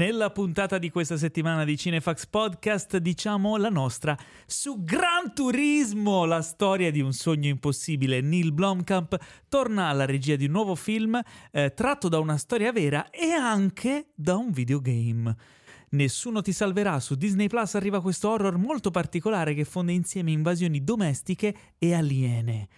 [0.00, 4.16] Nella puntata di questa settimana di Cinefax Podcast diciamo la nostra
[4.46, 8.22] su Gran Turismo, la storia di un sogno impossibile.
[8.22, 9.14] Neil Blomkamp
[9.50, 11.20] torna alla regia di un nuovo film
[11.52, 15.36] eh, tratto da una storia vera e anche da un videogame.
[15.90, 20.82] Nessuno ti salverà su Disney Plus arriva questo horror molto particolare che fonde insieme invasioni
[20.82, 22.68] domestiche e aliene.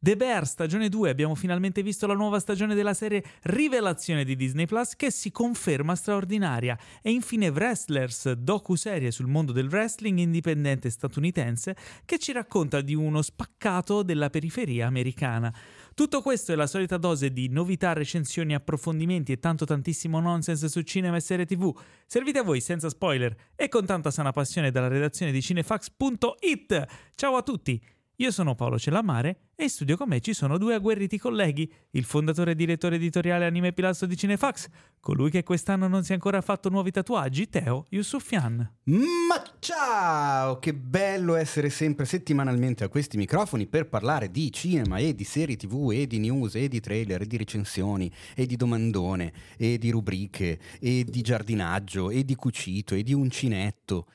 [0.00, 4.64] The Bear stagione 2 abbiamo finalmente visto la nuova stagione della serie Rivelazione di Disney
[4.64, 11.74] Plus che si conferma straordinaria e infine Wrestlers docu-serie sul mondo del wrestling indipendente statunitense
[12.04, 15.52] che ci racconta di uno spaccato della periferia americana.
[15.94, 20.80] Tutto questo è la solita dose di novità, recensioni, approfondimenti e tanto tantissimo nonsense su
[20.82, 21.76] cinema e serie tv,
[22.06, 26.86] servite a voi senza spoiler e con tanta sana passione dalla redazione di cinefax.it.
[27.16, 27.97] Ciao a tutti!
[28.20, 32.02] Io sono Paolo Cellamare e in studio con me ci sono due agguerriti colleghi, il
[32.02, 34.66] fondatore e direttore editoriale Anime Pilastro di Cinefax,
[34.98, 38.56] colui che quest'anno non si è ancora fatto nuovi tatuaggi, Teo Yusufian.
[38.86, 40.58] Ma ciao!
[40.58, 45.54] Che bello essere sempre settimanalmente a questi microfoni per parlare di cinema e di serie
[45.54, 49.90] tv e di news e di trailer e di recensioni e di domandone e di
[49.90, 54.06] rubriche e di giardinaggio e di cucito e di uncinetto.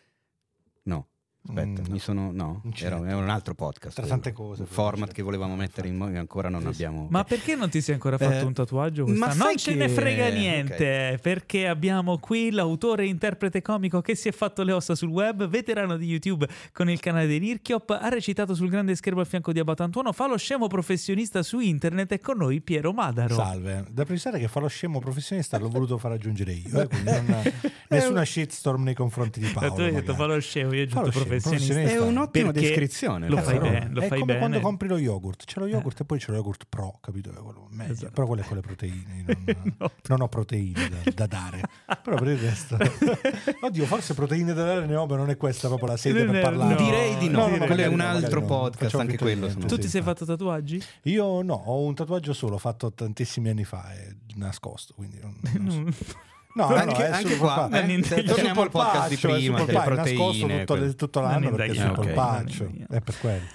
[0.83, 1.07] No,
[1.45, 2.31] Aspetta, mm, mi sono.
[2.31, 3.97] No, era, era, un altro podcast.
[3.97, 4.61] Tra tante cose.
[4.61, 7.07] Un format che volevamo mettere in moto ancora non abbiamo.
[7.09, 9.05] Ma perché non ti sei ancora fatto eh, un tatuaggio?
[9.07, 9.77] Ma non ce che...
[9.77, 11.17] ne frega niente, okay.
[11.19, 15.45] perché abbiamo qui l'autore e interprete comico che si è fatto le ossa sul web,
[15.47, 19.51] veterano di YouTube con il canale di Nirchiop, ha recitato sul grande schermo a fianco
[19.51, 23.35] di Abatantuono, fa lo scemo professionista su internet e con noi Piero Madaro.
[23.35, 27.51] Salve, da precisare che fa lo scemo professionista l'ho voluto far aggiungere io, eh, non,
[27.89, 29.73] nessuna shitstorm nei confronti di Paolo.
[29.73, 31.91] Tu hai detto fa lo scemo, io ho aggiunto professionista professionista.
[31.91, 33.27] È un'ottima descrizione.
[33.27, 33.89] Lo fai bene.
[33.91, 34.39] Lo è fai come bene.
[34.39, 35.45] quando compri lo yogurt.
[35.45, 36.03] C'è lo yogurt eh.
[36.03, 37.31] e poi c'è lo yogurt pro, capito?
[37.31, 37.93] Quello meglio.
[37.93, 38.11] Esatto.
[38.11, 39.25] Però quello è con le proteine.
[39.25, 39.91] Non, no.
[40.07, 41.61] non ho proteine da, da, dare.
[42.01, 42.77] Però per il resto...
[43.61, 46.41] Oddio, forse proteine da dare ne ho, ma non è questa proprio la sede per
[46.41, 46.73] parlare.
[46.73, 46.83] No.
[46.83, 47.47] Direi di no.
[47.47, 49.47] no, no quello è un altro podcast, anche quello.
[49.47, 50.81] Tu ti sei fatto tatuaggi?
[51.03, 55.93] Io no, ho un tatuaggio solo, fatto tantissimi anni fa, è nascosto, quindi non, non
[55.93, 56.23] so.
[56.55, 60.65] No, anche, no, anche qua, eh, torniamo al podcast di prima, delle proteine.
[60.65, 63.45] Tutto, tutto l'anno perché è super paccio, è per quello.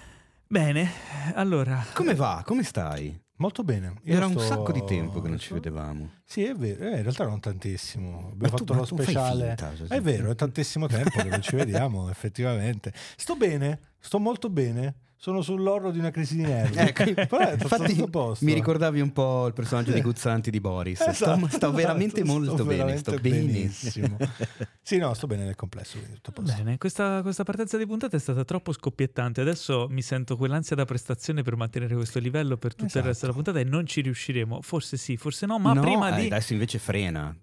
[0.49, 0.91] Bene,
[1.35, 1.85] allora...
[1.93, 2.43] Come va?
[2.45, 3.17] Come stai?
[3.37, 3.95] Molto bene.
[4.05, 4.39] Io Era sto...
[4.39, 6.11] un sacco di tempo che non ci vedevamo.
[6.25, 8.31] Sì, è vero, eh, in realtà non tantissimo.
[8.33, 9.55] Abbiamo fatto lo speciale.
[9.57, 12.93] Finta, è vero, è tantissimo tempo che non ci vediamo, effettivamente.
[13.17, 16.77] Sto bene, sto molto bene sono sull'orlo di una crisi di nervi.
[16.89, 18.05] Ecco, infatti
[18.41, 21.01] mi ricordavi un po' il personaggio di Guzzanti di Boris.
[21.09, 24.17] Esatto, sto, sto esatto, veramente esatto, molto sto bene, veramente sto benissimo.
[24.81, 25.99] sì, no, sto bene nel complesso.
[26.41, 29.41] Bene, questa, questa, partenza di puntata è stata troppo scoppiettante.
[29.41, 32.99] Adesso mi sento quell'ansia da prestazione per mantenere questo livello per tutto esatto.
[33.01, 34.61] il resto della puntata e non ci riusciremo.
[34.63, 36.27] Forse sì, forse no, ma no, prima eh, di...
[36.27, 37.37] Adesso invece frena,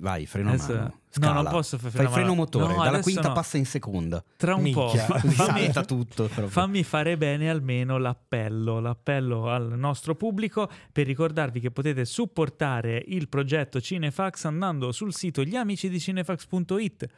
[0.00, 0.92] vai, freno adesso...
[1.16, 1.32] Scala.
[1.32, 3.32] No, non posso fare Fai freno motore, no, dalla quinta no.
[3.34, 4.22] passa in seconda.
[4.36, 5.04] Tra un Minchia.
[5.04, 5.18] po'.
[5.28, 6.28] fammi, tutto.
[6.28, 13.28] Fammi fare bene almeno l'appello, l'appello al nostro pubblico per ricordarvi che potete supportare il
[13.28, 17.08] progetto Cinefax andando sul sito gliamicidicinefax.it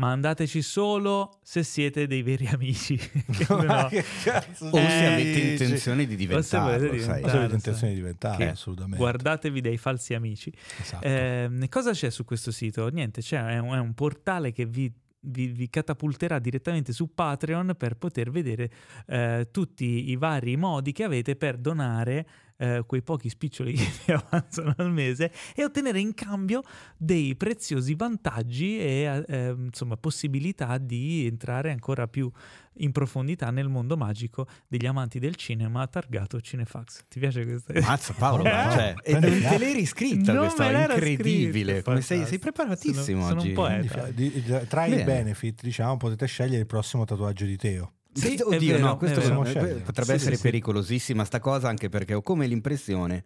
[0.00, 2.98] ma andateci solo se siete dei veri amici.
[3.50, 3.86] no.
[3.92, 6.86] che cazzo o se avete intenzione di diventarlo.
[6.86, 8.96] O se avete intenzione di diventarlo, assolutamente.
[8.96, 10.50] Guardatevi dei falsi amici.
[10.80, 11.04] Esatto.
[11.04, 12.88] Eh, cosa c'è su questo sito?
[12.88, 14.90] Niente, c'è, è un, è un portale che vi
[15.22, 18.70] vi, vi, catapulterà direttamente su Patreon per poter vedere
[19.06, 22.26] eh, tutti i vari modi che avete per donare
[22.60, 26.62] eh, quei pochi spiccioli che vi avanzano al mese e ottenere in cambio
[26.96, 32.30] dei preziosi vantaggi e eh, insomma possibilità di entrare ancora più
[32.74, 37.04] in profondità nel mondo magico degli amanti del cinema targato Cinefax.
[37.08, 37.72] Ti piace questa?
[37.80, 38.50] Mazza Paolo, eh?
[38.50, 41.72] cioè, e non te l'eri scritta non questa, incredibile.
[41.72, 43.28] Scritta, Come sei, sei preparatissimo sono, oggi.
[43.28, 44.64] Sono un poeta.
[44.66, 47.92] Tra i benefit, diciamo, potete scegliere il prossimo tatuaggio di Teo.
[48.12, 52.22] Sì, oddio, vero, no, questo potrebbe sì, essere sì, pericolosissima sta cosa anche perché ho
[52.22, 53.24] come l'impressione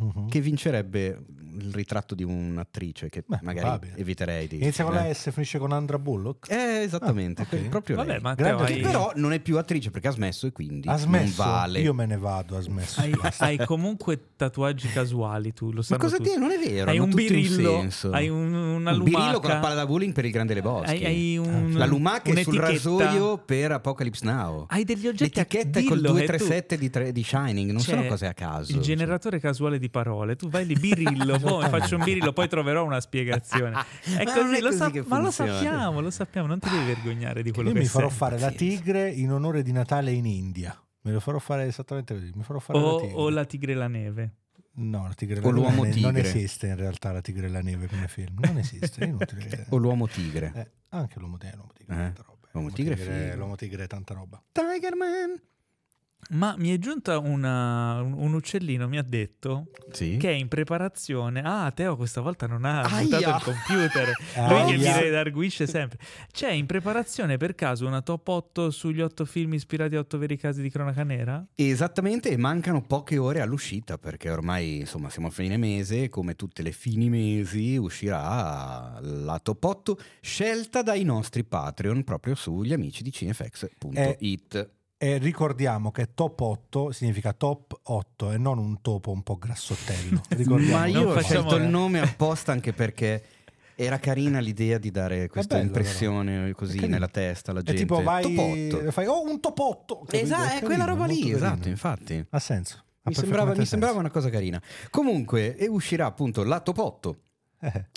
[0.00, 0.26] uh-huh.
[0.26, 1.24] che vincerebbe
[1.54, 3.96] il ritratto di un'attrice che Beh, magari probabile.
[3.96, 4.56] eviterei di...
[4.56, 6.50] Inizia con la S e finisce con Andra Bullock?
[6.50, 7.68] Eh, esattamente, ah, okay.
[7.68, 8.20] proprio Vabbè, lei.
[8.20, 8.80] Ma hai...
[8.80, 11.42] Però non è più attrice perché ha smesso e quindi ha smesso?
[11.42, 11.80] non vale.
[11.80, 13.00] Io me ne vado, ha smesso.
[13.00, 15.98] Hai, hai comunque tatuaggi casuali tu, lo sai.
[15.98, 16.30] Ma cosa tutti.
[16.30, 19.18] ti Non è vero, hai un birillo, un hai un, una un lumaca.
[19.18, 20.90] birillo con la palla da bowling per il Grande Lebowski.
[20.90, 24.66] Hai, hai un, la lumaca è sul rasoio per Apocalypse Now.
[24.68, 28.72] Hai degli oggetti L'etichetta è col 237 di, di Shining, non sono cose a caso.
[28.72, 32.84] Il generatore casuale di parole, tu vai lì birillo, poi faccio un birillo, poi troverò
[32.84, 33.84] una spiegazione.
[34.16, 36.84] È ma così, è lo così sa- ma lo sappiamo, lo sappiamo, non ti devi
[36.86, 38.16] vergognare di quello Io che mi farò sei.
[38.16, 40.74] fare la tigre in onore di Natale in India.
[41.02, 42.30] Me lo farò fare esattamente così.
[42.34, 43.14] Mi farò fare o, la tigre.
[43.20, 44.34] o la tigre e la neve.
[44.74, 46.28] No, la tigre O l'uomo neve non tigre.
[46.28, 48.36] esiste in realtà la tigre e la neve come film.
[48.38, 49.66] Non esiste, è inutile.
[49.70, 50.52] O l'uomo tigre.
[50.54, 52.48] Eh, anche l'uomo tigre, l'uomo tigre, Eh, tanta roba.
[52.52, 53.36] l'uomo tigre è figo.
[53.36, 54.42] l'uomo tigre è tanta roba.
[54.52, 55.40] Tiger Man.
[56.30, 60.16] Ma mi è giunta una- un, un uccellino, mi ha detto Sì.
[60.16, 61.42] che è in preparazione.
[61.44, 63.02] Ah, Teo questa volta non ha Aia!
[63.18, 64.12] buttato il computer.
[64.48, 65.98] Lui che mi redarguisce sempre.
[66.30, 70.38] C'è in preparazione per caso una top 8 sugli 8 film ispirati a 8 veri
[70.38, 71.44] casi di cronaca nera?
[71.54, 76.62] Esattamente, e mancano poche ore all'uscita perché ormai insomma siamo a fine mese, come tutte
[76.62, 83.12] le fini mesi uscirà la top 8 scelta dai nostri Patreon proprio sugli amici di
[83.12, 84.70] cinefx.it.
[85.02, 90.20] E ricordiamo che top 8 significa top 8 e non un topo un po' grassottello.
[90.70, 93.20] Ma io ho scelto il nome apposta anche perché
[93.74, 96.92] era carina l'idea di dare questa bello, impressione È così carino.
[96.92, 97.80] nella testa alla È gente.
[97.80, 98.90] tipo vai Top 8.
[98.92, 100.06] fai oh un top 8.
[100.12, 102.24] Esatto, è quella roba lì, esatto, infatti.
[102.30, 102.76] Ha senso.
[103.02, 103.98] Ha Mi sembrava, mi sembrava senso.
[104.06, 104.62] una cosa carina.
[104.88, 107.16] Comunque, e uscirà appunto la top 8 Eh,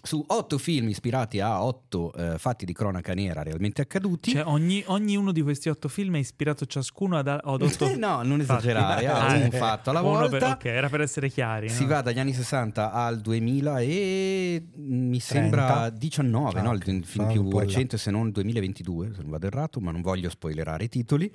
[0.04, 4.32] su 8 film ispirati a 8 eh, fatti di cronaca nera realmente accaduti.
[4.32, 8.22] Cioè, ogni, ognuno di questi 8 film è ispirato ciascuno ad, ad 8 Eh, no,
[8.24, 9.52] non esagerare, a Ah, un eh.
[9.52, 10.30] fatto alla volta.
[10.38, 11.70] per- ok, era per essere chiari.
[11.70, 11.90] Si no?
[11.90, 15.90] va dagli anni 60 al 2000 e mi sembra 30.
[15.98, 16.74] 19, Ah, no?
[16.74, 17.60] il film più un là.
[17.62, 21.32] recente se non il 2022, se non vado errato, ma non voglio spoilerare i titoli.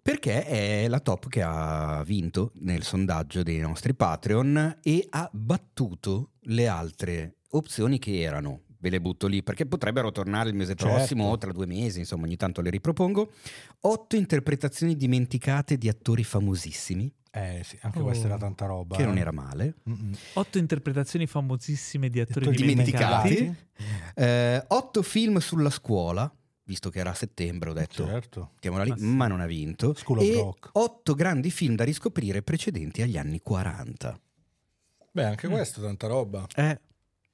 [0.00, 6.30] Perché è la top che ha vinto nel sondaggio dei nostri Patreon e ha battuto
[6.42, 8.62] le altre opzioni che erano.
[8.80, 10.94] Ve le butto lì perché potrebbero tornare il mese Certo.
[10.94, 13.32] prossimo o tra due mesi, insomma, ogni tanto le ripropongo.
[13.80, 18.04] Otto interpretazioni dimenticate di attori famosissimi, eh sì, anche Oh.
[18.04, 18.94] questa era tanta roba.
[18.96, 19.20] che non eh.
[19.20, 19.74] era male.
[19.90, 20.12] Mm-mm.
[20.34, 23.34] 8 interpretazioni famosissime di attori, Attori dimenticati.
[23.34, 23.66] dimenticati.
[24.14, 28.50] Eh, otto film sulla scuola, visto che era a settembre, ho detto Certo.
[28.60, 29.04] lì, Ma sì.
[29.04, 29.92] ma non ha vinto.
[29.94, 30.68] School of e Rock.
[30.74, 34.16] otto grandi film da riscoprire precedenti agli anni 40.
[35.10, 35.50] Beh, anche Mm.
[35.50, 36.46] questo tanta roba.
[36.54, 36.78] Eh,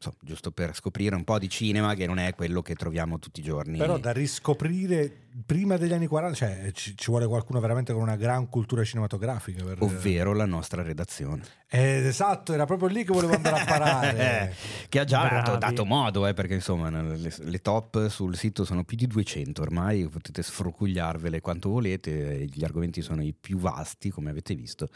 [0.04, 3.40] so, giusto per scoprire un po' di cinema che non è quello che troviamo tutti
[3.40, 3.78] i giorni.
[3.78, 5.10] Però da riscoprire
[5.46, 9.64] prima degli anni 40, cioè ci, ci vuole qualcuno veramente con una gran cultura cinematografica.
[9.64, 9.78] Per...
[9.80, 11.42] Ovvero la nostra redazione.
[11.68, 14.54] Eh, esatto, era proprio lì che volevo andare a parare.
[14.88, 18.84] che ha già dato, dato modo, eh, perché insomma le, le top sul sito sono
[18.84, 24.28] più di 200 ormai, potete sfrucugliarvele quanto volete, gli argomenti sono i più vasti, come
[24.30, 24.90] avete visto.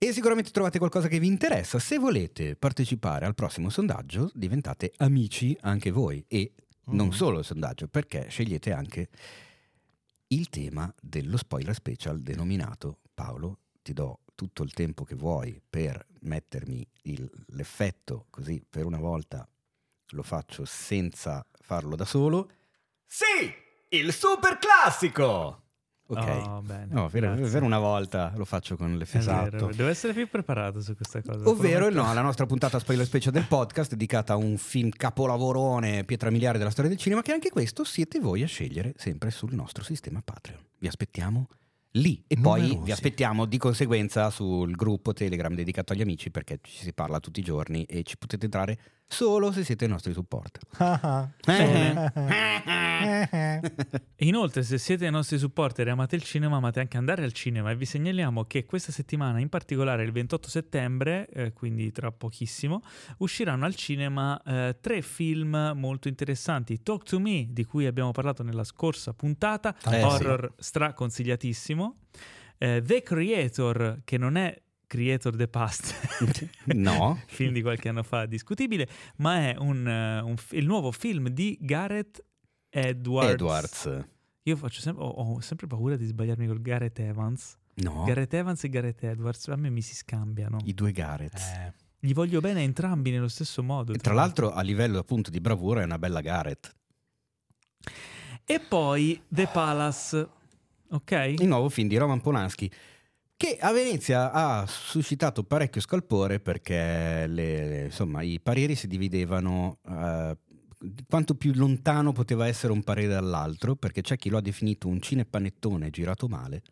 [0.00, 1.80] E sicuramente trovate qualcosa che vi interessa.
[1.80, 6.24] Se volete partecipare al prossimo sondaggio, diventate amici anche voi.
[6.28, 6.52] E
[6.90, 7.12] non Mhm.
[7.12, 9.08] solo il sondaggio, perché scegliete anche
[10.28, 16.06] il tema dello spoiler special denominato Paolo, ti do tutto il tempo che vuoi per
[16.20, 19.48] mettermi il- l'effetto, così per una volta
[20.12, 22.50] lo faccio senza farlo da solo.
[23.04, 23.52] Sì,
[23.96, 25.67] il super classico!
[26.10, 26.42] Ok.
[26.46, 29.70] Oh, bene, No, per, per una volta lo faccio con vero, Esatto.
[29.74, 31.46] Devo essere più preparato su questa cosa.
[31.48, 36.30] Ovvero no, la nostra puntata spoiler special del podcast dedicata a un film capolavorone, pietra
[36.30, 39.84] miliare della storia del cinema, che anche questo siete voi a scegliere sempre sul nostro
[39.84, 40.60] sistema Patreon.
[40.78, 41.46] Vi aspettiamo
[41.92, 42.84] lì e poi Numerosi.
[42.84, 47.40] vi aspettiamo di conseguenza sul gruppo Telegram dedicato agli amici perché ci si parla tutti
[47.40, 48.78] i giorni e ci potete entrare
[49.08, 50.62] solo se siete i nostri supporter.
[50.76, 51.94] Ah, E
[54.26, 57.70] Inoltre, se siete i nostri supporter e amate il cinema, amate anche andare al cinema
[57.70, 62.82] e vi segnaliamo che questa settimana, in particolare il 28 settembre, eh, quindi tra pochissimo,
[63.18, 66.82] usciranno al cinema eh, tre film molto interessanti.
[66.82, 71.96] Talk to Me, di cui abbiamo parlato nella scorsa puntata, Eh, horror straconsigliatissimo.
[72.58, 74.54] Eh, The Creator, che non è
[74.88, 75.94] Creator the Past,
[76.74, 81.28] no, film di qualche anno fa discutibile, ma è un, eh, un il nuovo film
[81.28, 82.24] di Gareth
[82.70, 83.30] Edwards.
[83.32, 84.04] Edwards.
[84.44, 87.56] Io faccio sempre, ho, ho sempre paura di sbagliarmi col Gareth Evans.
[87.74, 90.58] No, Gareth Evans e Gareth Edwards a me mi si scambiano.
[90.64, 91.38] i due Gareth.
[91.38, 93.92] Eh, Gli voglio bene entrambi nello stesso modo.
[93.92, 96.74] E tra l'altro a livello appunto di bravura è una bella Gareth.
[98.44, 100.28] E poi The Palace.
[100.90, 101.34] Ok?
[101.36, 102.70] il nuovo film di Roman Polanski
[103.38, 109.78] che a Venezia ha suscitato parecchio scalpore perché le- le- insomma, i pareri si dividevano
[109.88, 110.36] eh,
[111.08, 115.00] quanto più lontano poteva essere un parere dall'altro perché c'è chi lo ha definito un
[115.00, 116.62] cinepanettone girato male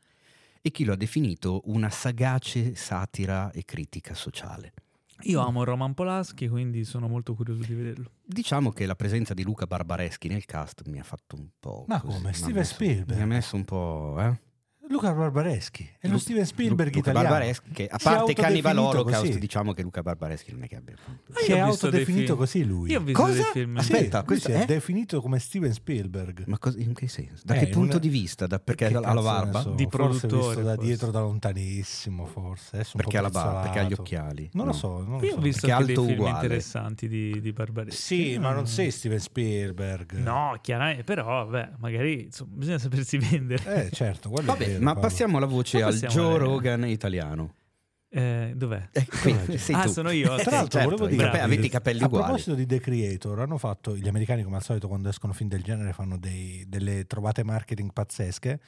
[0.61, 4.73] e chi lo ha definito una sagace satira e critica sociale.
[5.23, 8.11] Io amo Roman Polanski, quindi sono molto curioso di vederlo.
[8.25, 11.85] Diciamo che la presenza di Luca Barbareschi nel cast mi ha fatto un po'.
[11.87, 12.25] Ma così, come?
[12.25, 13.17] mi ha Steven messo- Spielberg?
[13.17, 14.17] Mi ha messo un po'.
[14.21, 14.39] Eh?
[14.89, 17.29] Luca Barbareschi è lo Lu- Steven Spielberg Lu- Luca italiano.
[17.35, 19.39] Barbareschi, che a parte Cannibal Holocaust, così.
[19.39, 22.65] diciamo che Luca Barbareschi non è che abbia Ah, Si è ho visto autodefinito così
[22.65, 22.91] lui.
[22.91, 23.33] Io ho visto Cosa?
[23.35, 23.79] dei film.
[23.81, 24.65] Sì, Aspetta, lui questo si è è?
[24.67, 26.45] definito come Steven Spielberg.
[26.47, 27.43] Ma cosa- in che senso?
[27.45, 28.47] Da Eh, che punto una- di vista?
[28.47, 29.61] Da- perché ha la barba?
[29.61, 30.87] so, Di forse produttore, visto da forse.
[30.87, 33.61] dietro da lontanissimo forse Perché ha la barba?
[33.63, 34.51] Perché ha gli occhiali?
[34.53, 34.71] non No.
[34.73, 35.41] lo so non lo Io ho so.
[35.41, 36.35] visto Perché è anche dei film uguale.
[36.37, 38.01] interessanti di, di Barbareschi.
[38.01, 38.67] sì ma non Mm.
[38.67, 43.87] sei Steven Spielberg No, chiaramente, però, vabbè, magari bisogna sapersi vendere.
[43.87, 45.09] eh certo quello è vero, ma Paolo.
[45.09, 47.55] passiamo la voce Ma al passiamo Joe Rogan italiano.
[48.09, 48.89] Eh, dov'è?
[48.93, 49.89] Eh, qui, sei ah, tu.
[49.91, 50.37] sono io.
[50.37, 52.25] Tra l'altro, certo, volevo dire, cape- avete i capelli a uguali.
[52.25, 55.63] proposito di The Creator, hanno fatto gli americani, come al solito, quando escono film del
[55.63, 58.61] genere, fanno dei- delle trovate marketing pazzesche.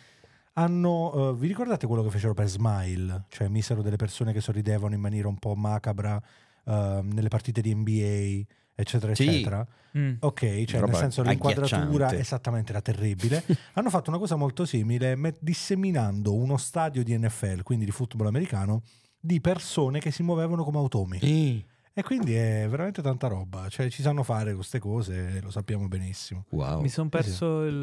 [0.55, 3.25] Hanno, eh, vi ricordate quello che fecero per Smile?
[3.29, 6.21] Cioè, misero delle persone che sorridevano in maniera un po' macabra
[6.65, 8.43] eh, nelle partite di NBA,
[8.81, 9.27] eccetera, Sì.
[9.27, 9.67] eccetera.
[9.97, 10.15] Mm.
[10.21, 13.43] Ok, cioè Roba nel senso l'inquadratura esattamente era terribile.
[13.75, 18.83] Hanno fatto una cosa molto simile, disseminando uno stadio di NFL, quindi di football americano,
[19.19, 21.19] di persone che si muovevano come automi.
[21.21, 25.89] Eh, E quindi è veramente tanta roba, cioè ci sanno fare queste cose, lo sappiamo
[25.89, 26.45] benissimo.
[26.51, 26.81] Wow.
[26.81, 27.75] Mi sono perso il,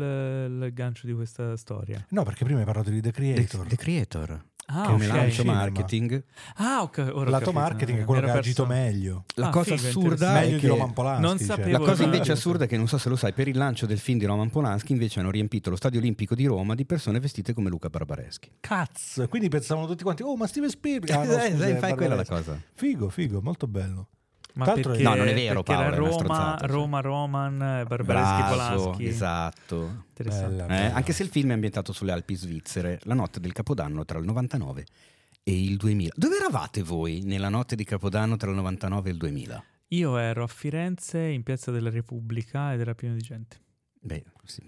[0.62, 2.06] il gancio di questa storia.
[2.12, 3.68] No, perché prima hai parlato di The The, Creator.
[3.68, 4.46] The Creator.
[4.68, 5.14] Ah, come ok.
[5.14, 5.58] lancio Cinema.
[5.60, 6.24] marketing.
[6.56, 6.98] Ah, ok.
[7.14, 7.52] ora Lato capito.
[7.52, 9.24] marketing è Mi quello che ero ha agito perso- meglio.
[9.36, 11.22] La Ah, cosa figo, assurda è Meglio di che Roman Polanski.
[11.26, 11.46] Non cioè.
[11.46, 13.86] sapevo- La cosa invece assurda è che non so se lo sai, per il lancio
[13.86, 17.20] del film di Roman Polanski invece hanno riempito lo stadio olimpico di Roma di persone
[17.20, 18.52] vestite come Luca Barbareschi.
[18.60, 21.14] Cazzo, quindi pensavano tutti quanti, oh ma Steven Spielberg.
[21.16, 22.60] Ah, no, Eh, scusa, è fai quella la cosa.
[22.74, 24.08] Figo, figo, molto bello.
[24.56, 26.58] Ma Tra l'altro- perché, No, non è vero, Paolo, era Roma.
[26.62, 29.06] Roma, Roman, eh, Barbareschi, Polanski.
[29.06, 30.04] esatto.
[30.10, 30.50] Interessante.
[30.56, 30.94] Bella, Eh, bella.
[30.96, 34.26] anche se il film è ambientato sulle Alpi svizzere, la notte del Capodanno tra il
[34.26, 34.86] 99
[35.44, 36.14] e il 2000.
[36.16, 39.64] Dove eravate voi nella notte di Capodanno tra il 99 e il 2000?
[39.90, 43.58] Io ero a Firenze in Piazza della Repubblica ed era pieno di gente.
[44.00, 44.62] Beh, sì.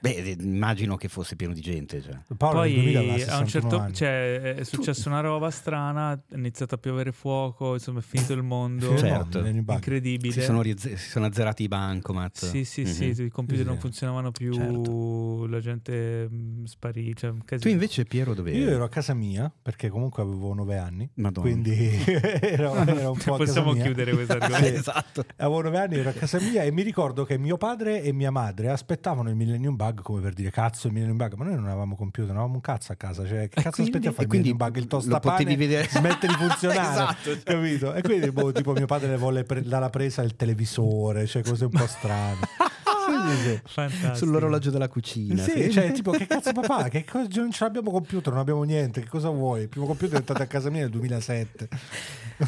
[0.00, 2.00] Beh, eh, immagino che fosse pieno di gente.
[2.02, 2.18] Cioè.
[2.36, 3.94] Paolo nel 2000 aveva Poi a 61 un certo anni.
[3.94, 8.42] cioè, è successa una roba strana, è iniziato a piovere fuoco, insomma è finito il
[8.42, 8.96] mondo.
[8.96, 9.44] Certo.
[9.44, 10.32] Incredibile.
[10.32, 12.44] Si sono, si sono azzerati i bancomat.
[12.46, 12.86] Sì, sì, Mhm.
[13.12, 15.46] sì, i computer Sì, non funzionavano più, Certo.
[15.46, 17.14] la gente mh, sparì.
[17.14, 21.08] Cioè, Tu invece, Piero, dove Io ero a casa mia perché comunque avevo 9 anni,
[21.14, 21.48] Madonna.
[21.50, 21.72] quindi
[22.40, 23.82] ero, ero un po' a casa Possiamo mia.
[23.84, 24.42] chiudere questo Sì.
[24.42, 24.78] argomento.
[24.78, 25.24] esatto.
[25.36, 28.30] Avevo 9 anni, ero a casa mia e mi ricordo che mio padre e mia
[28.30, 31.66] madre aspettavano il Millennium Bug come per dire cazzo il Millennium Bug, ma noi non
[31.66, 34.22] avevamo computer, non avevamo un cazzo a casa, cioè che cazzo quindi- aspetti a fare
[34.24, 36.90] il Millennium Bug, il lo tostapane potevi vedere- smette di funzionare,
[37.24, 37.38] Esatto.
[37.44, 37.94] capito?
[37.94, 41.64] E quindi boh, tipo mio padre le volle pre- dalla presa il televisore, cioè cose
[41.64, 42.38] un po' strane.
[43.04, 43.60] Sì, sì, sì.
[43.66, 44.14] Fantastico.
[44.14, 45.42] Sull'orologio della cucina.
[45.42, 46.88] Sì, cioè, tipo, che cazzo papà?
[46.88, 49.02] Che cosa, non ce l'abbiamo computer, non abbiamo niente.
[49.02, 49.60] Che cosa vuoi?
[49.62, 51.68] Il primo computer è entrato a casa mia nel 2007.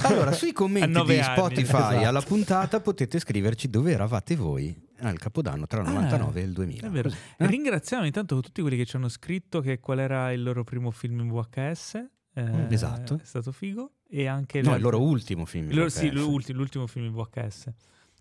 [0.05, 1.23] Allora, sui commenti di anni.
[1.23, 2.07] Spotify Esatto.
[2.09, 6.53] alla puntata potete scriverci dove eravate voi al Capodanno tra il Ah, 99 e il
[6.53, 6.87] 2000.
[6.87, 7.09] È vero.
[7.09, 7.47] Così, eh?
[7.47, 11.21] Ringraziamo intanto tutti quelli che ci hanno scritto che qual era il loro primo film
[11.21, 12.07] in VHS.
[12.35, 13.19] eh, Esatto.
[13.21, 13.93] È stato figo.
[14.09, 15.69] E anche No, il loro ultimo film.
[15.71, 16.15] il loro- in sì, VHS.
[16.15, 17.67] l'ultimo, l'ultimo film in VHS.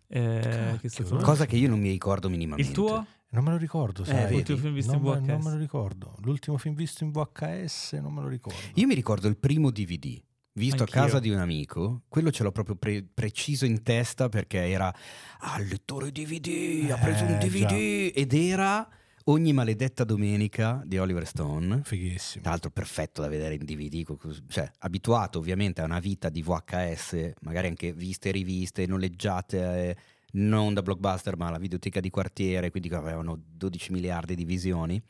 [0.08, 2.70] eh, che è stato- Cosa che io non mi ricordo minimamente.
[2.70, 3.05] Il tuo?
[3.29, 4.15] Non me lo ricordo, sai.
[4.24, 4.34] vedi.
[4.36, 5.27] L'ultimo film visto non, in me- VHS.
[5.27, 6.15] non me lo ricordo.
[6.22, 8.58] L'ultimo film visto in VHS non me lo ricordo.
[8.75, 10.22] Io mi ricordo il primo DVD.
[10.57, 11.01] Visto Anch'io.
[11.01, 14.93] a casa di un amico, quello ce l'ho proprio pre- preciso in testa perché era
[15.39, 18.88] ah, il lettore DVD, ha preso un Eh, DVD ed era
[19.27, 21.81] Ogni maledetta domenica di Oliver Stone.
[21.83, 22.43] Fighissimo.
[22.43, 24.05] Tra l'altro perfetto da vedere in DVD,
[24.47, 29.95] cioè abituato ovviamente a una vita di VHS, magari anche viste e riviste, noleggiate eh,
[30.33, 35.01] non da blockbuster ma alla videoteca di quartiere, quindi che avevano 12 miliardi di visioni.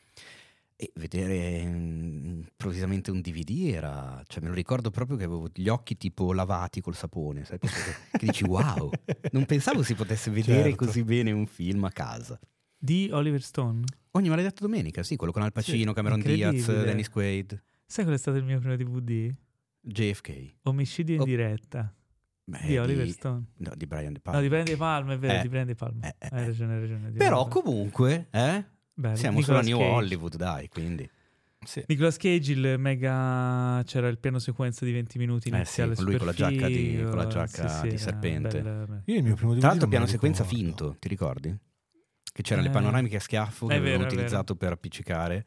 [0.78, 5.70] E vedere mm, improvvisamente un DVD era, cioè me lo ricordo proprio che avevo gli
[5.70, 7.60] occhi tipo lavati col sapone, sai?
[7.60, 8.90] Proprio Che, che dici wow,
[9.32, 10.86] non pensavo si potesse vedere Certo.
[10.86, 12.38] così bene un film a casa.
[12.78, 13.84] Di Oliver Stone.
[14.12, 16.66] Ogni maledetta domenica, sì, quello con Al Pacino, Sì, Cameron Diaz.
[16.84, 19.34] Dennis Quaid, Sai qual è stato il mio primo DVD?
[19.80, 20.56] JFK.
[20.64, 21.26] Omicidio in Oh.
[21.26, 21.94] diretta
[22.44, 23.46] Beh, di Oliver Stone.
[23.58, 24.40] no, di Brian De Palma.
[24.40, 25.42] No, di Brian De Palma, è vero, Eh.
[25.42, 26.06] di Brian De Palma.
[26.06, 27.12] Eh, eh, hai ragione, hai ragione.
[27.12, 28.66] Però comunque, eh,
[28.98, 29.16] Bello.
[29.16, 30.06] siamo Nicolas solo a New Cage.
[30.06, 31.10] Hollywood, dai, quindi.
[31.66, 31.84] Sì.
[31.88, 33.82] Nicolas Cage, il mega.
[33.86, 35.96] c'era il piano sequenza di 20 minuti Eh sì, iniziale.
[35.96, 38.58] con lui con la giacca di- con la giacca Sì, di sì, serpente.
[38.60, 39.02] era bello.
[39.06, 40.64] Io il mio primo DVD Tra l'altro piano sequenza ricordo.
[40.64, 41.58] finto, ti ricordi?
[42.36, 42.70] Che c'erano Eh.
[42.70, 45.46] le panoramiche a schiaffo che avevano utilizzato per appiccicare,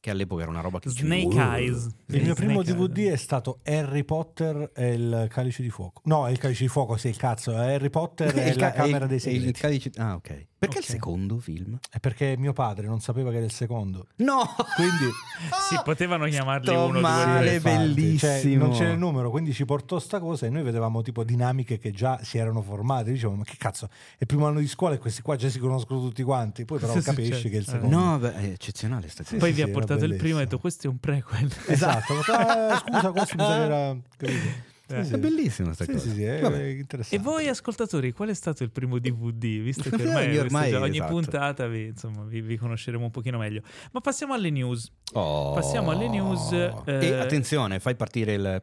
[0.00, 0.88] che all'epoca era una roba che...
[0.88, 1.52] Snake Wow.
[1.52, 1.88] Eyes.
[2.06, 3.12] Il mio primo Snake DVD Eyes.
[3.12, 6.00] è stato Harry Potter e il calice di fuoco.
[6.04, 7.54] No, è il calice di fuoco, sì, cazzo.
[7.56, 9.60] Harry Potter e Il la ca- camera il- dei il segreti.
[9.60, 10.46] calice- Ah, ok.
[10.58, 10.84] Perché Ok.
[10.84, 11.78] il secondo film?
[11.88, 14.06] È perché mio padre non sapeva che era il secondo.
[14.16, 14.40] No!
[14.74, 15.08] Quindi
[15.68, 17.76] Si potevano chiamarli sto uno, male, due, tre.
[17.78, 18.32] bellissimo.
[18.40, 21.78] Cioè, non c'era il numero, quindi ci portò sta cosa e noi vedevamo tipo dinamiche
[21.78, 23.12] che già si erano formate.
[23.12, 25.60] Dicevamo, ma che cazzo, è il primo anno di scuola e questi qua già si
[25.60, 26.64] conoscono tutti quanti.
[26.64, 27.48] Poi però Sì, capisci succede.
[27.50, 27.70] che è il Eh.
[27.70, 27.96] secondo.
[27.96, 29.34] No, beh, è eccezionale sta cosa.
[29.34, 30.98] Sì, Poi sì, vi ha sì, portato il primo e ha detto questo è un
[30.98, 31.52] prequel.
[31.68, 33.96] Esatto, "Ah, scusa, questo mi sa che era...
[34.16, 34.67] capito?
[34.88, 35.04] Sì, Eh.
[35.04, 35.12] sì.
[35.14, 36.08] È bellissima sta Sì, cosa.
[36.08, 36.60] sì, sì, è, Vabbè.
[36.60, 37.16] è interessante.
[37.16, 39.60] E voi ascoltatori, qual è stato il primo DVD?
[39.60, 41.12] Visto che Eh, ormai, ormai, ogni esatto.
[41.12, 43.60] puntata vi, insomma, vi, vi conosceremo un pochino meglio.
[43.92, 44.90] Ma passiamo alle news.
[45.12, 45.52] Oh.
[45.52, 46.52] Passiamo alle news.
[46.52, 48.62] E eh, attenzione, fai partire il...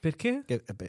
[0.00, 0.42] Perché?
[0.44, 0.86] Che- eh, beh.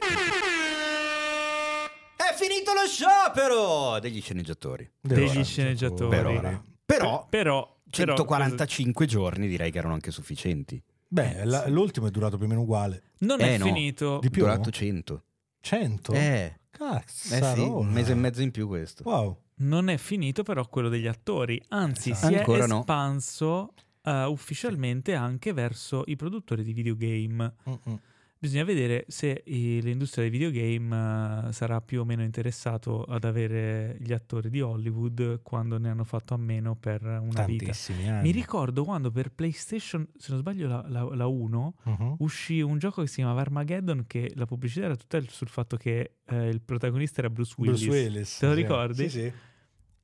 [2.16, 4.90] È finito lo sciopero degli sceneggiatori.
[5.00, 6.10] Degli sceneggiatori.
[6.16, 6.62] Per ora.
[6.84, 10.82] Però Però, però 145 giorni direi che erano anche sufficienti.
[11.08, 13.02] Beh, la- l'ultimo è durato più o meno uguale.
[13.20, 13.64] non Eh, è no.
[13.64, 14.18] finito.
[14.20, 14.42] Di più?
[14.42, 15.24] Durato 100.
[15.60, 16.12] 100?
[16.12, 17.34] Eh, Cazzo.
[17.34, 19.02] eh sì, un mese e mezzo in più questo.
[19.04, 19.36] Wow.
[19.60, 22.26] Non è finito però quello degli attori, anzi Esatto.
[22.28, 22.78] si è Ancora no.
[22.80, 27.54] espanso eh, ufficialmente anche verso i produttori di videogame.
[27.68, 27.98] Mm-mm.
[28.40, 33.96] Bisogna vedere se i- l'industria dei videogame eh, sarà più o meno interessato ad avere
[34.00, 37.64] gli attori di Hollywood quando ne hanno fatto a meno per una vita.
[37.64, 38.22] Tantissimi anni.
[38.22, 42.14] Mi ricordo quando per PlayStation, se non sbaglio la, la- la 1, Mhm.
[42.18, 46.18] uscì un gioco che si chiamava Armageddon che la pubblicità era tutta sul fatto che
[46.26, 47.82] eh, il protagonista era Bruce Willis.
[47.82, 48.38] Bruce Willis.
[48.38, 48.60] Te lo sì.
[48.60, 49.08] ricordi?
[49.08, 49.32] Sì, sì.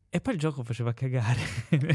[0.08, 1.38] E poi il gioco faceva cagare.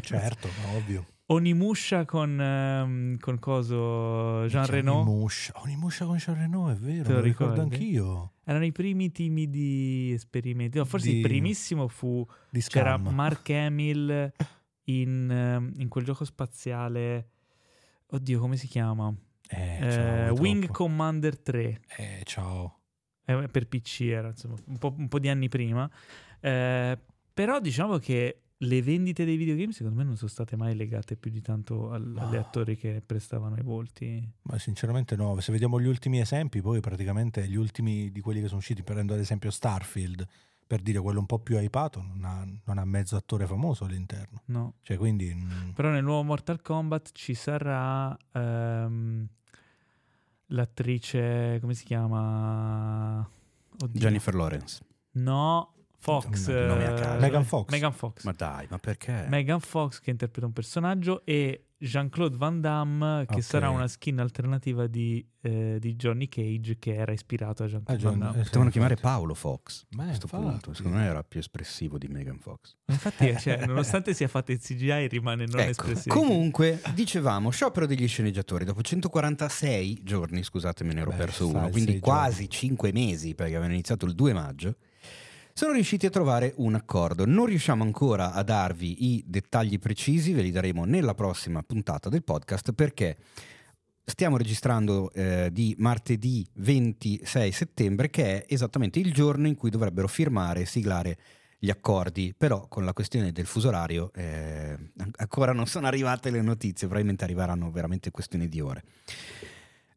[0.02, 1.06] Certo, ovvio.
[1.32, 5.02] Onimusha con, ehm, con coso Jean Reno.
[5.02, 5.54] Onimusha.
[5.58, 8.34] Onimusha con Jean Reno, è vero, Te lo lo ricordo anch'io.
[8.44, 10.80] Erano i primi timidi esperimenti.
[10.80, 13.14] No, forse Di- il primissimo fu Di c'era Scam.
[13.14, 14.32] Mark Hamill
[14.86, 17.30] in, ehm, in quel gioco spaziale.
[18.08, 19.14] Oddio, come si chiama?
[19.48, 20.84] Eh, Eh, ciao, Wing troppo.
[20.84, 21.82] Commander 3.
[21.98, 22.80] Eh, ciao.
[23.26, 25.88] Eh, per PC era insomma un po', un po' di anni prima.
[26.40, 26.98] Eh,
[27.32, 31.32] però diciamo che le vendite dei videogame secondo me non sono state mai legate più
[31.32, 32.40] di tanto al- agli No.
[32.40, 34.30] attori che prestavano i volti.
[34.44, 38.48] Ma sinceramente no, se vediamo gli ultimi esempi, poi praticamente gli ultimi di quelli che
[38.48, 40.28] sono usciti, prendo ad esempio Starfield,
[40.68, 44.42] per dire quello un po' più hypato, non ha, non ha mezzo attore famoso all'interno.
[44.46, 44.74] No.
[44.82, 45.34] Cioè, quindi...
[45.34, 49.26] mm, Però nel nuovo Mortal Kombat ci sarà ehm,
[50.48, 53.20] l'attrice, come si chiama?
[53.82, 54.00] Oddio.
[54.00, 54.82] Jennifer Lawrence.
[55.12, 56.48] No, Fox.
[56.48, 57.70] Eh, Megan Fox.
[57.72, 58.24] Megan Fox.
[58.24, 59.26] Ma dai, ma perché?
[59.28, 63.44] Megan Fox che interpreta un personaggio e Jean-Claude Van Damme che Ok.
[63.44, 68.10] sarà una skin alternativa di, eh, di Johnny Cage che era ispirato a Jean-Claude Ah,
[68.10, 68.42] John- Van Damme.
[68.42, 68.96] eh, Potevano chiamare.
[68.96, 69.86] Paolo Fox.
[69.90, 70.44] Beh, a questo infatti.
[70.52, 72.76] punto, secondo me era più espressivo di Megan Fox.
[72.88, 76.16] Infatti, cioè, nonostante sia fatto in CGI rimane non Ecco, espressivo.
[76.16, 78.66] comunque, dicevamo, sciopero degli sceneggiatori.
[78.66, 83.36] Dopo 146 giorni, scusate, me ne ero Beh, perso uno, quindi sei quasi 5 mesi
[83.36, 84.76] perché avevano iniziato il 2 maggio.
[85.60, 87.26] Sono riusciti a trovare un accordo.
[87.26, 92.24] Non riusciamo ancora a darvi i dettagli precisi, ve li daremo nella prossima puntata del
[92.24, 93.18] podcast perché
[94.06, 100.08] stiamo registrando eh, di martedì 26 settembre, che è esattamente il giorno in cui dovrebbero
[100.08, 101.18] firmare e siglare
[101.58, 106.32] gli accordi, però con la questione del fuso orario eh, an- ancora non sono arrivate
[106.32, 108.84] le notizie, probabilmente arriveranno veramente questioni di ore.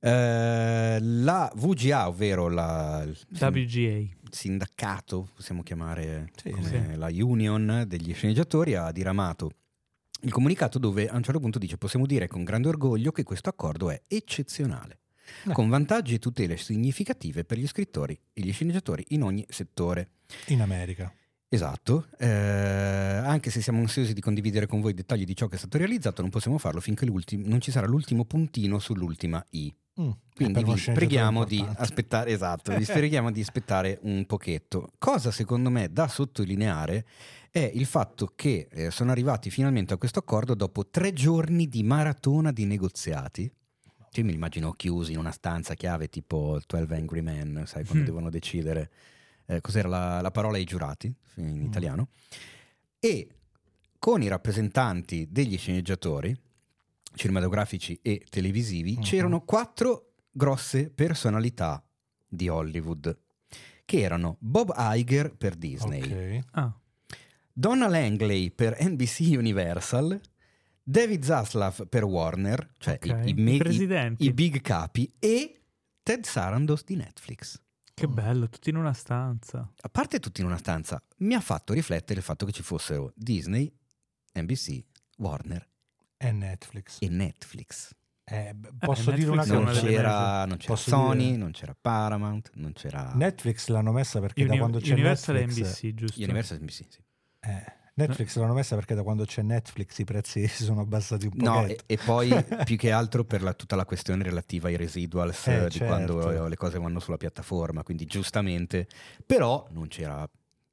[0.05, 3.07] Eh, la VGA, ovvero la,
[3.39, 4.03] WGA.
[4.31, 6.97] sindacato, possiamo chiamare Sì, come sì.
[6.97, 9.51] la union degli sceneggiatori, ha diramato
[10.23, 13.49] il comunicato dove a un certo punto dice possiamo dire con grande orgoglio che questo
[13.49, 14.99] accordo è eccezionale,
[15.47, 15.53] Eh.
[15.53, 20.11] con vantaggi e tutele significative per gli scrittori e gli sceneggiatori in ogni settore.
[20.49, 21.13] In America.
[21.49, 25.57] Esatto, eh, anche se siamo ansiosi di condividere con voi i dettagli di ciò che
[25.57, 29.73] è stato realizzato, non possiamo farlo finché non ci sarà l'ultimo puntino sull'ultima I.
[30.01, 34.89] Mm, Quindi per uno vi preghiamo di aspettare, esatto, vi preghiamo di aspettare un pochetto.
[34.99, 37.05] Cosa secondo me da sottolineare
[37.51, 41.83] è il fatto che eh, sono arrivati finalmente a questo accordo dopo tre giorni di
[41.83, 43.43] maratona di negoziati.
[44.15, 48.03] Io me li immagino chiusi in una stanza chiave tipo 12 Angry Men, sai, quando
[48.03, 48.07] Mm.
[48.07, 48.91] devono decidere
[49.47, 51.65] eh, cos'era la, la parola ai giurati in Mm.
[51.65, 52.09] italiano.
[52.99, 53.29] E
[53.99, 56.35] con i rappresentanti degli sceneggiatori
[57.15, 59.03] cinematografici e televisivi Mhm.
[59.03, 61.85] c'erano quattro grosse personalità
[62.27, 63.19] di Hollywood
[63.85, 66.47] che erano Bob Iger per Disney, Ok.
[66.53, 66.75] Ah,
[67.53, 70.19] Donna Langley per NBC Universal,
[70.83, 73.27] David Zaslav per Warner, cioè ok.
[73.27, 74.25] i, i me- I i- presidenti.
[74.25, 75.61] i big capi, e
[76.03, 77.61] Ted Sarandos di Netflix.
[77.95, 79.71] Che bello, tutti in una stanza.
[79.83, 83.13] A parte tutti in una stanza, mi ha fatto riflettere il fatto che ci fossero
[83.15, 83.71] Disney,
[84.35, 84.83] NBC,
[85.19, 85.69] Warner
[86.23, 86.99] E Netflix.
[87.01, 87.95] e Netflix.
[88.25, 89.59] Eh, b- posso Netflix dire una cosa?
[89.59, 94.45] Non c'era, non c'era Sony, dire- non c'era Paramount, non c'era Netflix l'hanno messa perché
[94.45, 96.23] da Uni- quando c'è Universal Netflix NBC, giusto?
[96.23, 96.87] Universal NBC.
[96.89, 97.03] Sì.
[97.41, 97.81] Eh.
[97.95, 101.45] Netflix l'hanno messa perché da quando c'è Netflix i prezzi si sono abbassati un po'.
[101.45, 102.31] No, e, e, poi
[102.65, 105.87] più che altro per la, tutta la questione relativa ai residuals eh, di certo.
[105.87, 108.87] quando le cose vanno sulla piattaforma, quindi giustamente,
[109.27, 110.29] però non c'era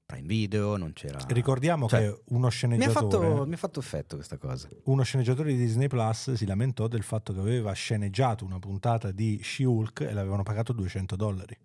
[0.10, 1.20] Prime Video, non c'era...
[1.28, 3.20] Ricordiamo cioè, che uno sceneggiatore...
[3.20, 4.68] Mi ha, fatto, mi ha fatto effetto questa cosa.
[4.86, 9.40] Uno sceneggiatore di Disney Plus si lamentò del fatto che aveva sceneggiato una puntata di
[9.40, 11.58] She-Hulk e l'avevano pagato 200 dollari.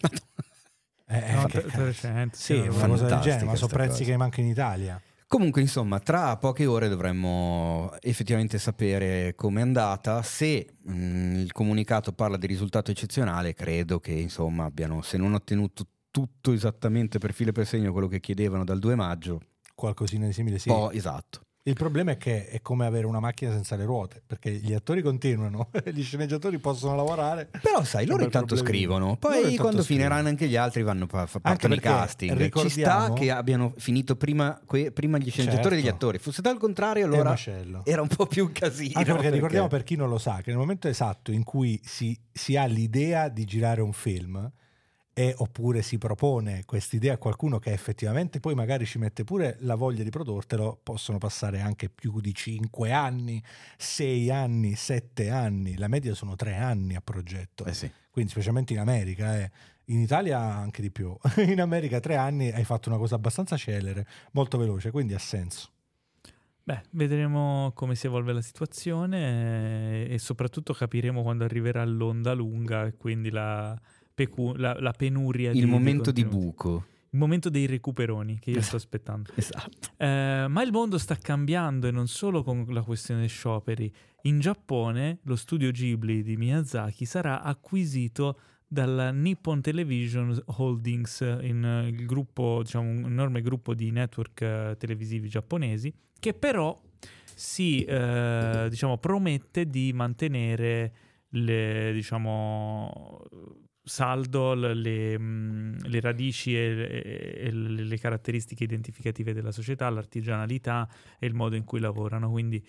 [1.08, 4.10] Eh, no, 300, sì, una cosa del genere, ma sono prezzi cosa.
[4.10, 5.00] che mancano in Italia.
[5.28, 10.20] Comunque, insomma, tra poche ore dovremmo effettivamente sapere com'è andata.
[10.22, 15.86] Se mh, il comunicato parla di risultato eccezionale, credo che insomma abbiano, se non ottenuto
[16.16, 19.38] tutto esattamente per filo e per segno quello che chiedevano dal 2 maggio,
[19.74, 20.70] qualcosina di simile, sì.
[20.70, 21.40] Oh, esatto.
[21.64, 25.02] Il problema è che è come avere una macchina senza le ruote, perché gli attori
[25.02, 27.50] continuano, gli sceneggiatori possono lavorare.
[27.60, 31.40] Però sai, loro intanto scrivono, poi intanto quando finiranno anche gli altri vanno a fare
[31.42, 32.50] parte del casting.
[32.60, 35.74] Ci sta che abbiano finito prima, que, prima gli sceneggiatori certo.
[35.74, 36.16] degli attori.
[36.16, 37.36] Fosse stato al contrario allora
[37.84, 38.92] era un po' più casino.
[38.94, 41.78] Anche perché, perché ricordiamo per chi non lo sa che nel momento esatto in cui
[41.84, 44.50] si, si ha l'idea di girare un film
[45.18, 49.74] e oppure si propone quest'idea a qualcuno che effettivamente poi magari ci mette pure la
[49.74, 53.42] voglia di produrtelo, possono passare anche più di 5 anni,
[53.78, 57.64] 6 anni, 7 anni, la media sono 3 anni a progetto.
[57.64, 57.90] Eh sì.
[58.10, 59.50] Quindi specialmente in America, eh.
[59.86, 61.16] in Italia anche di più.
[61.48, 65.70] in America 3 anni hai fatto una cosa abbastanza celere, molto veloce, quindi ha senso.
[66.62, 72.96] Beh, vedremo come si evolve la situazione e soprattutto capiremo quando arriverà l'onda lunga e
[72.96, 73.80] quindi la
[74.16, 75.50] pecu- la, la, penuria.
[75.50, 76.86] Il di, momento di, di, buco.
[77.10, 79.30] Il momento dei recuperoni che io sto aspettando.
[79.36, 79.90] esatto.
[79.96, 83.92] Eh, ma il mondo sta cambiando e non solo con la questione scioperi.
[84.22, 92.04] In Giappone lo studio Ghibli di Miyazaki sarà acquisito dalla Nippon Television Holdings, in, il
[92.06, 96.80] gruppo, diciamo, un enorme gruppo di network uh, televisivi giapponesi, che però
[97.32, 100.92] si uh, diciamo, promette di mantenere
[101.28, 103.22] le, diciamo,
[103.86, 111.34] saldo le, mm, le radici e, e, le caratteristiche identificative della società, l'artigianalità e il
[111.34, 112.28] modo in cui lavorano.
[112.28, 112.64] Quindi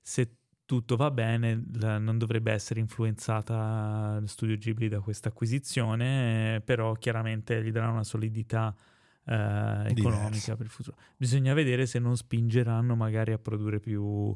[0.00, 1.62] se tutto va bene,
[1.98, 8.74] non dovrebbe essere influenzata studio Ghibli da questa acquisizione, però chiaramente gli darà una solidità
[9.26, 10.96] eh, economica per il futuro.
[11.16, 14.34] Bisogna vedere se non spingeranno magari a produrre più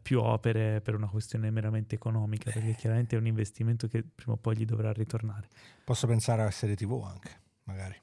[0.00, 2.74] più opere per una questione meramente economica, perché eh.
[2.74, 5.48] chiaramente è un investimento che prima o poi gli dovrà ritornare.
[5.84, 7.30] Posso pensare a serie TV anche,
[7.64, 8.00] magari.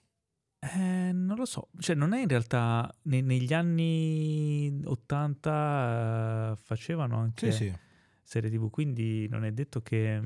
[0.59, 7.17] Eh, non lo so, cioè non è in realtà ne, negli anni 80 uh, facevano
[7.17, 7.77] anche sì, sì.
[8.21, 10.21] serie TV, quindi non è detto che...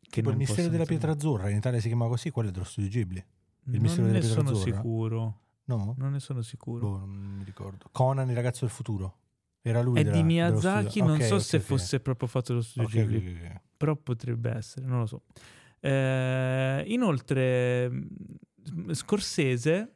[0.00, 2.64] che tipo il mistero della pietra azzurra, in Italia si chiama così, quello è dello
[2.64, 3.24] studio Ghibli.
[3.66, 4.50] Il non mistero della pietra azzurra.
[4.50, 5.38] Non ne sono sicuro.
[5.66, 5.94] No?
[5.96, 6.88] Non ne sono sicuro.
[6.88, 7.88] Boh, non mi ricordo.
[7.92, 9.18] Conan, il ragazzo del futuro.
[9.66, 11.68] Era lui è della, di Miyazaki, non okay, so okay, se okay.
[11.68, 15.22] fosse proprio fatto lo studio Ghibli, però potrebbe essere, non lo so.
[15.80, 17.90] Eh, inoltre,
[18.90, 19.94] Scorsese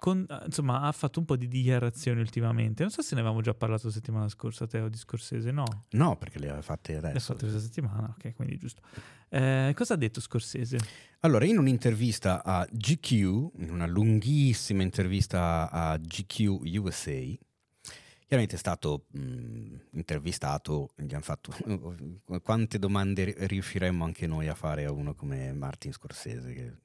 [0.00, 2.82] con, insomma, ha fatto un po' di dichiarazioni ultimamente.
[2.82, 5.84] Non so se ne avevamo già parlato la settimana scorsa, Teo, di Scorsese, no?
[5.90, 7.12] No, perché le aveva fatte adesso.
[7.12, 8.80] Le ha fatte questa settimana, ok, quindi giusto.
[9.28, 10.78] Eh, cosa ha detto Scorsese?
[11.20, 13.12] Allora, in un'intervista a GQ,
[13.58, 17.20] in una lunghissima intervista a GQ USA,
[18.30, 21.52] Chiaramente è stato mh, intervistato, gli hanno fatto
[22.44, 26.76] quante domande riusciremmo anche noi a fare a uno come Martin Scorsese, che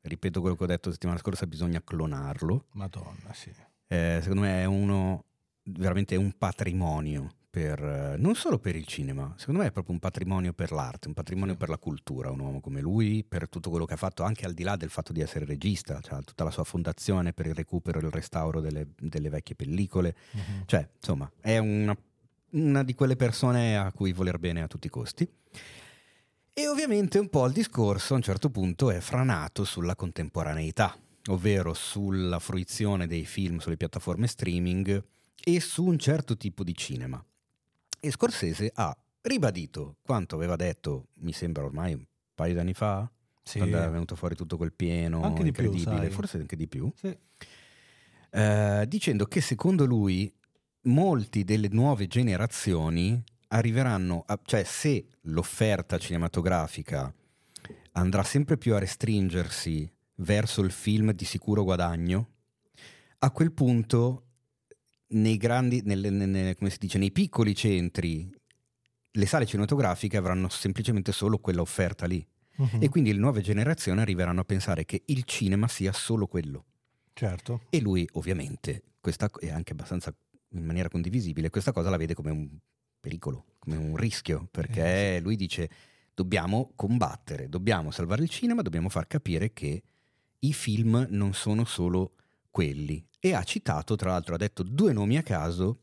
[0.00, 2.66] ripeto quello che ho detto la settimana scorsa, bisogna clonarlo.
[2.72, 3.54] Madonna, sì.
[3.86, 5.24] Eh, secondo me è uno,
[5.62, 10.52] veramente un patrimonio per, non solo per il cinema, secondo me è proprio un patrimonio
[10.52, 11.58] per l'arte, un patrimonio sì.
[11.58, 14.52] per la cultura, un uomo come lui, per tutto quello che ha fatto, anche al
[14.54, 17.98] di là del fatto di essere regista, cioè tutta la sua fondazione per il recupero
[17.98, 20.62] e il restauro delle, delle vecchie pellicole, Mhm.
[20.66, 21.96] cioè insomma è una,
[22.50, 25.28] una di quelle persone a cui voler bene a tutti i costi.
[26.52, 31.74] E ovviamente un po' il discorso a un certo punto è franato sulla contemporaneità, ovvero
[31.74, 35.04] sulla fruizione dei film sulle piattaforme streaming
[35.42, 37.20] e su un certo tipo di cinema.
[38.08, 42.02] E Scorsese ha ribadito quanto aveva detto, mi sembra ormai un
[42.34, 43.06] paio d'anni fa,
[43.42, 43.58] Sì.
[43.58, 46.10] quando era venuto fuori tutto quel pieno Anche di più, incredibile, sai.
[46.10, 47.14] forse anche di più, Sì.
[48.30, 50.32] eh, dicendo che secondo lui
[50.84, 57.12] molti delle nuove generazioni arriveranno, a, cioè se l'offerta cinematografica
[57.92, 62.28] andrà sempre più a restringersi verso il film di sicuro guadagno,
[63.18, 64.27] a quel punto
[65.08, 68.30] nei grandi, nelle- nelle- come si dice, nei piccoli centri,
[69.10, 72.24] le sale cinematografiche avranno semplicemente solo quella offerta lì.
[72.56, 72.82] Mhm.
[72.82, 76.64] E quindi le nuove generazioni arriveranno a pensare che il cinema sia solo quello.
[77.12, 77.62] Certo.
[77.70, 80.14] E lui ovviamente, questa è anche abbastanza
[80.50, 82.48] in maniera condivisibile, questa cosa la vede come un
[83.00, 85.70] pericolo, come un rischio, perché Eh, lui dice
[86.14, 89.82] dobbiamo combattere, dobbiamo salvare il cinema, dobbiamo far capire che
[90.40, 92.14] i film non sono solo
[92.50, 93.04] quelli.
[93.20, 95.82] E ha citato, tra l'altro, ha detto due nomi a caso,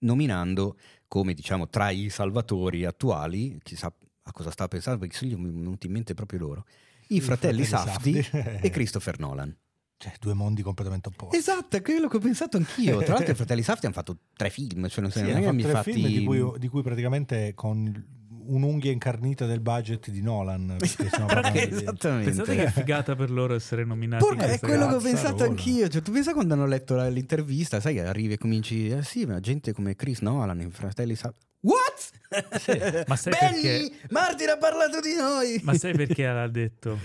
[0.00, 0.76] nominando
[1.08, 5.92] come diciamo tra i salvatori attuali, chissà a cosa stava pensando, perché sono venuti in
[5.92, 6.66] mente proprio loro,
[7.08, 8.60] i, I fratelli, fratelli Safdie.
[8.60, 9.56] e Christopher Nolan.
[9.98, 11.36] Cioè, due mondi completamente opposti.
[11.36, 13.02] Esatto, è quello che ho pensato anch'io.
[13.02, 15.44] Tra l'altro, i fratelli Safdie hanno fatto tre film, cioè non, so, Sì, è hanno
[15.44, 15.92] fatto tre fatti...
[15.92, 18.15] film di cui, di cui praticamente con
[18.48, 20.76] un'unghia incarnita del budget di Nolan.
[20.78, 22.30] Perché parlando di- Esattamente.
[22.30, 25.88] Pensate che figata per loro essere nominati in è quello che ho pensato anch'io.
[25.88, 29.24] Cioè, tu pensa quando hanno letto la- l'intervista, sai che arrivi e cominci, eh sì,
[29.24, 31.44] ma gente come Chris Nolan, i fratelli Safdie.
[31.60, 33.04] What?
[33.06, 33.62] Ma sai Belli!
[33.62, 35.60] perché- Martin ha parlato di noi!
[35.62, 36.98] Ma sai perché l'ha detto?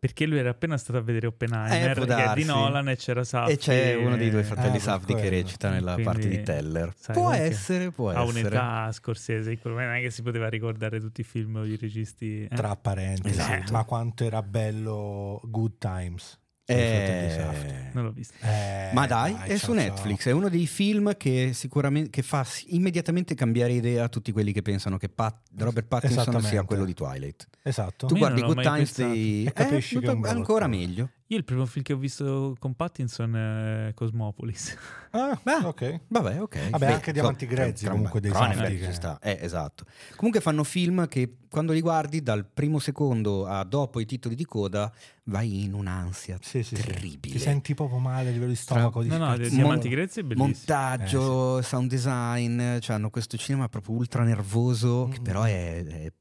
[0.00, 2.44] Perché lui era appena stato a vedere Oppenheimer, Eh, che è di.
[2.44, 3.52] Nolan, e c'era Safdie.
[3.54, 6.92] E c'è uno dei due fratelli per Safdie che recita nella Quindi, parte di Teller.
[6.96, 8.40] sai, può essere, può Ha essere.
[8.40, 12.44] un'età scorsese, problema è che si poteva ricordare tutti i film o i registi.
[12.44, 12.56] eh.
[12.56, 13.72] Tra parentesi, Esatto.
[13.72, 16.38] ma quanto era bello Good Times.
[16.72, 18.34] Eh, Non l'ho visto.
[18.42, 19.74] Eh, Ma dai, è ciao, su ciao.
[19.74, 24.52] Netflix, è uno dei film che sicuramente che fa immediatamente cambiare idea a tutti quelli
[24.52, 27.46] che pensano che Pat- Robert Pattinson sia quello di Twilight.
[27.62, 28.06] Esatto.
[28.06, 29.12] Tu Io guardi Good Times pensato.
[29.12, 31.10] E capisci eh, che è un bravo ancora meglio.
[31.32, 34.76] Io il primo film che ho visto con Pattinson è Cosmopolis.
[35.12, 36.00] Ah, Beh, ok.
[36.08, 36.70] Vabbè, ok.
[36.70, 39.18] Vabbè, anche Diamanti so, Grezzi tra- comunque dei Cronenberg ci che- sta.
[39.22, 39.84] Eh, esatto.
[40.16, 44.44] Comunque fanno film che quando li guardi dal primo secondo a dopo i titoli di
[44.44, 44.92] coda
[45.24, 46.82] vai in un'ansia Sì, sì, sì.
[46.82, 47.34] terribile.
[47.34, 48.98] Ti senti proprio male a livello di stomaco.
[48.98, 50.46] No, dici, no, Mon- Diamanti Grezzi è bellissimo.
[50.46, 55.22] montaggio, sound design, cioè hanno questo cinema proprio ultra nervoso, che Mm.
[55.22, 56.12] però è, è-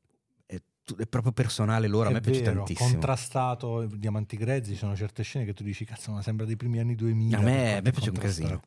[0.98, 2.90] è è proprio personale loro, a È me piace vero, tantissimo.
[2.90, 6.80] contrastato Diamanti Grezzi, ci sono certe scene che tu dici cazzo ma sembra dei primi
[6.80, 8.62] anni 2000 A me, a me è piace un casino.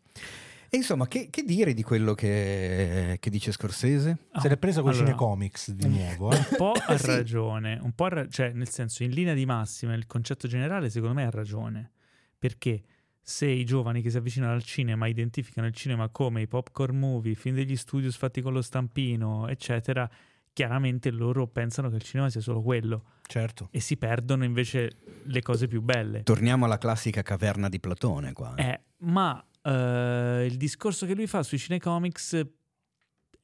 [0.75, 4.17] E insomma, che, che dire di quello che, che dice Scorsese?
[4.41, 6.37] se l'è presa con i Allora, cinecomics di nuovo eh?
[6.37, 7.07] Un po' ha Sì.
[7.07, 10.89] ragione, un po' ha ra- cioè nel senso in linea di massima il concetto generale
[10.89, 11.91] secondo me ha ragione,
[12.39, 12.83] perché
[13.21, 17.35] se i giovani che si avvicinano al cinema identificano il cinema come i popcorn movie,
[17.35, 20.11] film degli studios fatti con lo stampino, eccetera,
[20.53, 25.43] chiaramente loro pensano che il cinema sia solo quello certo e si perdono invece le
[25.43, 26.23] cose più belle.
[26.23, 28.55] Torniamo alla classica caverna di Platone qua.
[28.57, 32.47] Eh, ma eh, il discorso che lui fa sui cinecomics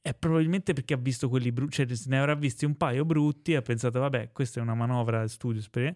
[0.01, 3.55] è probabilmente perché ha visto quelli brutti, cioè ne avrà visti un paio brutti e
[3.57, 5.95] ha pensato, vabbè, questa è una manovra studio per...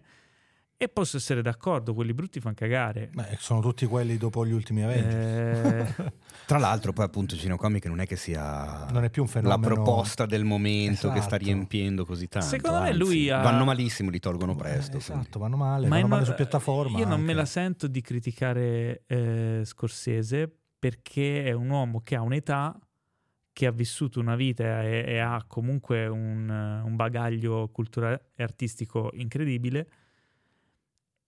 [0.84, 3.08] E posso essere d'accordo, quelli brutti fanno cagare.
[3.10, 6.12] Beh, sono tutti quelli dopo gli ultimi Avengers Eh,
[6.44, 9.74] Tra l'altro, poi appunto Cinecomic non è che sia non è più un la fenomeno
[9.74, 11.44] proposta del momento che sta Esatto.
[11.44, 12.48] riempiendo così tanto.
[12.48, 14.98] Secondo me anzi, lui ha- vanno malissimo, li tolgono presto.
[14.98, 15.22] Eh, quindi.
[15.22, 17.86] esatto vanno male ma vanno io male non- su piattaforma Io non me la sento
[17.86, 22.78] di criticare eh, Scorsese perché è un uomo che ha un'età,
[23.54, 26.46] che ha vissuto una vita e, e ha comunque un,
[26.84, 29.88] un bagaglio culturale e artistico incredibile.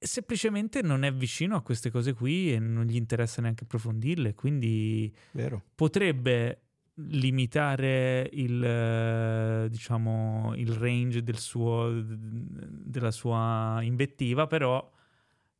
[0.06, 5.12] Semplicemente non è vicino a queste cose qui e non gli interessa neanche approfondirle, quindi
[5.32, 5.62] vero.
[5.74, 6.60] potrebbe
[6.98, 14.92] limitare il, eh, diciamo, il range del suo, della sua invettiva, però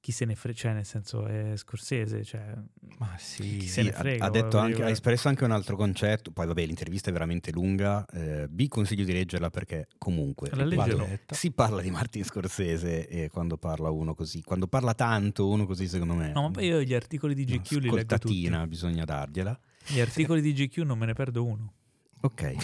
[0.07, 2.55] chi se ne frega, cioè nel senso è scorsese, cioè,
[2.99, 6.31] ma sì Chi se ne frega, ha, detto anche- ha espresso anche un altro concetto.
[6.31, 8.07] Poi, vabbè, l'intervista è veramente lunga.
[8.12, 13.31] eh, vi consiglio di leggerla perché, comunque, La vado si parla di Martin Scorsese e
[13.31, 16.83] quando parla uno così, quando parla tanto uno così, secondo me, no ma poi io
[16.83, 18.49] gli articoli di GQ li leggo tutti.
[18.69, 19.59] bisogna dargliela.
[19.88, 21.73] Gli articoli di GQ non me ne perdo uno.
[22.20, 22.55] Ok.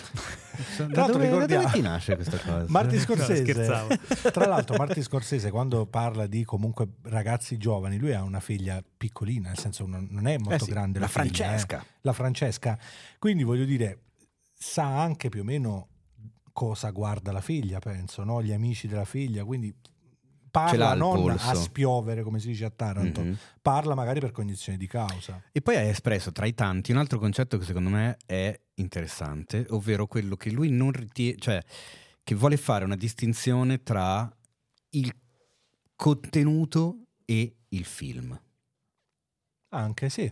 [0.77, 2.65] Tra da, l'altro dove, da ricordiamo- dove ti nasce questa cosa?
[2.69, 3.97] Martin No, Scorsese scherzavo.
[4.33, 9.49] tra l'altro Martin Scorsese quando parla di comunque ragazzi giovani lui ha una figlia piccolina
[9.49, 11.29] nel senso non, è molto Eh sì, grande la figlia, eh.
[11.31, 11.85] Francesca.
[12.01, 12.79] la Francesca
[13.19, 14.01] quindi voglio dire
[14.53, 15.89] sa anche più o meno
[16.53, 18.43] cosa guarda la figlia penso no?
[18.43, 19.75] gli amici della figlia quindi
[20.53, 23.37] parla non a spiovere come si dice a Taranto Mhm.
[23.63, 27.19] parla magari per cognizione di causa E poi ha espresso tra i tanti un altro
[27.19, 31.61] concetto che secondo me è interessante, ovvero quello che lui non ritiene, cioè
[32.23, 34.31] che vuole fare una distinzione tra
[34.91, 35.13] il
[35.97, 38.39] contenuto e il film.
[39.71, 40.31] anche sì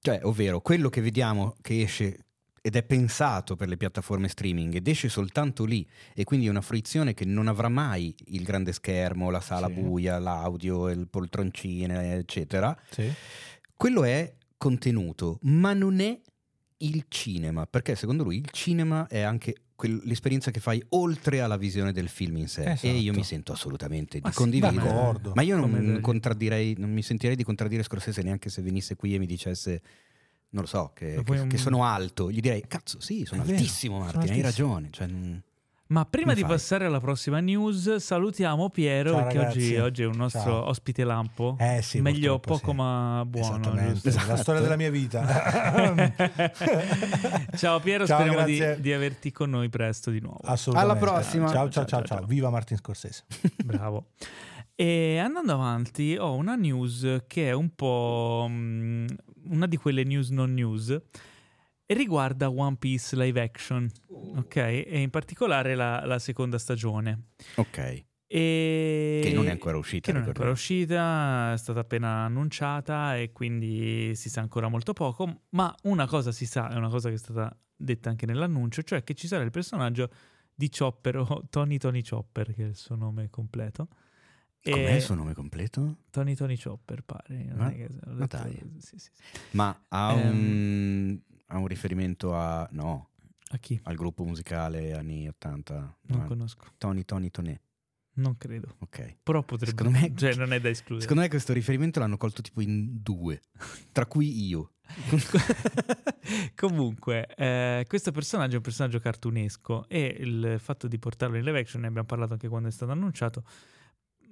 [0.00, 2.27] Cioè, ovvero quello che vediamo che esce
[2.68, 6.60] ed è pensato per le piattaforme streaming ed esce soltanto lì e quindi è una
[6.60, 9.72] fruizione che non avrà mai il grande schermo, la sala Sì.
[9.80, 12.78] buia, l'audio, il poltroncine, eccetera.
[12.90, 13.10] sì
[13.74, 16.20] Quello è contenuto, ma non è
[16.78, 19.54] il cinema, perché secondo lui il cinema è anche
[20.02, 22.72] l'esperienza che fai oltre alla visione del film in sé.
[22.72, 22.86] Esatto.
[22.86, 25.20] E io mi sento assolutamente Ma di condividere.
[25.32, 29.18] Ma io non, contraddirei, non mi sentirei di contraddire Scorsese neanche se venisse qui e
[29.18, 29.80] mi dicesse,
[30.50, 32.30] non lo so, che, che- un- che sono alto.
[32.30, 34.68] Gli direi, cazzo, sì, sono È vero, altissimo, sono Martin, hai altissimo.
[34.68, 34.88] ragione.
[34.92, 35.42] Cioè, non-
[35.90, 36.50] Ma prima di fai?
[36.50, 40.68] passare alla prossima news, salutiamo Piero Ciao, perché oggi, oggi è un nostro Ciao.
[40.68, 41.56] ospite lampo.
[41.58, 42.76] Eh sì, Meglio poco sì.
[42.76, 43.54] ma buono.
[43.58, 44.08] Esattamente, giusto?
[44.10, 44.42] la Esatto.
[44.42, 45.24] storia della mia vita.
[47.56, 50.38] Ciao Piero, Ciao, speriamo di, di averti con noi presto di nuovo.
[50.42, 51.00] Assolutamente.
[51.00, 51.48] Alla prossima.
[51.48, 52.18] Ciao, ciao, Ciao, ciao, ciao, ciao.
[52.18, 52.26] ciao.
[52.26, 53.24] Viva Martin Scorsese.
[53.64, 54.06] Bravo.
[54.74, 59.06] E andando avanti, ho una news che è un po' mm,
[59.48, 60.90] una di quelle news non news
[61.90, 63.90] e riguarda One Piece live action,
[64.36, 64.56] ok?
[64.56, 67.28] E in particolare la, la seconda stagione.
[67.54, 69.20] Ok, E...
[69.22, 70.06] che non è ancora uscita.
[70.06, 74.92] Che non è ancora uscita, è stata appena annunciata e quindi si sa ancora molto
[74.92, 78.82] poco, ma una cosa si sa, è una cosa che è stata detta anche nell'annuncio,
[78.82, 80.10] cioè che ci sarà il personaggio
[80.54, 83.88] di Chopper o Tony Tony Chopper, che è il suo nome completo.
[84.70, 85.98] Com'è il suo nome completo?
[86.10, 87.44] Tony Tony Chopper, pare.
[87.44, 88.26] non Ma- è che- ma
[88.78, 89.10] sì, sì.
[89.52, 90.28] Ma ha, Ehm.
[90.30, 92.66] un, ha un riferimento a...
[92.72, 93.10] no,
[93.50, 93.78] A chi?
[93.84, 95.74] al gruppo musicale anni 80.
[95.74, 96.26] Non 90.
[96.26, 96.66] conosco.
[96.78, 97.60] Tony Tony Tonè.
[98.14, 98.74] Non credo.
[98.80, 99.18] Ok.
[99.22, 99.76] Però potrebbe...
[99.76, 101.02] Secondo me- Cioè, non è da escludere.
[101.02, 103.42] Secondo me questo riferimento l'hanno colto tipo in due,
[103.92, 104.72] tra cui io.
[106.54, 111.58] Comunque, eh, questo personaggio è un personaggio cartunesco e il fatto di portarlo in live
[111.60, 113.44] action, ne abbiamo parlato anche quando è stato annunciato,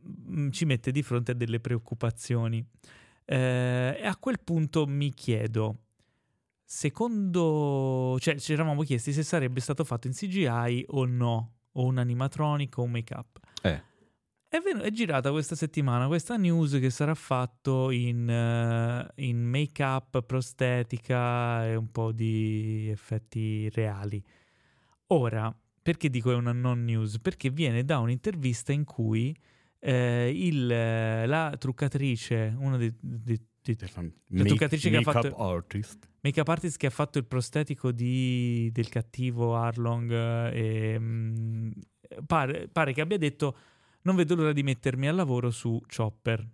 [0.07, 2.65] mm, ci mette di fronte a delle preoccupazioni.
[3.25, 5.79] Eh, e a quel punto mi chiedo,
[6.65, 8.17] secondo...
[8.21, 12.79] cioè ci eravamo chiesti se sarebbe stato fatto in CGI o no, o un animatronic
[12.79, 13.39] o un make-up.
[13.63, 13.83] Eh.
[14.49, 20.23] È, ven- è girata questa settimana questa news che sarà fatto in, eh, in make-up,
[20.23, 24.23] prostetica e un po' di effetti reali.
[25.09, 27.19] Ora, perché dico è una non news?
[27.21, 29.37] Perché viene da un'intervista in cui
[29.79, 33.77] eh, il, eh, la truccatrice, una dei, dei- dei
[34.29, 36.09] La truccatrice che ha fatto- artist.
[36.21, 41.71] make-up artist che ha fatto il prostetico di- del cattivo Arlong eh, e, mm,
[42.27, 43.57] pare, pare che abbia detto
[44.03, 46.47] non vedo l'ora di mettermi al lavoro su Chopper.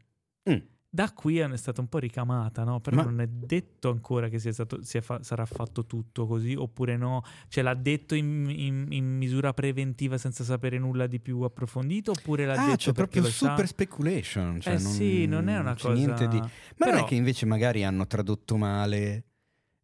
[0.51, 0.57] Mm.
[0.95, 2.79] Da qui è stata un po' ricamata, no?
[2.81, 6.55] Però Ma- non è detto ancora che sia stato, sia fa- sarà fatto tutto così
[6.55, 7.23] oppure no.
[7.49, 12.45] Cioè l'ha detto in, in- in misura preventiva senza sapere nulla di più approfondito oppure
[12.45, 13.49] l'ha Ah, detto c'è perché proprio lo sa?
[13.49, 14.61] super speculation.
[14.61, 15.95] Cioè eh non, sì, non è una cosa...
[15.95, 16.37] niente di...
[16.37, 19.25] Ma non Però- è che invece magari hanno tradotto male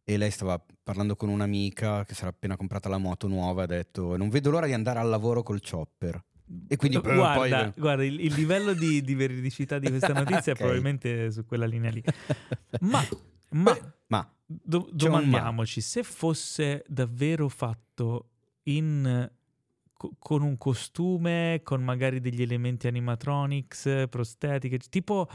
[0.03, 3.63] e lei stava parlando con un'amica che si era appena comprata la moto nuova e
[3.63, 6.23] ha detto non vedo l'ora di andare al lavoro col chopper.
[6.67, 7.33] E quindi guarda,
[7.71, 7.73] poi...
[7.77, 10.57] guarda, il, il livello di, di veridicità di questa notizia Ok.
[10.57, 12.03] è probabilmente su quella linea lì.
[12.81, 13.01] Ma,
[13.51, 14.95] ma Beh, ma do- un ma.
[14.95, 18.29] domandiamoci se fosse davvero fatto
[18.63, 19.29] in,
[19.93, 25.27] co- con un costume, con magari degli elementi animatronics, prostetiche, tipo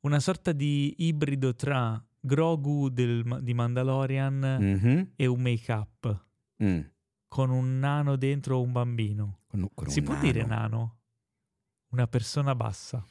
[0.00, 5.08] una sorta di ibrido tra Grogu del- di Mandalorian Mhm.
[5.16, 6.22] e un make-up
[6.62, 6.78] Mm.
[7.34, 9.40] Con un nano dentro un bambino.
[9.48, 10.98] Con- con Si un può dire nano?
[11.88, 13.04] Una persona bassa.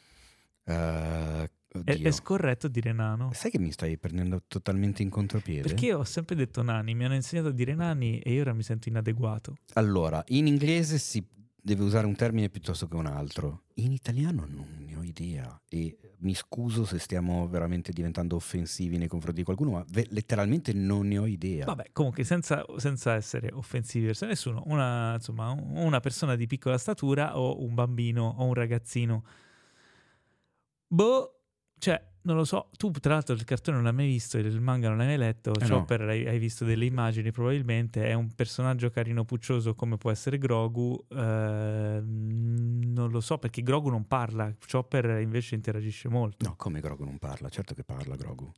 [0.63, 1.51] Eh,
[1.83, 3.33] È, è scorretto dire nano?
[3.33, 5.67] Sai che mi stai prendendo totalmente in contropiede?
[5.67, 8.53] Perché io ho sempre detto nani, mi hanno insegnato a dire nani e io ora
[8.53, 9.57] mi sento inadeguato.
[9.73, 11.21] Allora, in inglese si
[11.65, 13.63] deve usare un termine piuttosto che un altro.
[13.75, 19.07] In italiano non ne ho idea e mi scuso se stiamo veramente diventando offensivi nei
[19.07, 21.63] confronti di qualcuno, ma ve- letteralmente non ne ho idea.
[21.65, 26.77] Vabbè, comunque senza, senza essere offensivi verso nessuno, una, insomma, un- una persona di piccola
[26.77, 29.23] statura o un bambino o un ragazzino.
[30.87, 31.39] Boh,
[31.77, 34.87] cioè, non lo so, tu tra l'altro il cartone non l'hai mai visto, il manga
[34.89, 35.79] non l'hai mai letto, Eh no.
[35.79, 40.37] Chopper hai, hai visto delle immagini probabilmente, è un personaggio carino puccioso come può essere
[40.37, 46.45] Grogu, eh, non lo so perché Grogu non parla, Chopper invece interagisce molto.
[46.45, 47.49] No, come Grogu non parla?
[47.49, 48.51] Certo che parla Grogu.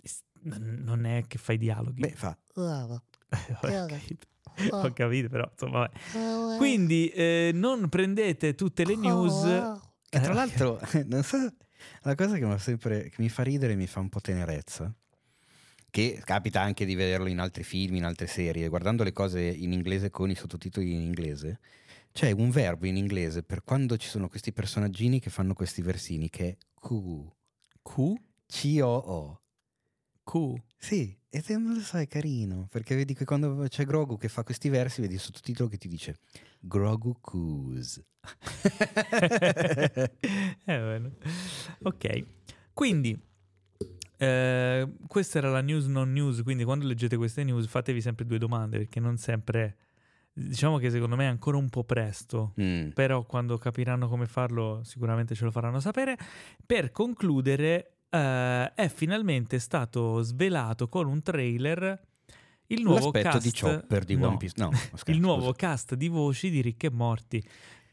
[0.44, 2.02] Non è che fai dialoghi.
[2.02, 2.38] Beh, fa...
[2.56, 4.28] Ho capito.
[4.70, 6.58] Ho capito, però insomma, vabbè.
[6.58, 9.44] Quindi eh, non prendete tutte le news.
[10.08, 11.52] Che tra l'altro, non so,
[12.02, 14.22] la cosa che mi, fa sempre, che mi fa ridere e mi fa un po'
[14.22, 14.94] tenerezza,
[15.90, 19.72] che capita anche di vederlo in altri film, in altre serie, guardando le cose in
[19.72, 21.60] inglese con i sottotitoli in inglese,
[22.12, 26.30] c'è un verbo in inglese per quando ci sono questi personaggini che fanno questi versini,
[26.30, 27.30] che è Q,
[27.82, 28.14] Q?
[28.48, 29.42] C-O-O.
[30.24, 30.54] Q.
[30.78, 34.44] Sì, e te non lo è carino, perché vedi che quando c'è Grogu che fa
[34.44, 36.20] questi versi, vedi il sottotitolo che ti dice
[36.68, 38.02] Grogu Coos.
[40.66, 41.12] eh.
[41.84, 42.26] Ok,
[42.74, 43.16] quindi
[44.18, 48.40] eh, questa era la news non news, quindi quando leggete queste news fatevi sempre due
[48.40, 49.78] domande perché non sempre
[50.38, 52.90] Diciamo che secondo me è ancora un po' presto, Mm.
[52.90, 56.18] però quando capiranno come farlo sicuramente ce lo faranno sapere.
[56.66, 61.98] Per concludere, eh, è finalmente stato svelato con un trailer
[62.68, 64.54] il nuovo L'aspetto cast di Chopper di no, One Piece.
[64.58, 65.54] No, scherzo, il nuovo scusa.
[65.54, 67.44] cast di voci di Rick e Morty.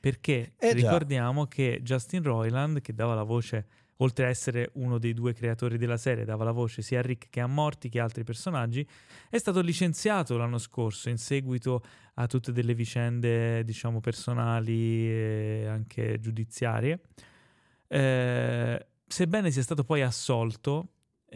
[0.01, 3.67] Perché Eh ricordiamo che Justin Roiland, che dava la voce,
[3.99, 7.29] oltre a essere uno dei due creatori della serie, dava la voce sia a Rick
[7.31, 8.85] che a Morty che a altri personaggi,
[9.31, 16.19] è stato licenziato l'anno scorso in seguito a tutte delle vicende, diciamo, personali e anche
[16.19, 17.01] giudiziarie.
[17.87, 20.89] Eh, sebbene sia stato poi assolto,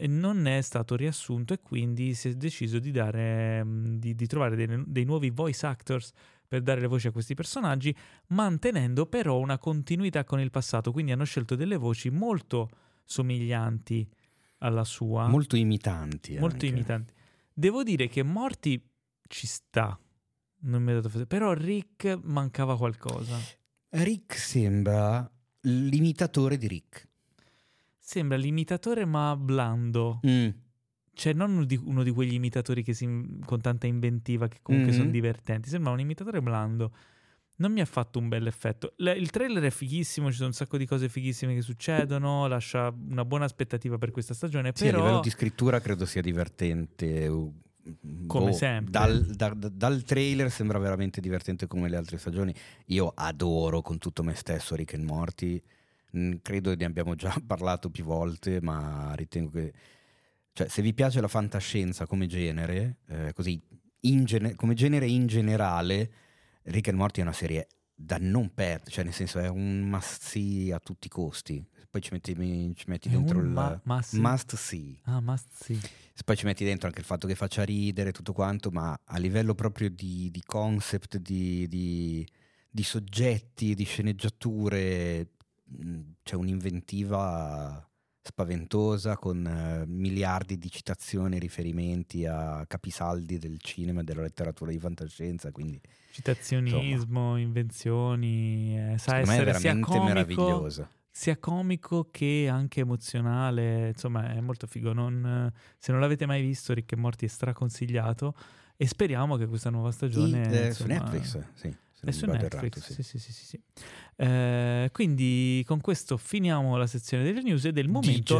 [0.07, 4.55] non è stato riassunto e quindi si è deciso di, dare, mm, di, di trovare
[4.55, 6.11] dei, dei nuovi voice actors
[6.47, 7.93] per dare le voci a questi personaggi,
[8.27, 10.91] mantenendo però una continuità con il passato.
[10.91, 12.69] Quindi hanno scelto delle voci molto
[13.03, 14.07] somiglianti
[14.59, 16.37] alla sua, Molto imitanti.
[16.37, 16.67] molto anche.
[16.67, 17.13] imitanti.
[17.53, 18.81] Devo dire che Morty
[19.27, 19.99] ci sta,
[20.61, 23.37] non mi ha dato fastidio, però Rick mancava qualcosa.
[23.89, 25.29] Rick sembra
[25.61, 27.06] l'imitatore di Rick.
[28.09, 30.21] Sembra l'imitatore ma blando.
[30.25, 30.47] Mm.
[31.13, 33.05] Cioè, non uno di, uno di quegli imitatori che si,
[33.43, 34.97] con tanta inventiva che comunque Mhm.
[34.97, 35.67] sono divertenti.
[35.67, 36.93] Sembra un imitatore blando.
[37.57, 38.93] Non mi ha fatto un bel effetto.
[38.95, 42.47] Le- il trailer è fighissimo, ci sono un sacco di cose fighissime che succedono.
[42.47, 44.71] Lascia una buona aspettativa per questa stagione.
[44.73, 47.27] Sì, a però, livello di scrittura credo sia divertente.
[47.27, 47.53] uh,
[48.25, 48.89] Come boh, sempre.
[48.91, 52.53] Dal, da- da- dal trailer sembra veramente divertente come le altre stagioni.
[52.85, 55.61] Io adoro con tutto me stesso Rick and Morty.
[56.41, 59.73] Credo ne abbiamo già parlato più volte, ma ritengo che...
[60.53, 63.61] Cioè, se vi piace la fantascienza come genere, eh, così
[64.01, 66.11] in gene- come genere in generale,
[66.63, 70.21] Rick and Morty è una serie da non perdere, cioè nel senso è un must
[70.23, 71.63] see a tutti i costi.
[71.89, 72.33] Poi ci metti,
[72.75, 74.19] ci metti dentro il ma- must see?
[74.19, 74.99] must see.
[75.03, 75.79] Ah, must sì.
[76.25, 79.53] Poi ci metti dentro anche il fatto che faccia ridere tutto quanto, ma a livello
[79.55, 82.27] proprio di, di concept, di, di-
[82.69, 85.27] di soggetti, di sceneggiature,
[86.23, 87.81] c'è un'inventiva
[88.21, 94.71] spaventosa con eh, miliardi di citazioni e riferimenti a capisaldi del cinema e della letteratura
[94.71, 95.79] di fantascienza, quindi
[96.11, 98.77] Citazionismo, invenzioni.
[98.93, 100.89] eh, sa essere sia veramente comico, meravigliosa.
[101.09, 103.89] sia comico che anche emozionale.
[103.89, 104.93] Insomma, è molto figo.
[104.93, 108.35] Non- se non l'avete mai visto, Rick e Morty è straconsigliato.
[108.75, 110.43] E speriamo che questa nuova stagione.
[110.49, 111.75] Sì, eh, insomma, su Netflix, sì.
[112.01, 113.19] È su Netflix, errato, sì.
[113.19, 113.61] sì, sì.
[114.15, 118.39] Eh, quindi con questo finiamo la sezione delle news ed è il momento,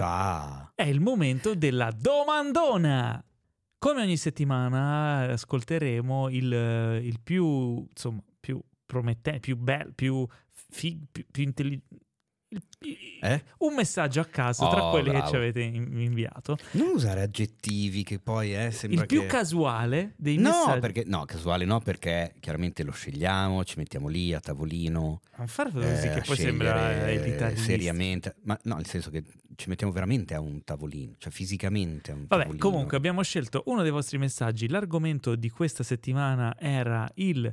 [0.75, 3.23] è il momento della domandona.
[3.79, 10.25] Come ogni settimana eh, ascolteremo il, eh, il più, insomma, più promettente, più bello, più,
[10.47, 12.05] fi- più, più intelligente.
[13.19, 13.43] Eh?
[13.59, 15.29] Un messaggio a caso tra Oh, quelli che bravo.
[15.29, 16.57] ci avete in- inviato.
[16.71, 19.25] Non usare aggettivi che poi eh, sembra Il più che...
[19.27, 20.79] casuale dei No, messaggi.
[20.79, 25.21] perché, no, casuale no, perché chiaramente lo scegliamo, ci mettiamo lì a tavolino.
[25.37, 27.63] Non fare così eh, che poi sembra elitarista.
[27.63, 28.35] seriamente.
[28.43, 29.23] Ma no, nel senso che
[29.55, 32.63] ci mettiamo veramente a un tavolino, cioè fisicamente a un Vabbè, tavolino.
[32.69, 34.69] comunque abbiamo scelto uno dei vostri messaggi.
[34.69, 37.51] L'argomento di questa settimana era il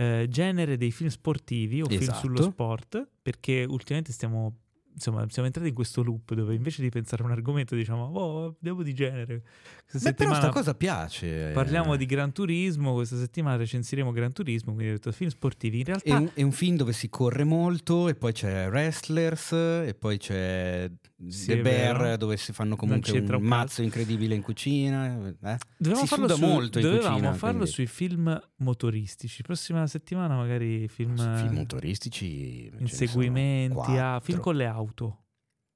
[0.00, 2.18] eh, genere dei film sportivi o film Esatto.
[2.20, 4.60] sullo sport, perché ultimamente stiamo,
[5.00, 8.56] insomma, siamo entrati in questo loop dove invece di pensare a un argomento diciamo, oh,
[8.60, 9.42] devo di genere.
[9.90, 11.50] Questa Beh, però settimana sta cosa piace.
[11.52, 11.96] parliamo eh.
[11.96, 15.78] di Gran Turismo, questa settimana recensiremo Gran Turismo, quindi ho detto film sportivi.
[15.78, 19.52] In È realtà un, è un film dove si corre molto e poi c'è Wrestlers
[19.52, 20.88] e poi c'è
[21.28, 22.16] Sì, The è Bear vero.
[22.18, 25.16] dove si fanno comunque un un mazzo incredibile in cucina.
[25.16, 25.56] eh?
[25.76, 27.32] Dovevamo si farlo, su- molto dovevamo cucina.
[27.34, 29.42] farlo quindi- sui film motoristici.
[29.42, 32.70] Prossima settimana magari film, Sui film motoristici.
[32.78, 34.20] inseguimenti, a quattro.
[34.20, 34.89] film con le auto.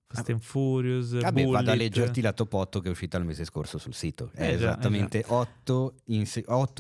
[0.07, 1.51] Fast and Furious, Vabbè, Bullet.
[1.51, 4.31] vado a leggerti la top 8 che è uscita il mese scorso sul sito.
[4.33, 5.95] È Eh già, esattamente 8,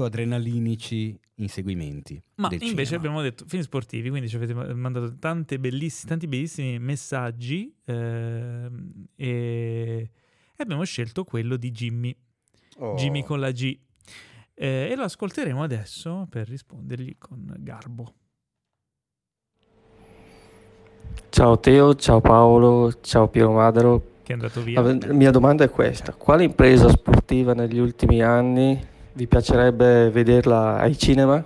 [0.04, 2.22] adrenalinici inseguimenti.
[2.36, 2.96] Ma invece cinema.
[2.96, 10.10] abbiamo detto film sportivi, quindi ci avete mandato tante belliss- tanti bellissimi messaggi ehm, e...
[10.56, 12.16] e abbiamo scelto quello di Jimmy,
[12.78, 12.94] Oh.
[12.96, 13.78] Jimmy con la G.
[14.52, 18.14] Eh, e lo ascolteremo adesso per rispondergli con garbo.
[21.30, 24.12] Ciao Teo, ciao Paolo, ciao Piero Madero.
[24.22, 24.80] Che è andato via.
[24.80, 28.80] La mia domanda è questa: quale impresa sportiva negli ultimi anni
[29.12, 31.44] vi piacerebbe vederla ai cinema?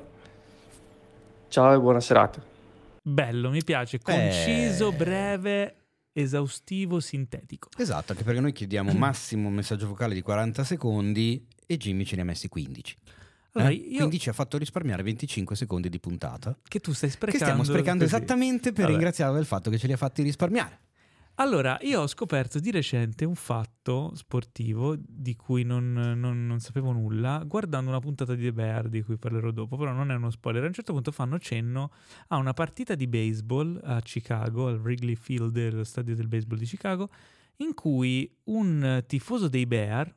[1.49, 2.43] Ciao e buona serata.
[3.03, 3.99] Bello, mi piace.
[4.01, 4.95] Conciso, Eh.
[4.95, 5.75] breve,
[6.13, 7.69] esaustivo, sintetico.
[7.79, 12.17] Esatto, anche perché noi chiediamo massimo un messaggio vocale di 40 secondi e Jimmy ce
[12.17, 12.97] ne ha messi 15.
[13.53, 13.75] Allora, Eh?
[13.77, 16.57] io Quindi ci ha fatto risparmiare 25 secondi di puntata.
[16.63, 18.15] che tu stai Che sprecando stiamo sprecando così.
[18.17, 18.93] esattamente per Vabbè.
[18.93, 20.81] ringraziarlo del fatto che ce li ha fatti risparmiare.
[21.41, 26.91] Allora, io ho scoperto di recente un fatto sportivo di cui non, non- non sapevo
[26.91, 30.31] nulla guardando una puntata di The Bear di cui parlerò dopo, però non è uno
[30.31, 30.65] spoiler.
[30.65, 31.93] A un certo punto fanno cenno
[32.29, 36.65] a una partita di baseball a Chicago, al Wrigley Field, lo stadio del baseball di
[36.67, 37.09] Chicago,
[37.59, 40.13] in cui un tifoso dei Bear,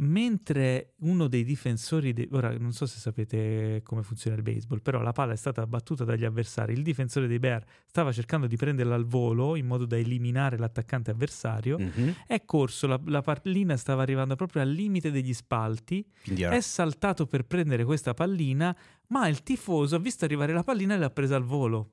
[0.00, 5.00] mentre uno dei difensori, de- ora non so se sapete come funziona il baseball, però
[5.00, 8.94] la palla è stata battuta dagli avversari, il difensore dei Bear stava cercando di prenderla
[8.94, 12.14] al volo in modo da eliminare l'attaccante avversario, Mhm.
[12.26, 16.04] è corso, la, la pallina stava arrivando proprio al limite degli spalti,
[16.36, 18.76] era- è saltato per prendere questa pallina,
[19.08, 21.92] ma il tifoso ha visto arrivare la pallina e l'ha presa al volo.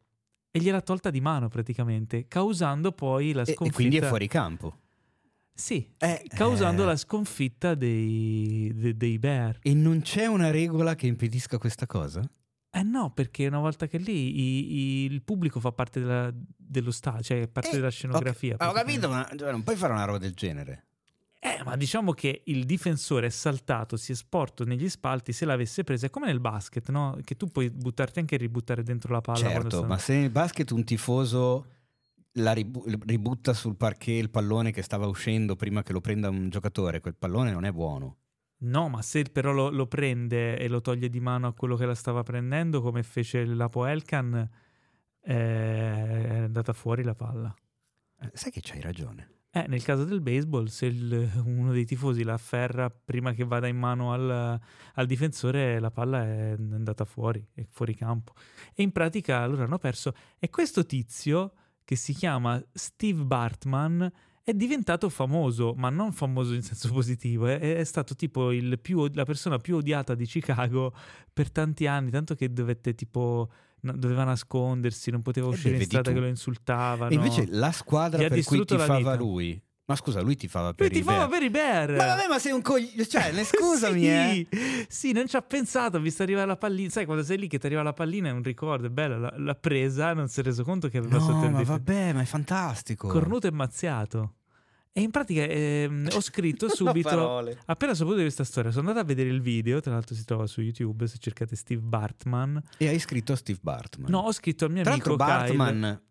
[0.51, 3.65] E gliel'ha tolta di mano praticamente, causando poi la e, sconfitta.
[3.65, 4.79] e quindi è fuori campo.
[5.57, 6.85] Sì, Eh, causando eh.
[6.87, 9.59] la sconfitta dei, de- dei Bear.
[9.61, 12.21] E non c'è una regola che impedisca questa cosa?
[12.71, 16.91] Eh no, perché una volta che lì i- i- il pubblico fa parte della- dello
[16.91, 18.51] stadio, cioè parte Eh, della scenografia.
[18.51, 19.07] Ho, ho praticamente.
[19.07, 20.83] capito, ma cioè, non puoi fare una roba del genere.
[21.39, 25.83] Eh, ma diciamo che il difensore è saltato, si è sporto negli spalti, se l'avesse
[25.85, 27.17] presa, è come nel basket, no?
[27.23, 29.37] Che tu puoi buttarti anche e ributtare dentro la palla.
[29.37, 31.67] certo, ma se nel basket un tifoso
[32.37, 36.49] la ribu- ributta sul parquet il pallone che stava uscendo prima che lo prenda un
[36.49, 38.17] giocatore, quel pallone non è buono.
[38.57, 41.85] No, ma se però lo, lo prende e lo toglie di mano a quello che
[41.85, 44.49] la stava prendendo, come fece l'Apo Elkan,
[45.21, 47.53] eh, è andata fuori la palla.
[48.21, 49.29] Eh, sai che c'hai ragione.
[49.51, 53.67] Eh, nel caso del baseball, se il- uno dei tifosi la afferra prima che vada
[53.67, 54.59] in mano al,
[54.93, 58.33] al difensore, la palla è andata fuori, è fuori campo.
[58.73, 60.13] E in pratica loro hanno perso.
[60.39, 61.53] E questo tizio,
[61.85, 64.11] che si chiama Steve Bartman,
[64.43, 69.09] è diventato famoso, ma non famoso in senso positivo, è, è stato tipo il più-
[69.13, 70.93] la persona più odiata di Chicago
[71.31, 73.49] per tanti anni, tanto che dovette tipo...
[73.79, 76.15] doveva nascondersi, non poteva uscire in strada tu.
[76.15, 77.11] che lo insultavano.
[77.11, 79.61] E invece la squadra Gli per cui tifava lui.
[79.87, 81.91] Ma scusa, lui tifava per Lui i ti fa per i Bear.
[81.91, 83.05] Ma vabbè, ma sei un coglione.
[83.07, 84.85] Cioè, ne- scusami, sì, eh.
[84.89, 86.89] Sì, non ci ha pensato, ha visto arrivare la pallina.
[86.89, 89.17] Sai, quando sei lì che ti arriva la pallina è un ricordo, è bella.
[89.17, 91.69] L'ha, l'ha presa, non si è reso conto che aveva sotto No, il ma dif-
[91.69, 93.07] vabbè, ma è fantastico.
[93.07, 94.33] cornuto e mazziato.
[94.91, 97.43] E in pratica ehm, ho scritto subito.
[97.65, 99.81] Appena saputo di questa storia, sono andato a vedere il video.
[99.81, 101.05] Tra l'altro, si trova su YouTube.
[101.05, 104.09] Se cercate Steve Bartman, E hai scritto a Steve Bartman.
[104.09, 106.01] no, ho scritto al mio Tra amico l'altro Kyle.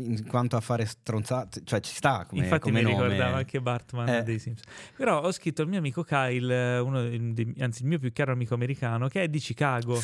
[0.00, 3.02] In quanto a fare stronzate, cioè ci sta come, Infatti come mi nome.
[3.04, 4.22] ricordava anche Bartman Eh.
[4.22, 4.72] dei Simpsons.
[4.96, 8.30] Però ho scritto al mio amico Kyle, eh, uno dei- anzi il mio più caro
[8.30, 10.00] amico americano, che è di Chicago.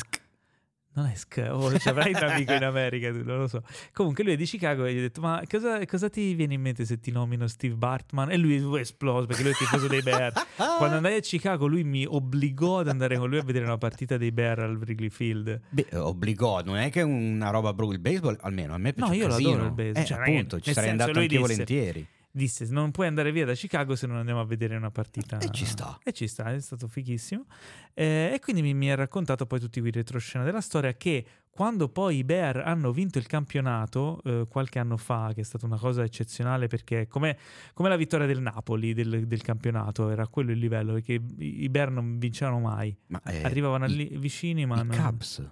[0.95, 3.61] Non è oh, ci avrai un amico in America, tu, non lo so.
[3.91, 6.61] Comunque lui è di Chicago e gli ho detto, ma cosa, cosa ti viene in
[6.61, 8.31] mente se ti nomino Steve Bartman?
[8.31, 10.31] E lui è esploso perché lui è tifoso dei Bear.
[10.77, 14.15] Quando andai a Chicago lui mi obbligò ad andare con lui a vedere una partita
[14.15, 15.59] dei Bear al Wrigley Field.
[15.69, 19.11] Beh, obbligò, non è che è una roba bru il baseball, almeno a me piace
[19.11, 19.49] No, io casino.
[19.49, 22.07] adoro il baseball, Eh, cioè, appunto, ci sarei andato anche disse- volentieri.
[22.35, 25.49] Disse non puoi andare via da Chicago se non andiamo a vedere una partita E
[25.51, 25.97] ci sta.
[26.03, 27.45] e ci sta è stato fighissimo
[27.93, 31.87] Eh, e quindi mi, mi ha raccontato poi tutti i retroscena della storia che quando
[31.87, 35.77] poi i Bear hanno vinto il campionato eh, qualche anno fa che è stata una
[35.77, 37.37] cosa eccezionale perché come,
[37.73, 41.91] come la vittoria del Napoli del, del campionato era quello il livello perché i Bear
[41.91, 45.49] non vincevano mai Ma, eh, arrivavano i- lì vicini ma I non- Cubs.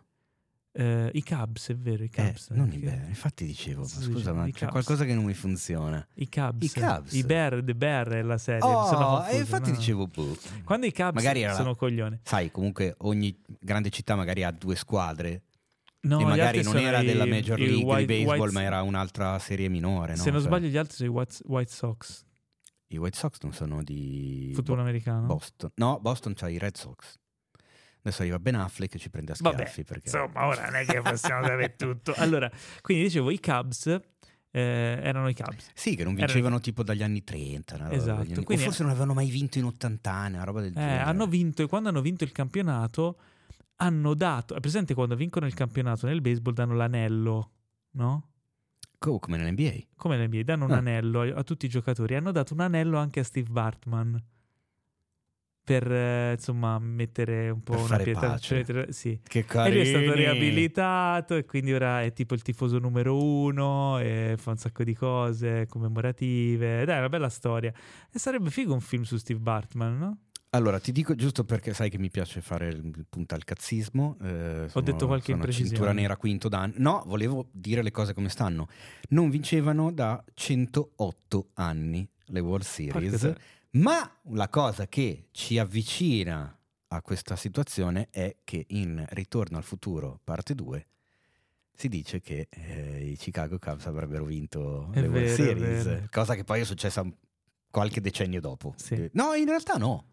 [0.76, 4.02] Eh, i Cubs è vero i Eh, Cubs non i Bear, infatti dicevo, ma Sì,
[4.02, 4.72] scusa, ma c'è Cubs.
[4.72, 6.04] qualcosa che non mi funziona.
[6.16, 7.14] i Cubs, I Cubs.
[7.14, 9.76] i Bear The Bear è la serie sono Oh, confuso, e infatti no?
[9.78, 10.36] dicevo, boh.
[10.64, 12.20] Quando i Cubs Magari era la- sono coglioni.
[12.24, 15.44] Sai, comunque ogni grande città magari ha due squadre
[16.02, 18.62] No, e magari non sono era i- della Major League White- di baseball, White- ma
[18.64, 20.22] era un'altra serie minore, no?
[20.24, 22.26] Se non Cioè, sbaglio gli altri sono i White, White Sox,
[22.88, 25.26] I White Sox non sono di football Bo- americano.
[25.28, 25.70] Boston.
[25.76, 27.20] No, Boston c'ha i Red Sox.
[28.06, 30.10] Adesso arriva Ben Affleck e ci prende a Vabbè, schiaffi perché...
[30.10, 32.14] insomma, ora non è che possiamo sapere tutto.
[32.18, 32.52] Allora,
[32.82, 34.00] quindi dicevo, i Cubs eh,
[35.02, 35.70] erano i Cubs.
[35.74, 37.76] Sì, che non Erano- vincevano tipo dagli anni 30.
[37.76, 40.60] una roba Esatto, anni- quindi- forse non avevano mai vinto in 80 anni, una roba
[40.62, 41.00] del Eh, genere.
[41.04, 43.18] hanno vinto e quando hanno vinto il campionato
[43.78, 44.54] hanno dato...
[44.56, 47.52] È presente quando vincono il campionato nel baseball danno l'anello,
[47.92, 48.30] no?
[49.00, 49.72] Co- come nell'NBA.
[49.96, 50.78] Come mie, danno un Ah.
[50.78, 52.16] anello a, a tutti i giocatori.
[52.16, 54.22] Hanno dato un anello anche a Steve Bartman.
[55.66, 58.38] Per eh, insomma mettere un po' Per una pietra.
[58.38, 59.18] cioè, sì.
[59.26, 59.76] Che E carino.
[59.82, 64.52] lui è stato riabilitato e quindi ora è tipo il tifoso numero uno e fa
[64.52, 66.84] un sacco di cose commemorative.
[66.86, 67.72] Dai, è una bella storia.
[68.12, 70.18] E sarebbe figo un film su Steve Bartman, no?
[70.50, 74.18] Allora, ti dico giusto perché sai che mi piace fare il punto al cazzismo.
[74.22, 75.70] eh, sono- detto qualche imprecisione.
[75.70, 76.74] cintura nera quinto dan.
[76.78, 78.68] No, volevo dire le cose come stanno.
[79.10, 83.20] Non vincevano da 108 anni le World Porca Series.
[83.22, 83.38] te-
[83.74, 86.58] Ma la cosa che ci avvicina
[86.88, 90.88] a questa situazione è che in Ritorno al futuro, parte 2,
[91.74, 96.10] si dice che eh, i Chicago Cubs avrebbero vinto È le World vero, è Series,
[96.12, 97.04] cosa che poi è successa
[97.72, 98.76] qualche decennio dopo.
[98.78, 99.10] Sì.
[99.14, 100.06] No, in realtà no.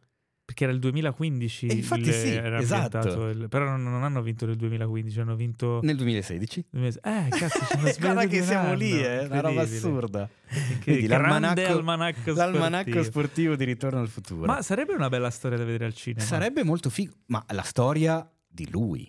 [0.50, 1.66] Perché era il 2015.
[1.68, 3.28] E infatti il- sì, era esatto.
[3.28, 5.78] il- però non, non hanno vinto nel 2015, hanno vinto...
[5.84, 6.64] Nel 2016.
[6.72, 10.28] Eh, cazzo, ci hanno sbagliato che siamo lì, anno, è una roba assurda.
[10.48, 13.02] Che Vedi, l'almanacco- almanacco L'almanacco sportivo.
[13.04, 14.44] sportivo di Ritorno al futuro.
[14.46, 16.24] Ma sarebbe una bella storia da vedere al cinema.
[16.26, 17.12] Sarebbe molto figo.
[17.26, 19.08] Ma la storia di lui,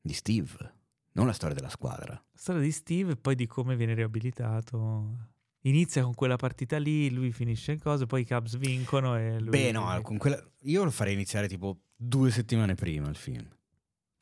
[0.00, 0.56] di Steve,
[1.12, 2.14] non la storia della squadra.
[2.14, 5.29] La storia di Steve e poi di come viene riabilitato.
[5.64, 9.50] Inizia con quella partita lì, lui finisce in cosa, poi i Cubs vincono e lui...
[9.50, 10.42] Beh, no, con quella...
[10.62, 13.46] io lo farei iniziare tipo due settimane prima il film.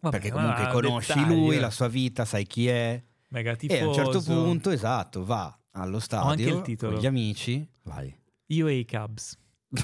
[0.01, 1.61] Vabbè, perché ma comunque no, conosci dettagli, lui, eh.
[1.61, 3.03] la sua vita, sai chi è.
[3.29, 3.83] Mega E tifoso.
[3.85, 7.69] a un certo punto, esatto, va allo stadio con gli amici.
[7.83, 8.13] Vai.
[8.47, 9.37] Io e i Cubs.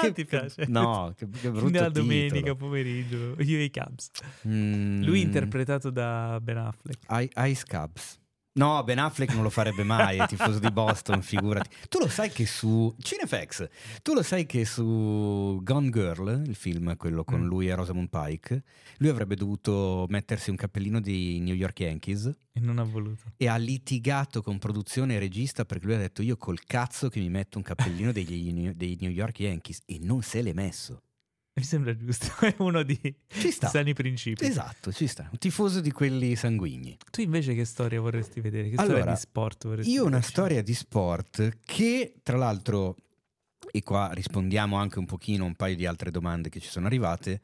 [0.00, 0.66] Che- Ti piace?
[0.68, 2.04] No, che, che brutto Nella titolo.
[2.06, 4.10] domenica pomeriggio, io e i Cubs.
[4.46, 6.98] Mm, Lui interpretato da Ben Affleck.
[7.10, 8.18] I- Ice Cubs.
[8.56, 11.68] No, Ben Affleck non lo farebbe mai, è tifoso di Boston, figurati.
[11.88, 13.68] Tu lo sai che su Cinefx,
[14.02, 17.46] tu lo sai che su Gone Girl, il film, quello con Mm.
[17.46, 18.62] lui e Rosamund Pike,
[18.98, 23.24] lui avrebbe dovuto mettersi un cappellino dei New York Yankees E non ha voluto.
[23.36, 27.20] e ha litigato con produzione e regista perché lui ha detto io col cazzo che
[27.20, 31.02] mi metto un cappellino degli- dei New York Yankees e non se l'è messo.
[31.56, 32.26] Mi sembra giusto.
[32.44, 32.98] È uno di
[33.50, 34.44] sani principi.
[34.44, 35.28] Esatto, ci sta.
[35.32, 36.96] Un tifoso di quelli sanguigni.
[37.10, 38.68] Tu invece che storia vorresti vedere?
[38.68, 40.32] Che Allora, storia di sport vorresti Io ho una vedere?
[40.32, 42.96] storia di sport che, tra l'altro,
[43.70, 46.86] e qua rispondiamo anche un pochino a un paio di altre domande che ci sono
[46.86, 47.40] arrivate,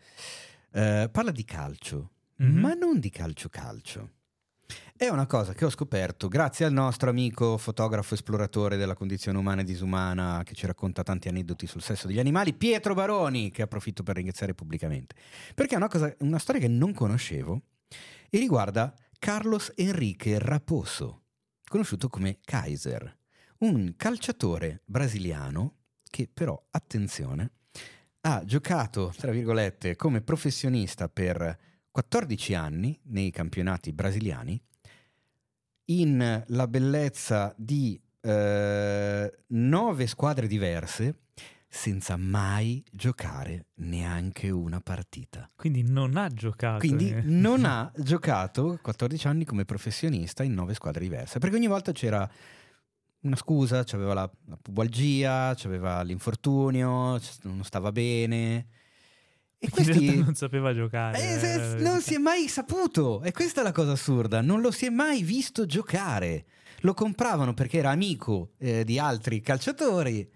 [0.73, 2.59] eh, parla di calcio, Mhm.
[2.61, 4.11] ma non di calcio calcio.
[5.03, 9.62] È una cosa che ho scoperto grazie al nostro amico fotografo esploratore della condizione umana
[9.62, 14.05] e disumana che ci racconta tanti aneddoti sul sesso degli animali, Pietro Baroni, che approfitto
[14.05, 15.16] per ringraziare pubblicamente.
[15.57, 17.62] Perché è una, cosa, una storia che non conoscevo
[18.30, 21.22] e riguarda Carlos Enrique Raposo,
[21.66, 23.18] conosciuto come Kaiser,
[23.59, 25.78] un calciatore brasiliano
[26.11, 27.50] che però, attenzione,
[28.20, 31.59] ha giocato, tra virgolette, come professionista per
[31.90, 34.62] 14 anni nei campionati brasiliani
[35.87, 41.16] in la bellezza di eh, nove squadre diverse
[41.68, 45.51] senza mai giocare neanche una partita.
[45.57, 46.78] Quindi non ha giocato.
[46.78, 51.93] Quindi non ha giocato 14 anni come professionista in nove squadre diverse, perché ogni volta
[51.93, 52.28] c'era
[53.20, 58.66] una scusa, c'aveva la, la pubalgia, c'aveva l'infortunio, non stava bene.
[59.65, 60.19] E questi...
[60.19, 61.21] non sapeva giocare.
[61.21, 64.87] Eh, non si è mai saputo, e questa è la cosa assurda, non lo si
[64.87, 66.47] è mai visto giocare.
[66.81, 70.29] Lo compravano perché era amico eh, di altri calciatori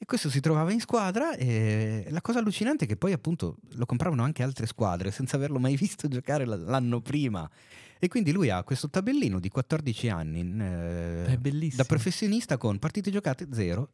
[0.00, 3.84] e questo si trovava in squadra e la cosa allucinante è che poi appunto lo
[3.84, 7.50] compravano anche altre squadre senza averlo mai visto giocare l'anno prima.
[7.98, 13.48] E quindi lui ha questo tabellino di 14 anni eh, da professionista con partite giocate
[13.50, 13.90] zero,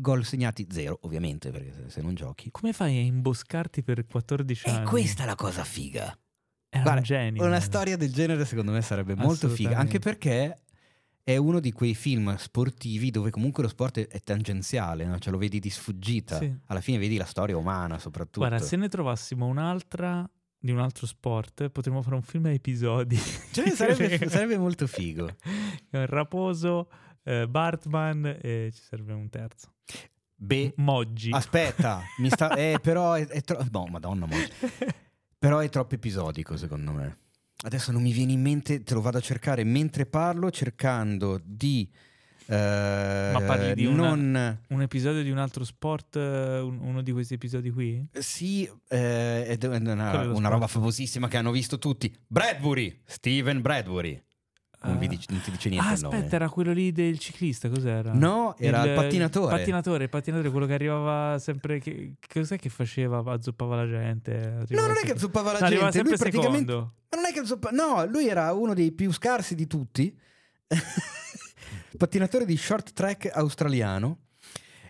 [0.00, 2.50] gol segnati zero ovviamente perché se- non giochi.
[2.50, 4.86] Come fai a imboscarti per 14 E anni?
[4.86, 6.16] questa è la cosa figa.
[6.70, 7.44] Era Guarda, un genio.
[7.44, 7.60] Una eh.
[7.60, 10.62] storia del genere secondo me sarebbe molto figa, anche perché
[11.22, 15.18] è uno di quei film sportivi dove comunque lo sport è, è tangenziale, no?
[15.18, 16.54] cioè lo vedi di sfuggita, Sì.
[16.66, 18.46] alla fine vedi la storia umana soprattutto.
[18.46, 20.28] Guarda, se ne trovassimo un'altra
[20.60, 23.16] di un altro sport, potremmo fare un film a episodi.
[23.52, 25.28] Cioè, sarebbe, sarebbe molto figo.
[25.90, 26.90] Raposo,
[27.24, 29.72] eh, Bartman e ci serve un terzo.
[30.40, 31.30] Beh, Moggi.
[31.32, 32.54] aspetta, mi sta...
[32.54, 33.64] eh, però è, è troppo...
[33.72, 34.36] No, madonna, mo-
[35.38, 37.18] però è troppo episodico secondo me.
[37.64, 41.90] Adesso non mi viene in mente, te lo vado a cercare mentre parlo, cercando di...
[42.46, 44.60] eh, Ma parli di una- non...
[44.68, 48.06] un episodio di un altro sport, un- uno di questi episodi qui?
[48.12, 52.16] Sì, eh, è una, una roba famosissima che hanno visto tutti.
[52.28, 54.22] Bradbury, Steven Bradbury.
[54.80, 55.06] Non, Ah.
[55.06, 58.12] dice, non ti dice niente Ah, il aspetta, era quello lì del ciclista, cos'era?
[58.12, 59.56] No, era il, pattinatore.
[59.56, 61.80] pattinatore, il pattinatore, quello che arrivava sempre.
[61.80, 63.22] Che, cos'è che faceva?
[63.26, 64.64] Azzoppava la gente.
[64.68, 66.72] No, non è che sempre- zuppava la No, gente, lui sempre praticamente...
[66.72, 66.92] secondo.
[67.10, 70.16] Ma non è che zuppa- No, lui era uno dei più scarsi di tutti.
[71.96, 74.18] Pattinatore di short track australiano.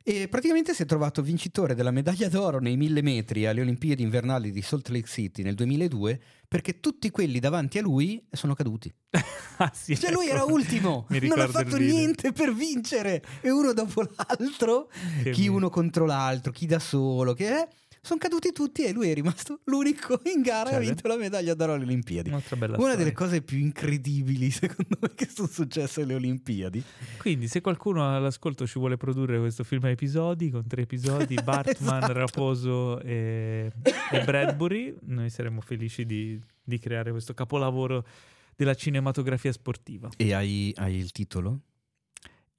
[0.03, 4.51] E praticamente si è trovato vincitore della medaglia d'oro nei mille metri alle Olimpiadi invernali
[4.51, 8.92] di Salt Lake City nel 2002 perché tutti quelli davanti a lui sono caduti.
[9.61, 10.53] Ah, sì, Cioè lui era ecco.
[10.53, 13.20] ultimo, Mi non ha fatto niente per vincere.
[13.40, 14.88] E uno dopo l'altro,
[15.24, 17.68] Che chi mi- uno contro l'altro, chi da solo, che è,
[18.01, 21.16] sono caduti tutti e lui è rimasto l'unico in gara e ha Cioè, vinto la
[21.16, 22.28] medaglia d'oro alle Olimpiadi.
[22.28, 22.96] Un'altra bella Una storia.
[22.96, 26.82] delle cose più incredibili secondo me che sono successe alle Olimpiadi.
[27.18, 32.03] Quindi, se qualcuno all'ascolto ci vuole produrre questo film a episodi con tre episodi, Bartman,
[32.03, 32.12] Esatto.
[32.12, 33.72] Raposo e,
[34.12, 38.05] e Bradbury, noi saremmo felici di, di creare questo capolavoro
[38.57, 40.09] della cinematografia sportiva.
[40.16, 41.61] E hai, hai il titolo?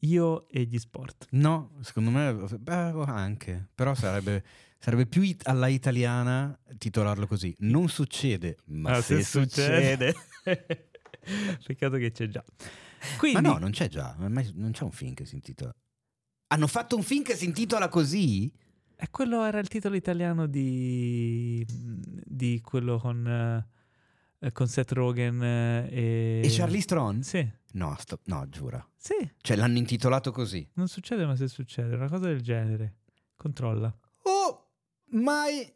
[0.04, 1.28] Io e gli sport.
[1.32, 2.72] No, secondo me beh,
[3.08, 4.44] anche, però sarebbe,
[4.80, 7.54] sarebbe più it- alla italiana titolarlo così.
[7.60, 10.16] Non succede, ma Ah, se, succede...
[11.66, 12.44] Peccato che c'è già.
[13.18, 15.72] Quindi, Ma no, non c'è già, non c'è un film che si intitola...
[16.52, 18.52] Hanno fatto un film che si intitola così?
[18.96, 23.26] E quello era il titolo italiano di, di quello con,
[24.40, 26.42] eh, con Seth Rogen eh, e...
[26.44, 27.22] E Charlie Theron?
[27.22, 28.84] Sì, No, sto- no, giura.
[28.98, 30.68] sì, Cioè l'hanno intitolato così.
[30.74, 32.96] non succede ma se succede, una cosa del genere.
[33.36, 33.96] Controlla.
[34.24, 34.59] Oh
[35.12, 35.74] my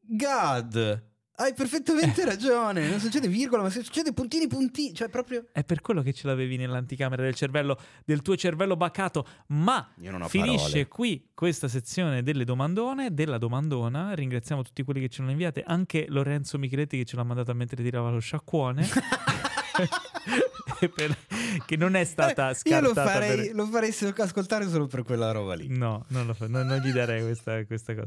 [0.00, 1.04] god!
[1.38, 2.88] Hai perfettamente ragione.
[2.88, 6.56] Non succede virgola, ma succede puntini puntini, cioè proprio È per quello che ce l'avevi
[6.56, 9.26] nell'anticamera del cervello, del tuo cervello bacato.
[9.48, 10.86] Ma Io non ho finisce parole.
[10.88, 14.14] qui questa sezione delle domandone, della domandona.
[14.14, 17.82] Ringraziamo tutti quelli che ce l'hanno inviate, anche Lorenzo Micheletti che ce l'ha mandato mentre
[17.82, 18.88] tirava lo sciacquone.
[20.76, 21.16] Per-
[21.64, 22.86] che non è stata Io scartata.
[22.86, 25.68] lo farei, per- lo farei ascoltare solo per quella roba lì.
[25.68, 28.06] No, non, lo fa- non- non gli darei questa, questa cosa.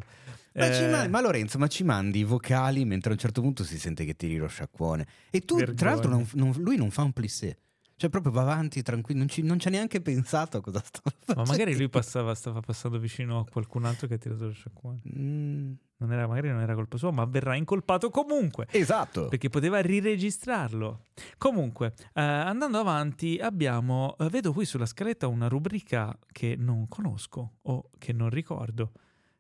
[0.54, 3.64] Ma, Eh, ma- ma Lorenzo, ma ci mandi i vocali mentre a un certo punto
[3.64, 5.06] si sente che tiri lo sciacquone.
[5.30, 5.78] E tu, Vergogna.
[5.78, 7.58] tra l'altro, non- non- lui non fa un plissé.
[8.00, 11.10] Cioè, proprio va avanti tranquillo, non, ci, non ci ha neanche pensato a cosa stava
[11.20, 11.42] facendo.
[11.42, 15.02] ma magari lui passava, stava passando vicino a qualcun altro che ha tirato lo sciacquone.
[15.18, 18.68] Mm, Non era, magari non era colpa sua, ma verrà incolpato comunque.
[18.72, 19.28] esatto.
[19.28, 21.08] Perché poteva riregistrarlo.
[21.38, 27.56] Comunque, eh, andando avanti, abbiamo, eh, vedo qui sulla scaletta una rubrica che non conosco
[27.64, 28.92] o che non ricordo.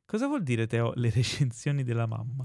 [0.10, 2.44] Cosa vuol dire, Teo, le recensioni della mamma?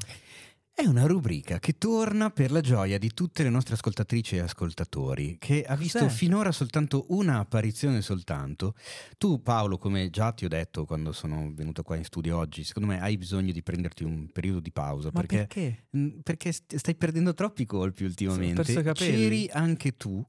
[0.71, 5.39] È una rubrica che torna per la gioia di tutte le nostre ascoltatrici e ascoltatori,
[5.39, 6.11] che ha visto Cos'è?
[6.11, 8.75] finora soltanto una apparizione soltanto.
[9.17, 12.87] Tu, Paolo, come già ti ho detto quando sono venuto qua in studio oggi, secondo
[12.87, 15.09] me hai bisogno di prenderti un periodo di pausa.
[15.11, 15.87] Ma perché, perché?
[15.97, 18.83] Mm, perché st- stai perdendo troppi colpi ultimamente.
[18.93, 20.23] C'eri anche tu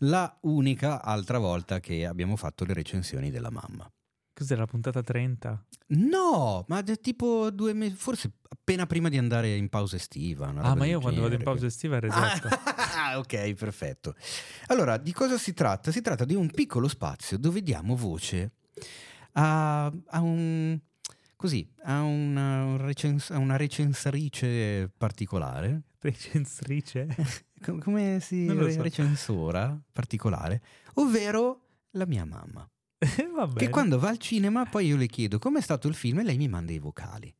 [0.00, 3.90] la unica altra volta che abbiamo fatto le recensioni della mamma.
[4.34, 5.64] Cos'era la puntata 30?
[5.88, 10.48] No, ma tipo due mesi, forse appena prima di andare in pausa estiva.
[10.56, 12.48] Ah, ma io quando vado in pausa estiva ero Ah, esatto.
[12.96, 14.16] ah, ok, perfetto.
[14.66, 15.92] Allora, di cosa si tratta?
[15.92, 18.52] Si tratta di un piccolo spazio dove diamo voce
[19.34, 20.80] a, a un
[21.36, 25.82] così, a una, un recens- una recensarice particolare.
[26.00, 27.06] Recensrice?
[27.62, 28.82] Com- Come si so.
[28.82, 30.60] recensora particolare,
[30.94, 31.60] ovvero
[31.92, 32.68] la mia mamma.
[33.54, 36.36] Che quando va al cinema poi io le chiedo com'è stato il film e lei
[36.36, 37.34] mi manda i vocali.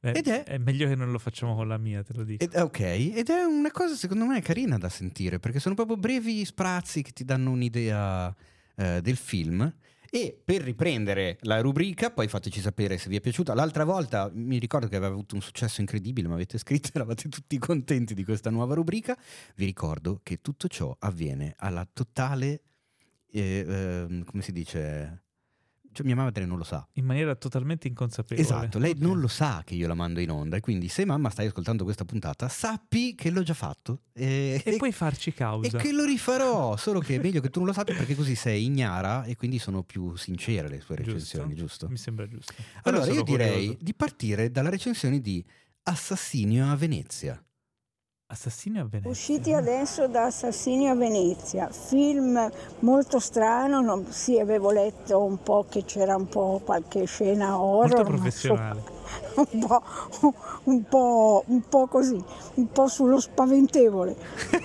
[0.00, 2.44] Eh, ed è- è meglio che non lo facciamo con la mia, te lo dico.
[2.44, 6.44] Ed, ok, ed è una cosa secondo me carina da sentire perché sono proprio brevi
[6.44, 8.34] sprazzi che ti danno un'idea
[8.76, 9.72] eh, del film.
[10.10, 13.52] E per riprendere la rubrica, poi fateci sapere se vi è piaciuta.
[13.52, 17.58] L'altra volta mi ricordo che aveva avuto un successo incredibile, mi avete scritto, eravate tutti
[17.58, 19.18] contenti di questa nuova rubrica.
[19.56, 22.60] Vi ricordo che tutto ciò avviene alla totale,
[23.40, 25.22] eh, ehm, come si dice,
[25.92, 26.86] cioè mia madre non lo sa.
[26.94, 28.40] In maniera totalmente inconsapevole.
[28.46, 31.30] Esatto, lei non lo sa che io la mando in onda e quindi se mamma
[31.30, 35.34] stai ascoltando questa puntata sappi che l'ho già fatto e, E e- puoi farci e
[35.34, 35.78] causa.
[35.78, 38.64] che lo rifarò, solo che è meglio che tu non lo sappia perché così sei
[38.64, 41.88] ignara e quindi sono più sincere le sue recensioni, giusto?
[41.88, 42.52] Mi sembra giusto.
[42.82, 43.78] Allora sono io direi curioso.
[43.80, 45.44] di partire dalla recensione di
[45.84, 47.40] Assassinio a Venezia.
[48.34, 49.10] Assassini a Venezia.
[49.10, 55.66] Usciti adesso da Assassinio a Venezia, film molto strano, non- sì avevo letto un po'
[55.68, 58.82] che c'era un po' qualche scena horror, Molto professionale.
[59.36, 59.82] insomma, un po',
[60.64, 62.18] un, po', un po' così,
[62.54, 64.16] un po' sullo spaventevole.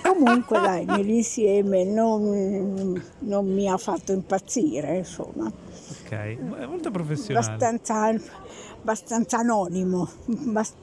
[0.04, 5.52] Comunque dai, nell'insieme non, non mi ha fatto impazzire, insomma,
[6.06, 7.46] Ok, è molto professionale.
[7.46, 8.10] abbastanza,
[8.82, 10.10] abbastanza anonimo,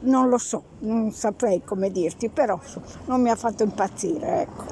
[0.00, 2.60] non lo so, non saprei come dirti, però
[3.06, 4.62] non mi ha fatto impazzire, ecco.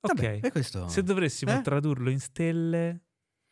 [0.00, 0.88] Ok, Vabbè, e questo...
[0.88, 1.62] se dovessimo Eh?
[1.62, 3.00] tradurlo in stelle,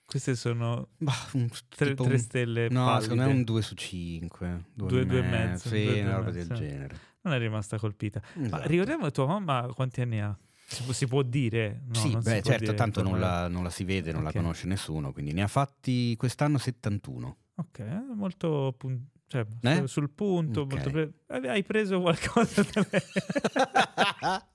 [0.04, 3.02] queste sono Bah, un- tre, tipo tre un- stelle No, pallide.
[3.02, 4.64] secondo me è un 2 su 5.
[4.74, 6.48] Due- due e mezzo, Sì, due una roba mezzo.
[6.48, 6.98] del genere.
[7.22, 8.20] Non è rimasta colpita.
[8.34, 8.68] Ma Esatto.
[8.68, 10.36] ricordiamo tua mamma quanti anni ha?
[10.66, 11.82] Si può, si può dire?
[11.86, 14.10] No, sì, non si beh, può certo, dire tanto non la, non la si vede,
[14.12, 14.34] non Ok.
[14.34, 17.36] la conosce nessuno, quindi ne ha fatti quest'anno 71.
[17.54, 17.80] Ok,
[18.14, 19.76] molto pun- cioè, Eh?
[19.76, 20.62] su- sul punto.
[20.62, 20.72] Ok.
[20.72, 23.02] molto pre- eh, Hai preso qualcosa da lei.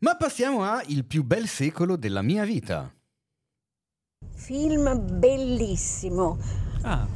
[0.00, 2.92] Ma passiamo a Il più bel secolo della mia vita.
[4.34, 6.38] Film bellissimo,
[6.82, 7.06] Ah,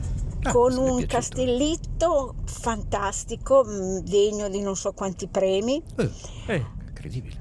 [0.42, 1.06] Ah, con un piaciuto.
[1.06, 3.64] castelletto fantastico,
[4.02, 5.82] degno di non so quanti premi.
[5.96, 6.10] Eh,
[6.46, 7.36] eh, incredibile.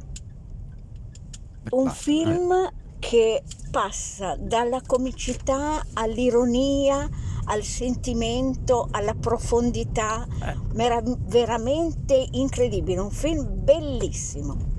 [1.62, 7.08] Beh, Un basta, film che passa dalla comicità all'ironia,
[7.46, 10.56] al sentimento, alla profondità, Eh.
[10.74, 14.74] mera- veramente incredibile, un film bellissimo.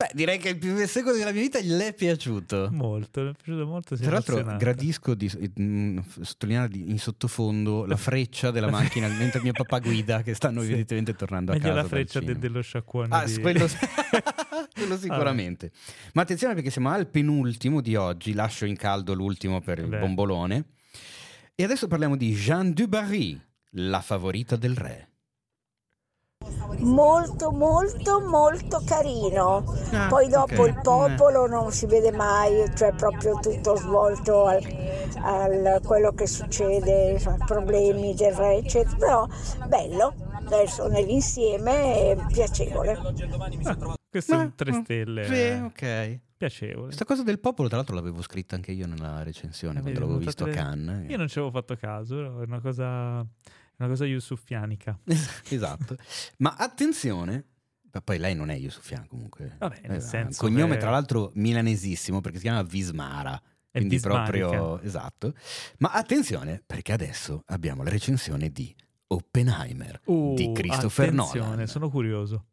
[0.00, 2.68] Beh, direi che il più bel secondo della mia vita gli è piaciuto.
[2.72, 3.96] Molto, mi è piaciuto molto.
[3.98, 9.42] Tra l'altro gradisco di mm, f- sottolineare di- in sottofondo la freccia della macchina mentre
[9.42, 10.68] mio papà guida che stanno Sì.
[10.68, 13.08] evidentemente tornando a Meglio casa la dal freccia de- dello sciacquone.
[13.14, 13.40] Ah, di...
[13.40, 13.66] quello,
[14.74, 15.70] quello sicuramente.
[16.14, 19.98] Ma attenzione perché siamo al penultimo di oggi, lascio in caldo l'ultimo per il Beh.
[19.98, 20.64] bombolone.
[21.60, 23.38] E adesso parliamo di Jean Dubarry,
[23.72, 25.08] la favorita del re.
[26.78, 29.62] Molto, molto, molto carino.
[29.92, 30.68] Ah, Poi dopo ok.
[30.68, 34.64] il popolo non si vede mai, cioè proprio tutto svolto al,
[35.16, 38.96] al quello che succede, ai problemi del re, eccetera.
[38.96, 39.28] Però
[39.68, 40.14] bello,
[40.46, 43.98] adesso nell'insieme è piacevole.
[44.10, 45.24] Queste Ma- tre mm, stelle.
[45.26, 46.18] Sì, eh, ok.
[46.36, 46.84] Piacevole.
[46.86, 50.18] Questa cosa del popolo, tra l'altro, l'avevo scritta anche io nella recensione Eh, quando l'avevo
[50.18, 51.10] visto a le- Cannes.
[51.10, 52.84] Io non ci avevo fatto caso, è una cosa,
[53.76, 54.98] una cosa yusufianica.
[55.50, 55.96] esatto.
[56.38, 57.44] Ma attenzione,
[57.92, 59.54] ma poi lei non è Yusufian comunque.
[59.58, 63.40] Vabbè, nel Eh, senso cognome che- tra l'altro milanesissimo perché si chiama Vismara.
[63.72, 64.48] È Quindi vismarica.
[64.48, 65.34] proprio esatto.
[65.78, 68.74] Ma attenzione perché adesso abbiamo la recensione di
[69.08, 71.66] Oppenheimer di Uh, Christopher attenzione, Nolan.
[71.66, 72.46] sono curioso.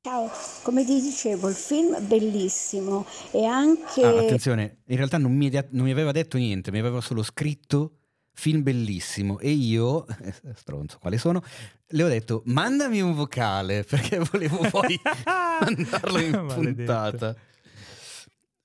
[0.00, 0.30] Ciao,
[0.62, 4.02] come ti dicevo, il film è bellissimo e anche...
[4.04, 7.94] Ah, attenzione, in realtà non mi, non mi aveva detto niente, mi aveva solo scritto
[8.32, 10.06] film bellissimo e io,
[10.54, 11.42] stronzo quale sono,
[11.88, 14.98] le ho detto mandami un vocale perché volevo poi
[15.60, 17.34] mandarlo in puntata.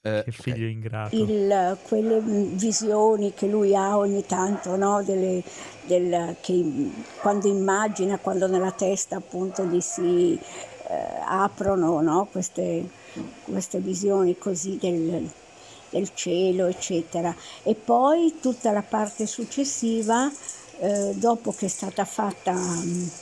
[0.06, 1.16] Eh, Che figlio ingrato.
[1.16, 5.02] il- quelle mh, visioni che lui ha ogni tanto, no?
[5.02, 5.42] Delle-
[5.86, 10.38] del- che quando immagina, quando nella testa appunto gli si
[11.26, 12.28] aprono no?
[12.32, 12.90] queste,
[13.44, 15.30] queste visioni così del,
[15.90, 17.34] del cielo, eccetera.
[17.64, 20.32] E poi tutta la parte successiva,
[20.80, 22.54] eh, dopo che è stata fatta,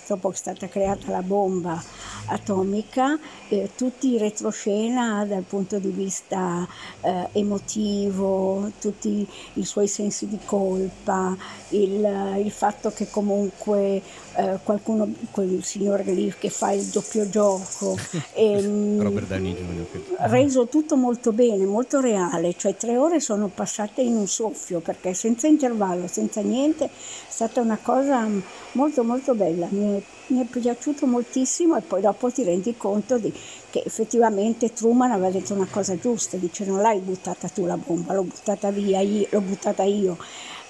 [0.07, 1.83] dopo che è stata creata la bomba
[2.27, 3.19] atomica,
[3.49, 6.65] eh, tutti i retroscena dal punto di vista
[7.01, 11.35] eh, emotivo, tutti i suoi sensi di colpa,
[11.69, 14.01] il, il fatto che comunque
[14.35, 17.97] eh, qualcuno, quel signore lì che fa il doppio gioco,
[18.33, 20.29] ehm, Robert Downey Jr.
[20.29, 25.13] reso tutto molto bene, molto reale, cioè tre ore sono passate in un soffio perché
[25.13, 26.89] senza intervallo, senza niente, è
[27.27, 28.27] stata una cosa
[28.73, 33.17] molto molto bella, mi è, mi è piaciuto moltissimo e poi dopo ti rendi conto
[33.17, 33.33] di,
[33.69, 38.13] che effettivamente Truman aveva detto una cosa giusta, dice non l'hai buttata tu la bomba,
[38.13, 40.17] l'ho buttata via io, l'ho buttata io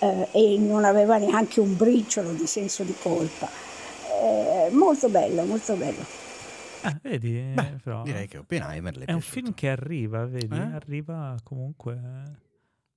[0.01, 3.47] eh, e non aveva neanche un briciolo di senso di colpa.
[4.23, 6.03] Eh, molto bello, molto bello.
[6.81, 10.55] Ah, vedi, eh, Beh, però direi che Oppenheimer le è un film che arriva, vedi,
[10.55, 10.73] Eh?
[10.73, 11.93] arriva comunque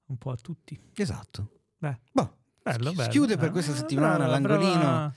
[0.07, 0.78] un po' a tutti.
[0.96, 1.50] Esatto.
[1.76, 3.11] Beh, Boh, bello, bello.
[3.11, 5.14] Chiude per Eh, questa settimana brava, l'angolino brava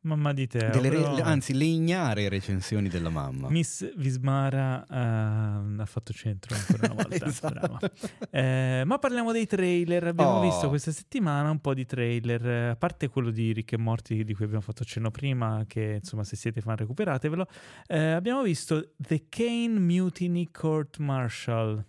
[0.00, 0.70] Mamma di te.
[0.70, 3.50] delle re- però- anzi le ignare recensioni della mamma.
[3.50, 7.26] Miss Vismara eh, ha fatto centro ancora una volta.
[7.26, 7.90] Esatto.
[8.30, 10.06] Eh, ma parliamo dei trailer.
[10.06, 10.40] Abbiamo Oh.
[10.42, 14.34] visto questa settimana un po' di trailer, a parte quello di Rick e Morty di
[14.34, 17.46] cui abbiamo fatto cenno prima, che insomma se siete fan recuperatevelo.
[17.88, 21.84] Eh, abbiamo visto The Kane Mutiny Court Martial,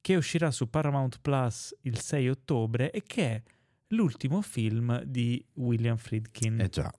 [0.00, 3.42] che uscirà su Paramount Plus il 6 ottobre e che è
[3.88, 6.92] l'ultimo film di William Friedkin Eh già.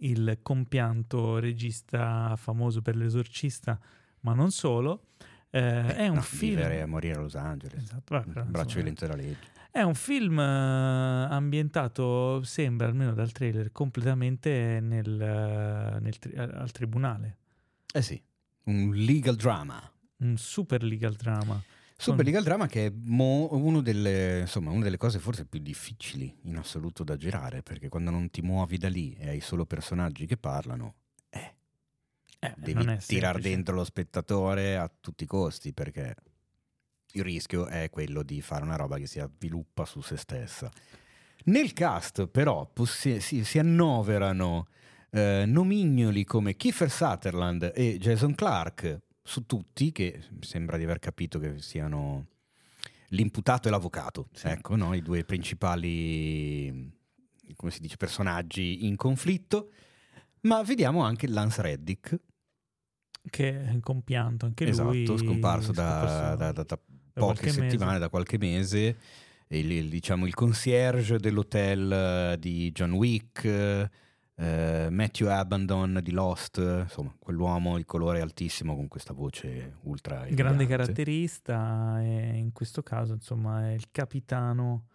[0.00, 3.78] Il compianto regista famoso per l'esorcista,
[4.20, 5.08] ma non solo.
[5.50, 6.56] Eh, è un No, film.
[6.56, 7.82] Vivere e morire a Los Angeles.
[7.82, 9.54] Esatto, vabbè, però, Braccio violento della legge.
[9.70, 10.42] È un film eh,
[11.30, 17.36] ambientato, sembra almeno dal trailer, completamente nel, eh, nel tri- al tribunale.
[17.92, 18.20] Eh sì,
[18.64, 19.80] un legal drama.
[20.18, 21.62] Un super legal drama.
[21.98, 25.60] Super Con- legal drama che è mo- uno delle, insomma, una delle cose forse più
[25.60, 29.64] difficili in assoluto da girare, perché quando non ti muovi da lì e hai solo
[29.64, 30.94] personaggi che parlano,
[31.30, 31.54] eh,
[32.38, 36.14] Eh, devi tirare dentro lo spettatore a tutti i costi, perché
[37.12, 40.70] il rischio è quello di fare una roba che si avviluppa su se stessa.
[41.44, 44.66] Nel cast però possi- si, si annoverano
[45.10, 51.38] eh, nomignoli come Kiefer Sutherland e Jason Clark su tutti, che sembra di aver capito
[51.38, 52.26] che siano
[53.08, 54.94] l'imputato e l'avvocato, ecco, no?
[54.94, 56.94] i due principali
[57.54, 59.70] come si dice, personaggi in conflitto.
[60.42, 62.18] Ma vediamo anche Lance Reddick,
[63.28, 65.06] Che è compianto anche esatto, lui.
[65.06, 66.78] scomparso da, scomparso da- da- da
[67.12, 67.98] qualche poche settimane, mese.
[68.00, 68.96] da qualche mese.
[69.48, 73.88] Il, il- diciamo, il concierge dell'hotel eh, di John Wick,
[74.36, 80.64] eh, Matthew Abandon di Lost, insomma, quell'uomo di colore altissimo con questa voce ultra grande
[80.64, 80.66] elegante.
[80.66, 84.88] caratterista e in questo caso insomma è il capitano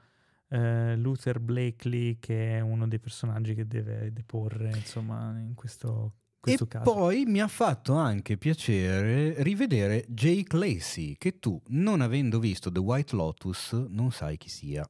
[0.51, 6.65] eh, Luther Blakely, che è uno dei personaggi che deve deporre, insomma, in questo, questo
[6.65, 6.91] e caso.
[6.91, 12.79] poi mi ha fatto anche piacere rivedere Jake Lacey, che tu, non avendo visto The
[12.79, 14.85] White Lotus, non sai chi sia.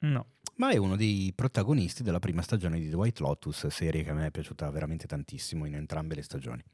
[0.00, 0.26] No.
[0.56, 4.14] Ma è uno dei protagonisti della prima stagione di The White Lotus, serie che a
[4.14, 6.64] me è piaciuta veramente tantissimo in entrambe le stagioni.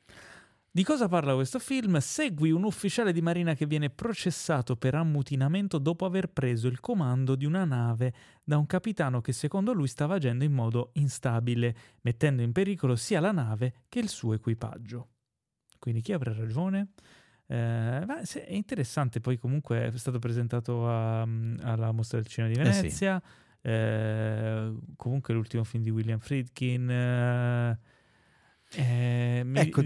[0.75, 1.99] Di cosa parla questo film?
[1.99, 7.35] Segui un ufficiale di marina che viene processato per ammutinamento dopo aver preso il comando
[7.35, 12.41] di una nave da un capitano che secondo lui stava agendo in modo instabile, mettendo
[12.41, 15.09] in pericolo sia la nave che il suo equipaggio.
[15.79, 16.93] Quindi chi avrà ragione?
[17.47, 23.17] Eh, è interessante, poi comunque è stato presentato a, alla Mostra del Cinema di Venezia,
[23.17, 23.41] eh sì.
[23.63, 26.91] Eh, comunque l'ultimo film di William Friedkin.
[26.91, 27.77] Eh,
[28.77, 29.83] eh ecco,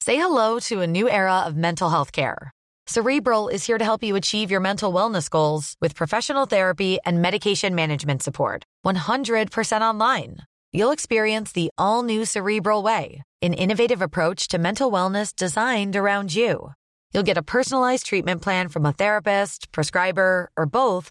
[0.00, 2.50] Say hello to a new era of mental health care.
[2.86, 7.22] Cerebral is here to help you achieve your mental wellness goals with professional therapy and
[7.22, 8.64] medication management support.
[8.84, 10.36] 100% online.
[10.74, 16.34] You'll experience the all new Cerebral Way, an innovative approach to mental wellness designed around
[16.34, 16.72] you.
[17.14, 21.10] You'll get a personalized treatment plan from a therapist, prescriber, or both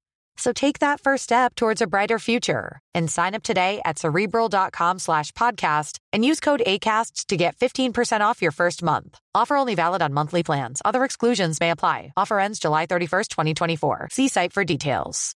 [0.37, 4.99] So take that first step towards a brighter future and sign up today at cerebral.com
[4.99, 9.19] slash podcast and use code ACasts to get 15% off your first month.
[9.35, 10.81] Offer only valid on monthly plans.
[10.83, 12.13] Other exclusions may apply.
[12.17, 14.07] Offer ends July 31st, 2024.
[14.11, 15.35] See site for details.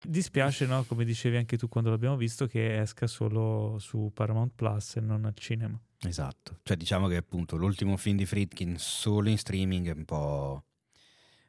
[0.00, 0.84] Dispiace, no?
[0.84, 5.24] Come dicevi anche tu quando l'abbiamo visto, che esca solo su Paramount Plus e non
[5.24, 5.78] al cinema.
[6.06, 6.60] Esatto.
[6.62, 10.62] Cioè diciamo che appunto l'ultimo film di Friedkin solo in streaming è un po'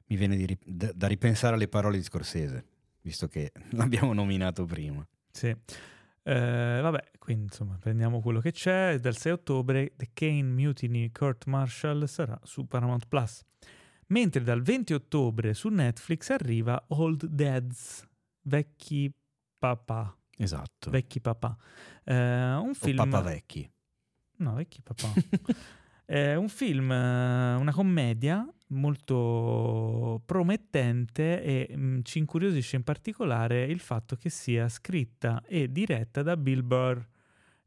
[0.09, 2.65] mi viene rip- da ripensare alle parole di Scorsese,
[3.01, 5.05] visto che l'abbiamo nominato prima.
[5.31, 5.55] Sì.
[6.21, 8.99] Eh, vabbè, quindi insomma, prendiamo quello che c'è.
[8.99, 13.41] Dal 6 ottobre The Kane Mutiny Kurt Marshall sarà su Paramount Plus.
[14.07, 18.07] Mentre dal 20 ottobre su Netflix arriva Old Dads,
[18.41, 19.11] vecchi
[19.57, 20.15] papà.
[20.35, 20.89] Esatto.
[20.89, 21.55] Vecchi papà.
[22.03, 22.99] Eh, un film...
[22.99, 23.71] O papà vecchi.
[24.37, 25.13] No, vecchi papà.
[26.05, 33.63] È un film, eh, una commedia molto promettente e mh, mm, ci incuriosisce in particolare
[33.63, 36.99] il fatto che sia scritta e diretta da Bill Burr,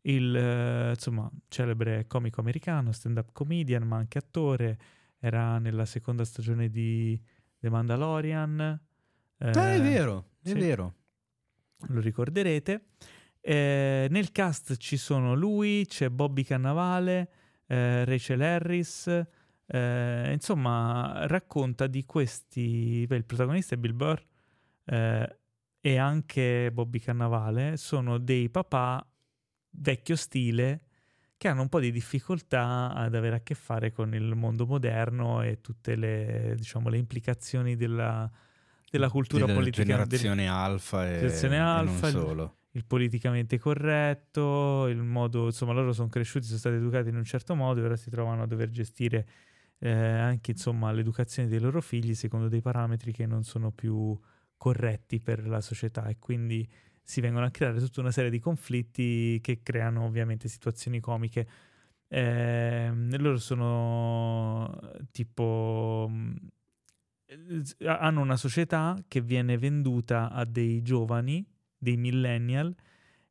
[0.02, 4.78] il uh, insomma, celebre comico americano, stand-up comedian, ma anche attore.
[5.18, 7.20] Era nella seconda stagione di
[7.58, 8.80] The Mandalorian.
[9.38, 10.94] Eh, ah, è vero, è sì, vero.
[11.88, 12.86] Lo ricorderete.
[13.40, 17.30] Eh, nel cast ci sono lui, c'è Bobby Cannavale,
[17.66, 19.24] eh, Rachel Harris,
[19.66, 24.20] eh, insomma racconta di questi, beh, il protagonista è Bill Burr
[24.84, 25.38] eh,
[25.80, 29.06] e anche Bobby Cannavale, sono dei papà
[29.70, 30.82] vecchio stile
[31.36, 35.42] che hanno un po' di difficoltà ad avere a che fare con il mondo moderno
[35.42, 38.30] e tutte le, diciamo, le implicazioni della,
[38.88, 39.82] della cultura della politica.
[39.82, 45.72] Generazione del, alfa e, generazione alfa, e non solo il politicamente corretto, il modo, insomma,
[45.72, 48.46] loro sono cresciuti, sono stati educati in un certo modo e ora si trovano a
[48.46, 49.26] dover gestire
[49.82, 54.16] eh, anche, insomma, l'educazione dei loro figli secondo dei parametri che non sono più
[54.56, 56.68] corretti per la società e quindi
[57.02, 61.48] si vengono a creare tutta una serie di conflitti che creano ovviamente situazioni comiche.
[62.06, 64.78] Eh, loro sono
[65.10, 66.08] tipo
[67.86, 71.44] hanno una società che viene venduta a dei giovani
[71.76, 72.72] dei millennial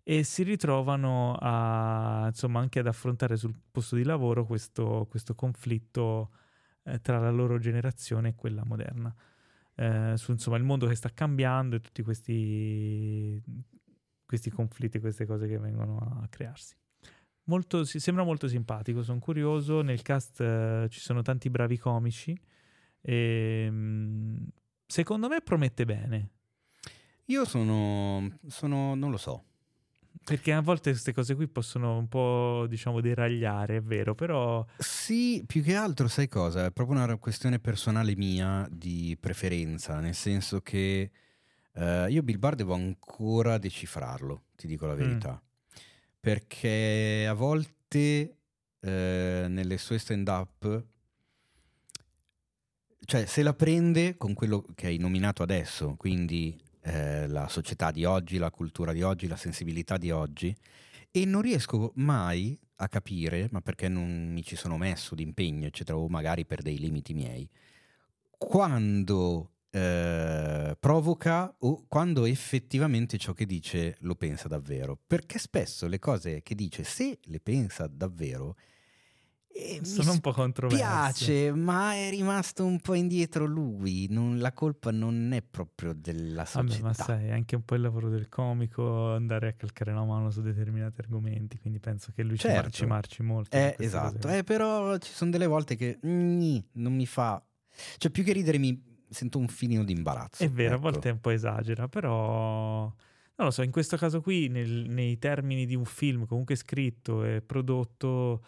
[0.03, 6.31] e si ritrovano a, insomma, anche ad affrontare sul posto di lavoro questo, questo conflitto
[6.83, 9.13] eh, tra la loro generazione e quella moderna.
[9.75, 13.41] Eh, su insomma, il mondo che sta cambiando e tutti questi,
[14.25, 16.75] questi conflitti, queste cose che vengono a crearsi.
[17.45, 19.81] Molto, sembra molto simpatico, sono curioso.
[19.81, 22.39] Nel cast eh, ci sono tanti bravi comici.
[23.01, 24.47] E, mh,
[24.85, 26.29] secondo me promette bene.
[27.25, 29.45] Io sono, sono, non lo so.
[30.23, 34.65] Perché a volte queste cose qui possono un po', diciamo, deragliare, è vero, però...
[34.77, 36.65] Sì, più che altro, sai cosa?
[36.65, 41.11] È proprio una questione personale mia di preferenza, nel senso che
[41.73, 44.97] eh, io Bill Barr devo ancora decifrarlo, ti dico la mm.
[44.97, 45.31] verità.
[45.31, 45.79] Mm.
[46.19, 48.37] Perché a volte
[48.79, 50.85] eh, nelle sue stand-up
[53.05, 58.05] cioè se la prende con quello che hai nominato adesso, quindi eh, la società di
[58.05, 60.55] oggi, la cultura di oggi, la sensibilità di oggi
[61.11, 65.97] e non riesco mai a capire, ma perché non mi ci sono messo d'impegno, eccetera,
[65.97, 67.47] o magari per dei limiti miei,
[68.29, 74.97] quando eh, provoca o quando effettivamente ciò che dice lo pensa davvero.
[75.05, 78.55] Perché spesso le cose che dice, se le pensa davvero,
[79.53, 80.81] eh, sono un po' controverse.
[80.81, 84.07] piace, ma è rimasto un po' indietro lui.
[84.09, 86.81] Non, la colpa non è proprio della società.
[86.81, 90.03] Vabbè, ma sai, è anche un po' il lavoro del comico andare a calcare la
[90.03, 91.59] mano su determinati argomenti.
[91.59, 92.69] Quindi penso che lui certo.
[92.69, 93.55] ci, marci, molto.
[93.55, 97.43] Eh, esatto, eh, però ci sono delle volte che mm, non mi fa.
[97.97, 100.43] Cioè, più che ridere, mi sento un filino di imbarazzo.
[100.43, 100.87] È vero, ecco.
[100.87, 102.93] a volte è un po' esagera, però.
[103.33, 107.23] Non lo so, in questo caso qui, nel, nei termini di un film comunque scritto
[107.23, 108.43] e prodotto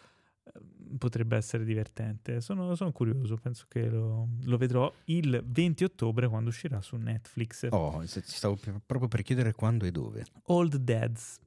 [0.97, 2.41] potrebbe essere divertente.
[2.41, 7.67] Sono, sono curioso, penso che lo, lo, vedrò il 20 ottobre quando uscirà su Netflix.
[7.69, 10.25] Oh, ci stavo proprio per chiedere quando e dove.
[10.47, 11.39] Old Dads.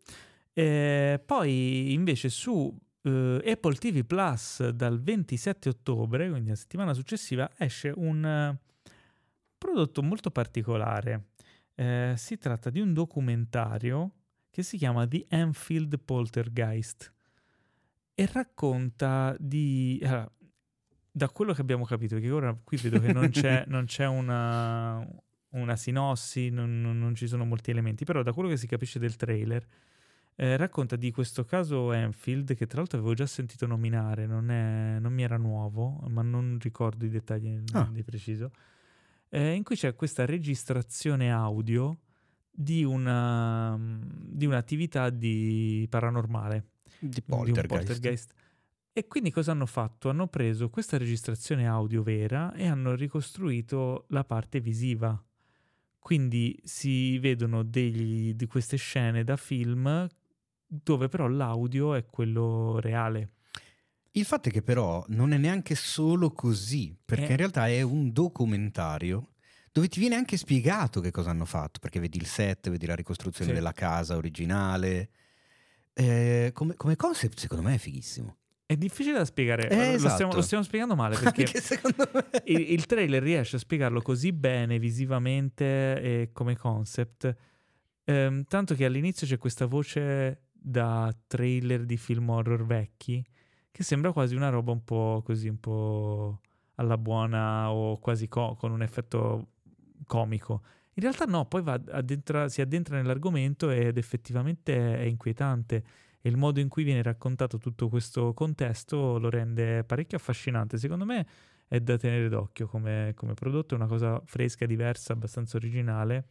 [0.53, 7.51] Eh, poi invece su eh, Apple TV Plus dal 27 ottobre, quindi la settimana successiva,
[7.57, 8.91] esce un uh,
[9.57, 11.29] prodotto molto particolare.
[11.75, 14.13] Eh, si tratta di un documentario
[14.51, 17.13] che si chiama The Enfield Poltergeist
[18.19, 20.01] e racconta di...
[20.03, 20.29] Allora,
[21.17, 25.07] da quello che abbiamo capito, perché ora qui vedo che non c'è, non c'è una,
[25.51, 28.99] una, sinossi, non, non, non, ci sono molti elementi, però da quello che si capisce
[28.99, 29.67] del trailer,
[30.35, 34.99] eh, racconta di questo caso Enfield, che tra l'altro avevo già sentito nominare, non, è,
[34.99, 37.89] non mi era nuovo, ma non ricordo i dettagli ah.
[37.91, 38.51] di preciso,
[39.31, 41.99] eh, in cui c'è questa registrazione audio
[42.51, 46.65] di, una, di un'attività di paranormale
[46.99, 47.61] di poltergeist.
[47.61, 48.33] Di poltergeist.
[48.93, 50.09] E quindi cosa hanno fatto?
[50.09, 55.23] Hanno preso questa registrazione audio vera e hanno ricostruito la parte visiva.
[55.99, 60.09] Quindi si vedono degli, di queste scene da film
[60.67, 63.33] dove però l'audio è quello reale.
[64.13, 67.31] Il fatto è che però non è neanche solo così, perché eh.
[67.33, 69.33] in realtà è un documentario
[69.71, 72.95] dove ti viene anche spiegato che cosa hanno fatto, perché vedi il set, vedi la
[72.95, 73.57] ricostruzione sì.
[73.57, 75.11] della casa originale,
[75.99, 78.37] eh, come, come, concept secondo me è fighissimo.
[78.67, 80.15] È difficile da spiegare, eh, lo, esatto.
[80.15, 81.45] stiamo, lo, stiamo, spiegando male perché
[82.45, 87.35] il, il, trailer riesce a spiegarlo così bene visivamente e come concept,
[88.05, 93.25] ehm, tanto che all'inizio c'è questa voce da trailer di film horror vecchi
[93.71, 96.41] che sembra quasi una roba un po' così, un po'
[96.77, 99.49] alla buona o quasi co- con un effetto
[100.07, 100.63] comico.
[100.97, 105.85] In realtà no, poi addentra, si addentra nell'argomento ed effettivamente è inquietante
[106.23, 110.79] e il modo in cui viene raccontato tutto questo contesto lo rende parecchio affascinante.
[110.79, 111.27] Secondo me
[111.69, 116.29] è da tenere d'occhio come, come prodotto, è una cosa fresca, diversa, abbastanza originale,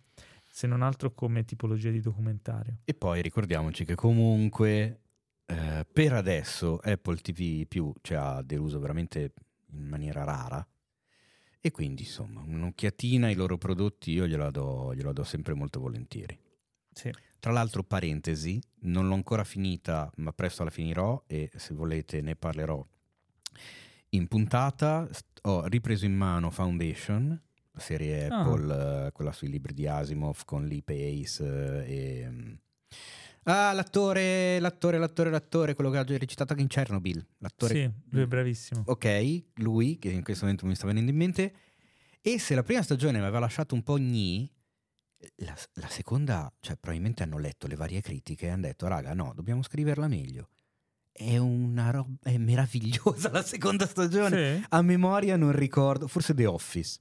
[0.50, 2.80] se non altro come tipologia di documentario.
[2.86, 5.02] E poi ricordiamoci che comunque
[5.46, 9.34] eh, per adesso Apple TV Più ci ha deluso veramente
[9.74, 10.68] in maniera rara
[11.66, 16.38] e quindi insomma un'occhiatina ai loro prodotti io gliela do, gliela do sempre molto volentieri.
[16.92, 17.12] Sì.
[17.40, 22.36] Tra l'altro, parentesi, non l'ho ancora finita, ma presto la finirò e se volete ne
[22.36, 22.86] parlerò
[24.10, 25.10] in puntata.
[25.42, 27.30] Ho ripreso in mano Foundation,
[27.72, 28.42] la serie ah.
[28.42, 32.58] Apple, quella sui libri di Asimov con Lee Pace eh, e...
[33.48, 37.24] Ah, l'attore, l'attore, l'attore, l'attore, quello che ha recitato anche in Chernobyl.
[37.40, 37.74] L'attore...
[37.74, 38.84] Sì, lui è bravissimo.
[38.88, 41.54] Ok, lui, che in questo momento mi sta venendo in mente.
[42.22, 44.52] E se la prima stagione mi aveva lasciato un po' gni,
[45.38, 49.32] la, la, seconda, cioè probabilmente hanno letto le varie critiche e hanno detto, raga, no,
[49.36, 50.50] dobbiamo scriverla meglio.
[51.12, 54.58] È una roba, è meravigliosa la seconda stagione.
[54.58, 54.66] Sì.
[54.70, 57.00] A memoria non ricordo, forse The Office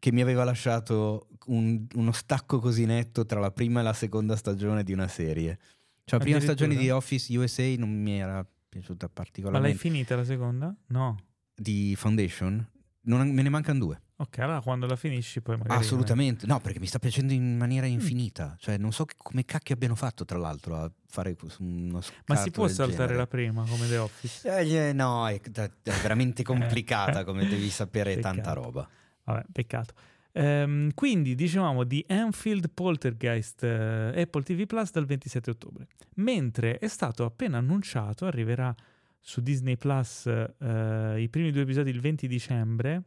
[0.00, 4.34] che mi aveva lasciato un, uno stacco così netto tra la prima e la seconda
[4.34, 5.58] stagione di una serie.
[6.04, 9.68] Cioè, la prima stagione di Office USA non mi era piaciuta particolarmente.
[9.68, 10.74] Ma l'hai finita la seconda?
[10.86, 11.16] No.
[11.54, 12.66] Di Foundation?
[13.02, 14.02] Non, me ne mancano due.
[14.16, 15.80] Ok, allora quando la finisci poi magari...
[15.80, 17.90] Assolutamente, no, perché mi sta piacendo in maniera mm.
[17.90, 18.52] infinita.
[18.52, 18.56] Mm.
[18.58, 22.50] Cioè, non so che, come cacchio abbiano fatto, tra l'altro, a fare uno Ma si
[22.50, 23.16] può saltare genere.
[23.16, 24.88] la prima, come The Office?
[24.88, 25.70] Eh, no, è, è
[26.02, 28.88] veramente complicata, come devi sapere, tanta roba.
[29.24, 29.94] Vabbè, peccato.
[30.32, 35.86] Um, quindi dicevamo di Anfield Poltergeist uh, Apple TV Plus dal 27 ottobre.
[36.16, 38.72] Mentre è stato appena annunciato, arriverà
[39.18, 43.02] su Disney Plus uh, i primi due episodi il 20 dicembre,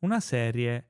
[0.00, 0.86] una serie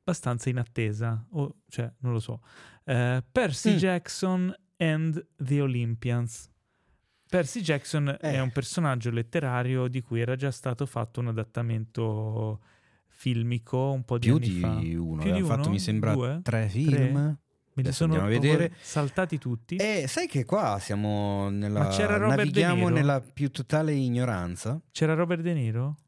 [0.00, 2.40] abbastanza inattesa, o cioè non lo so,
[2.84, 3.76] uh, Percy mm.
[3.76, 6.50] Jackson and the Olympians.
[7.28, 8.18] Percy Jackson eh.
[8.18, 12.60] è un personaggio letterario di cui era già stato fatto un adattamento
[13.20, 15.00] filmico un po' di più anni di fa.
[15.02, 16.40] uno, più di fatto mi sembra Due?
[16.42, 16.90] tre film.
[16.90, 17.38] Tre?
[17.74, 18.18] Me li sono
[18.80, 19.76] saltati tutti.
[19.76, 24.80] E sai che qua siamo nella Ma c'era Robert navighiamo nella più totale ignoranza.
[24.90, 25.98] C'era Robert De Niro?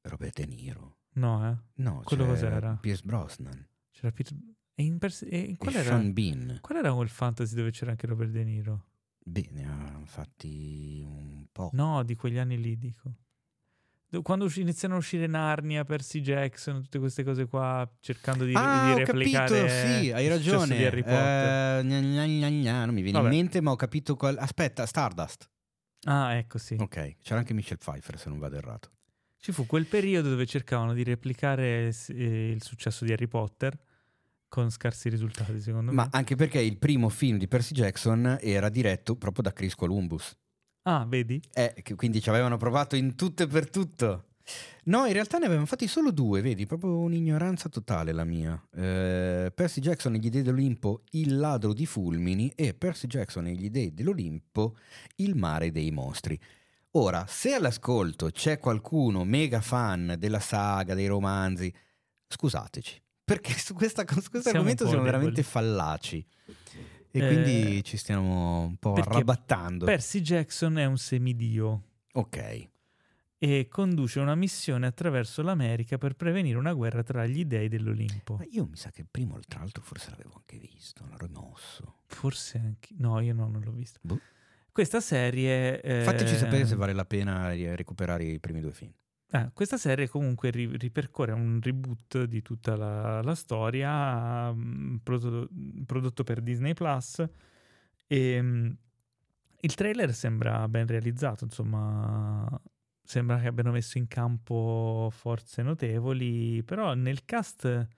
[0.00, 0.96] Robert De Niro.
[1.14, 1.56] No, eh.
[1.82, 2.78] No, Quello cos'era?
[2.80, 3.68] Pierce Brosnan.
[3.90, 4.34] C'era Peter...
[4.74, 6.60] E in pers- e qual, e era...
[6.60, 8.86] Qual era quel fantasy dove c'era anche Robert De Niro?
[9.18, 11.68] Beh, ne ha fatti un po'.
[11.74, 13.12] No, di quegli anni lì, dico.
[14.10, 18.52] Do- Quando usci- iniziano a uscire Narnia, Percy Jackson, tutte queste cose qua, cercando di,
[18.56, 19.68] ah, di ho replicare capito,
[20.02, 20.76] sì, hai ragione.
[20.76, 21.78] di Harry Potter.
[21.80, 23.32] Eh, gna gna gna gna, non mi viene Vabbè.
[23.34, 24.36] in mente, ma ho capito qual...
[24.38, 25.50] Aspetta, Stardust.
[26.04, 26.76] Ah, ecco, sì.
[26.78, 28.90] Ok, c'era anche Michelle Pfeiffer, se non vado errato.
[29.36, 33.78] Ci fu quel periodo dove cercavano di replicare eh, il successo di Harry Potter
[34.48, 36.08] con scarsi risultati, secondo Ma me.
[36.12, 40.34] anche perché il primo film di Percy Jackson era diretto proprio da Chris Columbus.
[40.88, 41.38] Ah, vedi?
[41.52, 44.24] Eh, quindi ci avevano provato in tutto e per tutto.
[44.84, 48.58] No, in realtà ne avevano fatti solo due, vedi, proprio un'ignoranza totale la mia.
[48.74, 53.52] Eh, Percy Jackson e gli dei dell'Olimpo, il ladro di fulmini e Percy Jackson e
[53.52, 54.76] gli dei dell'Olimpo,
[55.16, 56.40] il mare dei mostri.
[56.92, 61.70] Ora, se all'ascolto c'è qualcuno mega fan della saga, dei romanzi,
[62.28, 65.10] scusateci, perché su, questa, su questo Siamo argomento siamo deboli.
[65.18, 66.26] veramente fallaci.
[67.10, 69.84] E Eh, quindi ci stiamo un po' arrabattando.
[69.86, 71.82] Percy Jackson è un semidio
[72.12, 72.68] Ok.
[73.38, 78.36] e conduce una missione attraverso l'America per prevenire una guerra tra gli dei dell'Olimpo.
[78.36, 82.00] Ma io mi sa che il primo, tra l'altro, forse l'avevo anche visto, l'ho rimosso.
[82.06, 82.94] Forse anche...
[82.98, 83.98] No, io no, non l'ho visto.
[84.02, 84.20] Boh.
[84.70, 85.80] Questa serie...
[85.80, 88.92] eh, Fateci sapere se vale la pena recuperare i primi due film.
[89.30, 95.48] Ah, questa serie comunque ri- ripercorre un reboot di tutta la, la storia, mm, prodotto,
[95.84, 97.22] prodotto per Disney Plus.
[98.06, 98.70] E mm,
[99.60, 102.48] il trailer sembra ben realizzato, insomma,
[103.02, 107.88] sembra che abbiano messo in campo forze notevoli, però nel cast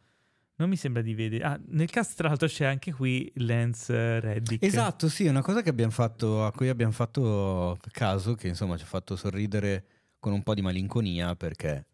[0.57, 1.45] non mi sembra di vedere.
[1.45, 4.65] Ah, nel cast, tra l'altro, c'è anche qui Lance Reddick.
[4.65, 8.83] Esatto, sì, è una cosa abbiamo fatto, a cui abbiamo fatto caso, che insomma ci
[8.83, 11.87] ha fatto sorridere con un po' di malinconia, perché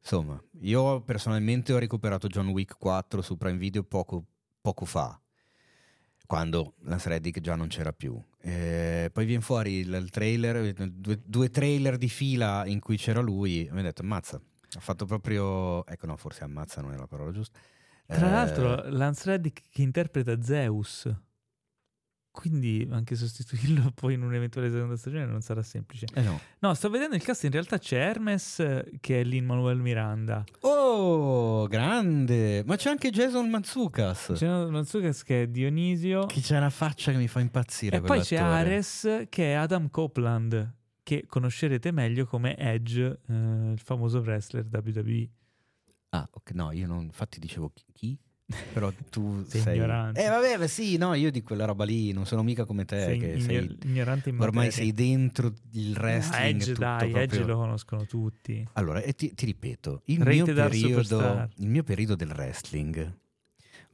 [0.00, 4.24] insomma, io personalmente ho recuperato John Wick 4 su Prime Video poco,
[4.60, 5.20] poco fa,
[6.26, 8.20] quando Lance Reddick già non c'era più.
[8.40, 13.20] Eh, poi viene fuori il, il trailer, due, due trailer di fila in cui c'era
[13.20, 14.40] lui, e mi ha detto ammazza,
[14.72, 17.58] ha fatto proprio, ecco no, forse ammazza non è la parola giusta.
[18.06, 21.08] Tra Eh, l'altro, Lance Reddick che interpreta Zeus.
[22.32, 26.06] Quindi anche sostituirlo poi in un'eventuale seconda stagione non sarà semplice.
[26.14, 26.40] eh no.
[26.60, 30.44] No, sto vedendo il cast, in realtà c'è Hermes eh, che è Lin Manuel Miranda.
[30.60, 32.62] Oh, grande!
[32.64, 34.32] Ma c'è anche Jason Manzucas.
[34.36, 36.26] C'è Manzucas che è Dionisio.
[36.26, 37.96] Che c'è una faccia che mi fa impazzire.
[37.96, 38.36] E poi c'è.
[38.36, 45.28] Ares che è Adam Copeland, che conoscerete meglio come Edge, eh, il famoso wrestler WWE.
[46.10, 47.02] Ah, ok, no, io non.
[47.02, 48.16] Infatti dicevo chi?
[48.72, 49.76] Però tu Sei sei.
[49.76, 50.24] ignorante.
[50.24, 53.00] Eh, vabbè, beh, sì, no, io di quella roba lì non sono mica come te.
[53.00, 54.72] sei, che igno- sei- ignorante in ormai materia.
[54.72, 56.60] sei dentro il Ah, wrestling.
[56.60, 58.68] Edge, tutto dai, proprio- Edge lo conoscono tutti.
[58.72, 63.16] Allora, e ti, ti ripeto, il mio, periodo, il mio periodo del wrestling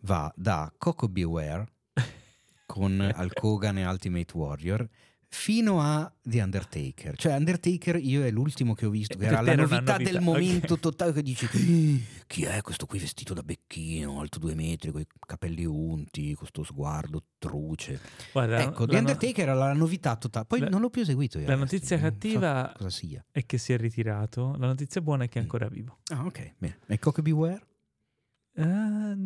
[0.01, 1.66] va da Coco Beware
[2.66, 4.89] con Hulk Hogan e Ultimate Warrior
[5.28, 7.16] fino a The Undertaker.
[7.16, 9.74] Cioè Undertaker io è l'ultimo che ho visto, che Eh, era la te era una
[9.77, 10.81] novità, novità, del momento ok.
[10.81, 15.01] totale che dici "Eh, chi è questo qui vestito da becchino, alto due metri, con
[15.01, 18.01] i capelli unti, con sto sguardo truce.
[18.32, 20.47] Guarda, ecco, la The no- Undertaker era la novità totale.
[20.47, 21.39] Poi la- non l'ho più eseguito.
[21.39, 23.24] io la il notizia so cattiva- cosa sia.
[23.31, 24.55] è che si è ritirato.
[24.59, 25.44] La notizia buona è che è Mm.
[25.44, 25.98] ancora vivo.
[26.12, 26.78] Ah, ok, bene.
[26.86, 27.66] E Coco Beware?
[28.55, 29.16] Eh,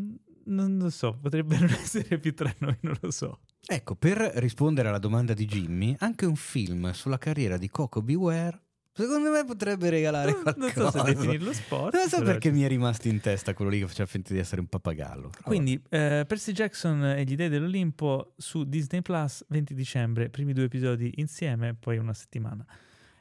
[0.47, 3.41] non lo so, potrebbe non essere più tra noi, non lo so.
[3.67, 8.61] Ecco, per rispondere alla domanda di Jimmy, anche un film sulla carriera di Coco Beware,
[8.93, 10.81] secondo me potrebbe regalare Non, qualcosa.
[10.83, 11.95] non so se definirlo sport.
[11.95, 14.39] Non so però perché mi è rimasto in testa quello lì che faceva finta di
[14.41, 15.31] essere un pappagallo.
[15.45, 20.65] Quindi, eh, Percy Jackson e gli dei dell'Olimpo su Disney Plus 20 dicembre, primi due
[20.65, 22.65] episodi insieme, poi una settimana.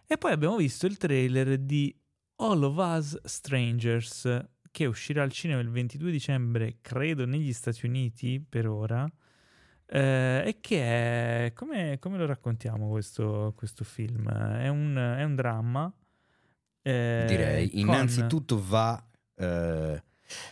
[0.07, 1.95] E poi abbiamo visto il trailer di
[2.37, 8.43] All of Us Strangers, che uscirà al cinema il 22 dicembre, credo negli Stati Uniti
[8.47, 9.09] per ora.
[9.87, 11.53] eh, e che è.
[11.53, 14.29] Come, come lo raccontiamo questo, questo film?
[14.29, 15.91] È un, è un dramma.
[16.81, 19.03] eh, direi, con- innanzitutto va
[19.35, 20.03] eh,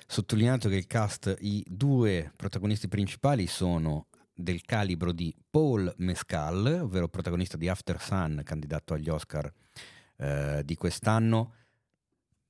[0.08, 7.08] sottolineato che il cast, i due protagonisti principali sono del calibro di Paul Mescal, ovvero
[7.08, 9.52] protagonista di After Sun, candidato agli Oscar
[10.18, 11.54] eh, di quest'anno.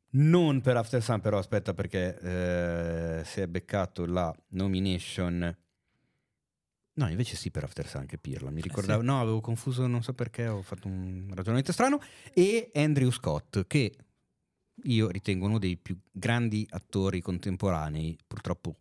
[0.10, 5.56] Non per After Sun, però aspetta perché eh, si è beccato la nomination.
[6.94, 8.50] No, invece sì per After Sun che pirla.
[8.50, 12.02] Mi ricordavo, no, avevo confuso, non so perché, ho fatto un ragionamento strano.
[12.34, 13.96] E Andrew Scott, che
[14.84, 18.78] io ritengo uno dei più grandi attori contemporanei, purtroppo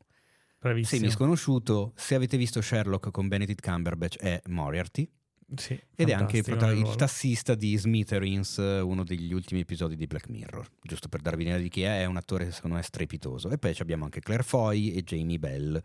[0.59, 1.01] Bravissimo.
[1.01, 1.93] semi sconosciuto.
[1.97, 5.11] Se avete visto Sherlock con Benedict Cumberbatch è Moriarty.
[5.55, 10.29] Sì, Ed è anche il, il tassista di Smithereens, uno degli ultimi episodi di Black
[10.29, 10.69] Mirror.
[10.83, 13.51] Giusto per darvi un'idea di chi è, è un attore secondo me strepitoso.
[13.51, 15.81] E poi ci abbiamo anche Claire Foy e Jamie Bell,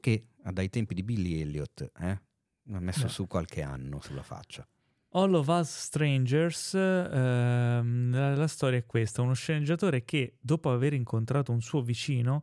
[0.00, 2.20] che ah, dai tempi di Billy Elliot eh,
[2.72, 3.08] ha messo Beh.
[3.08, 4.66] su qualche anno sulla faccia.
[5.10, 10.94] All of Us Strangers, ehm, la, la storia è questa, uno sceneggiatore che dopo aver
[10.94, 12.42] incontrato un suo vicino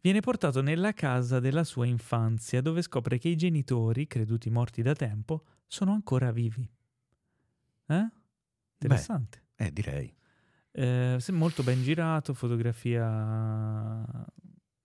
[0.00, 4.94] viene portato nella casa della sua infanzia dove scopre che i genitori, creduti morti da
[4.94, 6.68] tempo, sono ancora vivi.
[7.86, 8.08] Eh?
[8.74, 9.42] Interessante.
[9.56, 10.14] Eh, direi.
[10.70, 14.04] Eh, molto ben girato, fotografia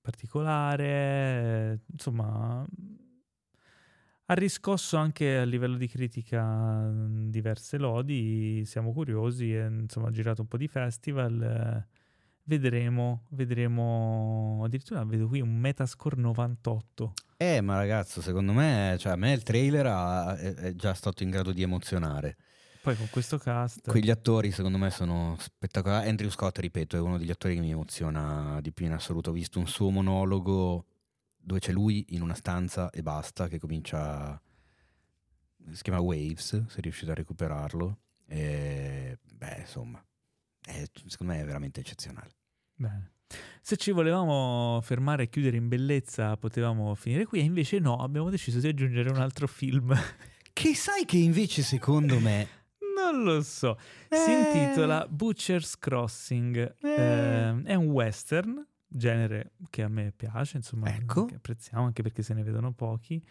[0.02, 2.66] particolare, eh, insomma,
[4.26, 10.42] ha riscosso anche a livello di critica diverse lodi, siamo curiosi, e, insomma, ha girato
[10.42, 11.42] un po' di festival.
[11.42, 12.08] eh,
[12.50, 14.62] Vedremo, vedremo.
[14.64, 17.14] Addirittura vedo qui un Metascore 98.
[17.42, 21.24] Eh, ma ragazzo, secondo me, cioè, a me il trailer ha- è, è già stato
[21.24, 22.36] in grado di emozionare.
[22.82, 23.90] Poi con questo cast.
[23.90, 26.10] Quegli attori, secondo me, sono spettacolari.
[26.10, 29.30] Andrew Scott, ripeto, è uno degli attori che mi emoziona di più in assoluto.
[29.30, 30.86] Ho visto un suo monologo
[31.38, 34.42] dove c'è lui in una stanza e basta, che comincia.
[35.72, 38.00] Si chiama Waves, se riuscite a recuperarlo.
[38.28, 40.06] E, beh, insomma,
[40.62, 42.32] è- secondo me è veramente eccezionale.
[42.76, 43.12] Bene.
[43.62, 48.30] Se ci volevamo fermare e chiudere in bellezza, potevamo finire qui, e invece no, abbiamo
[48.30, 49.94] deciso di aggiungere un altro film.
[50.60, 52.48] Che sai che invece, secondo me.
[52.96, 53.78] non lo so.
[54.10, 54.40] Si Eh.
[54.40, 56.76] intitola Butcher's Crossing.
[56.82, 61.26] Eh, è un western, genere che a me piace, insomma, Ecco.
[61.26, 63.24] che apprezziamo anche perché se ne vedono pochi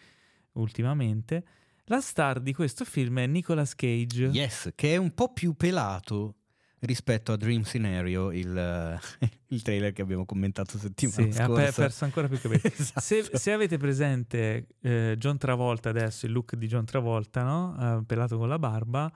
[0.53, 1.43] ultimamente.
[1.85, 4.25] La star di questo film è Nicolas Cage.
[4.27, 6.35] Yes, che è un po' più pelato
[6.81, 8.99] rispetto a Dream Scenario, il,
[9.49, 11.65] il trailer che abbiamo commentato settimana Sì, ha scorsa.
[11.65, 12.61] pe- perso ancora più capelli.
[12.77, 12.99] Esatto.
[13.01, 17.99] Se, se avete presente eh, John Travolta adesso, il look di John Travolta, no?
[17.99, 19.11] Eh, pelato con la barba,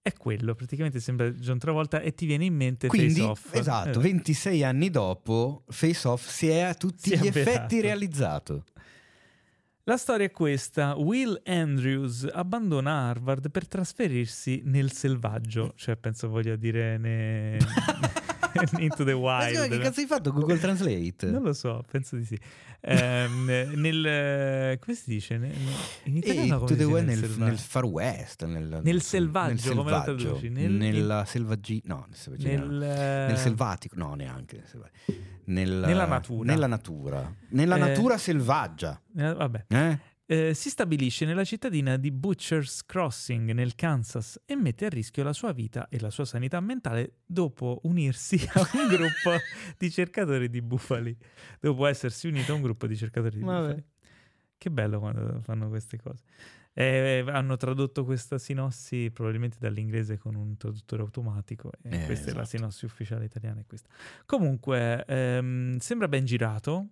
[0.00, 3.54] è quello, praticamente sembra John Travolta e ti viene in mente Quindi, Face Off.
[3.54, 7.50] esatto, Eh, 26 anni dopo, Face Off si è a tutti Si è gli avverato.
[7.56, 8.64] effetti realizzato.
[9.86, 16.56] La storia è questa: Will Andrews abbandona Harvard per trasferirsi nel selvaggio, cioè penso voglia
[16.56, 17.58] dire ne...
[18.78, 19.18] into the Ma
[19.48, 19.68] wild.
[19.68, 19.82] che no?
[19.82, 21.30] cazzo hai fatto Google Translate?
[21.30, 22.38] Non lo so, penso di sì.
[22.86, 23.44] Ehm,
[23.76, 25.34] nel come si dice?
[26.04, 27.44] In italiano come to si the way nel nel, selvaggio?
[27.50, 30.48] nel far west, nel, Nel selvaggio, nel come lo selvaggio, traduci?
[30.50, 31.82] Nel- nella selvaggi...
[31.86, 32.06] no,
[32.36, 35.12] nel, eh, Nel selvatico, no, neanche nel selvatico.
[35.46, 36.52] Nel- Nella natura.
[36.52, 37.34] Nella natura.
[37.48, 39.00] Nella Eh, natura selvaggia.
[39.16, 39.64] eh, vabbè.
[39.68, 39.98] Eh?
[40.26, 45.34] Eh, si stabilisce nella cittadina di Butcher's Crossing nel Kansas e mette a rischio la
[45.34, 49.36] sua vita e la sua sanità mentale dopo unirsi a un gruppo
[49.76, 51.14] di cercatori di bufali.
[51.60, 53.60] Dopo essersi unito a un gruppo di cercatori di Vabbè.
[53.66, 53.84] bufali.
[54.56, 56.22] Che bello quando fanno queste cose.
[56.72, 62.34] Eh, hanno tradotto questa sinossi probabilmente dall'inglese con un traduttore automatico e Eh, questa è
[62.34, 62.56] la esatto.
[62.56, 63.62] sinossi ufficiale italiana.
[64.24, 66.88] Comunque, ehm, sembra ben girato.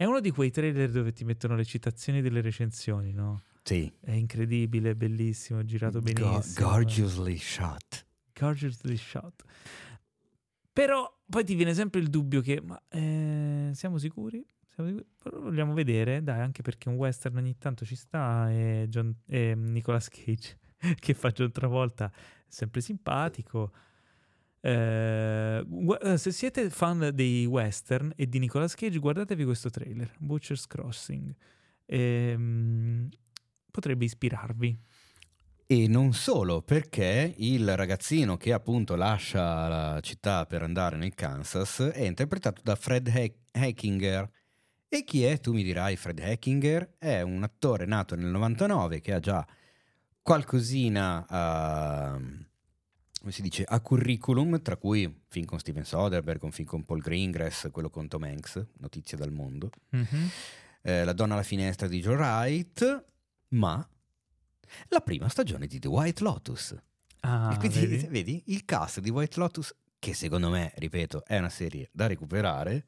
[0.00, 3.42] È uno di quei trailer dove ti mettono le citazioni delle recensioni, no?
[3.64, 3.92] Sì.
[4.00, 6.40] È incredibile, bellissimo, girato benissimo.
[6.68, 8.06] gorgeously shot.
[8.32, 9.42] Gorgeously shot.
[10.72, 14.46] Però poi ti viene sempre il dubbio che, ma eh, siamo sicuri?
[14.68, 15.06] Siamo sicuri?
[15.20, 19.56] Però vogliamo vedere, dai, anche perché un western ogni tanto ci sta e, John, e
[19.56, 20.60] Nicolas Cage
[21.00, 22.12] che fa John Travolta è
[22.46, 23.72] sempre simpatico.
[24.60, 25.64] Eh,
[26.16, 31.34] se siete fan dei western e di Nicolas Cage, guardatevi questo trailer, Butcher's Crossing.
[31.86, 33.08] Ehm,
[33.70, 34.78] potrebbe ispirarvi.
[35.70, 41.80] E non solo, perché il ragazzino che appunto lascia la città per andare nel Kansas
[41.80, 44.30] è interpretato da Fred Hack- Hackinger.
[44.88, 45.38] E chi è?
[45.38, 49.46] Tu mi dirai, Fred Hackinger è un attore nato nel 99 che ha già
[50.22, 52.18] qualcosina a,
[53.20, 57.00] come si dice, a curriculum, tra cui film con Steven Soderbergh, un film con Paul
[57.00, 60.28] Greengrass, quello con Tom Hanks, Notizie dal mondo, Mhm.
[60.82, 63.04] eh, La donna alla finestra di Joe Wright,
[63.48, 63.86] ma
[64.88, 66.76] la prima stagione di The White Lotus.
[67.20, 68.06] Ah, E quindi, vedi?
[68.08, 68.42] vedi?
[68.46, 72.86] il cast di White Lotus, che secondo me, ripeto, è una serie da recuperare,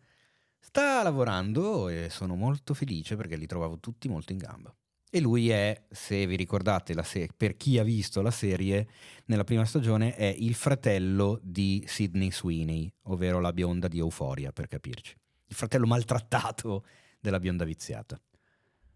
[0.59, 4.73] sta lavorando e sono molto felice perché li trovavo tutti molto in gamba.
[5.13, 8.89] E lui è, se vi ricordate, se- per chi ha visto la serie,
[9.25, 14.69] nella prima stagione è il fratello di Sidney Sweeney, ovvero la bionda di Euphoria, per
[14.69, 15.17] capirci.
[15.47, 16.85] Il fratello maltrattato
[17.19, 18.21] della bionda viziata.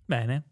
[0.04, 0.44] Bene.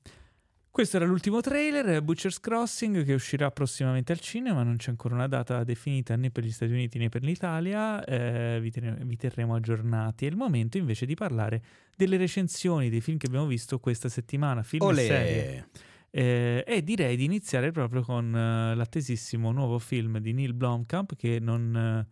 [0.73, 5.27] Questo era l'ultimo trailer, Butcher's Crossing, che uscirà prossimamente al cinema, non c'è ancora una
[5.27, 9.55] data definita né per gli Stati Uniti né per l'Italia, eh, vi, tene- vi terremo
[9.55, 10.25] aggiornati.
[10.25, 11.63] È il momento invece di parlare
[11.95, 15.43] delle recensioni dei film che abbiamo visto questa settimana, film e serie.
[15.43, 15.67] Olè!
[16.09, 21.39] Eh, e direi di iniziare proprio con eh, l'attesissimo nuovo film di Neil Blomkamp che
[21.39, 22.07] non,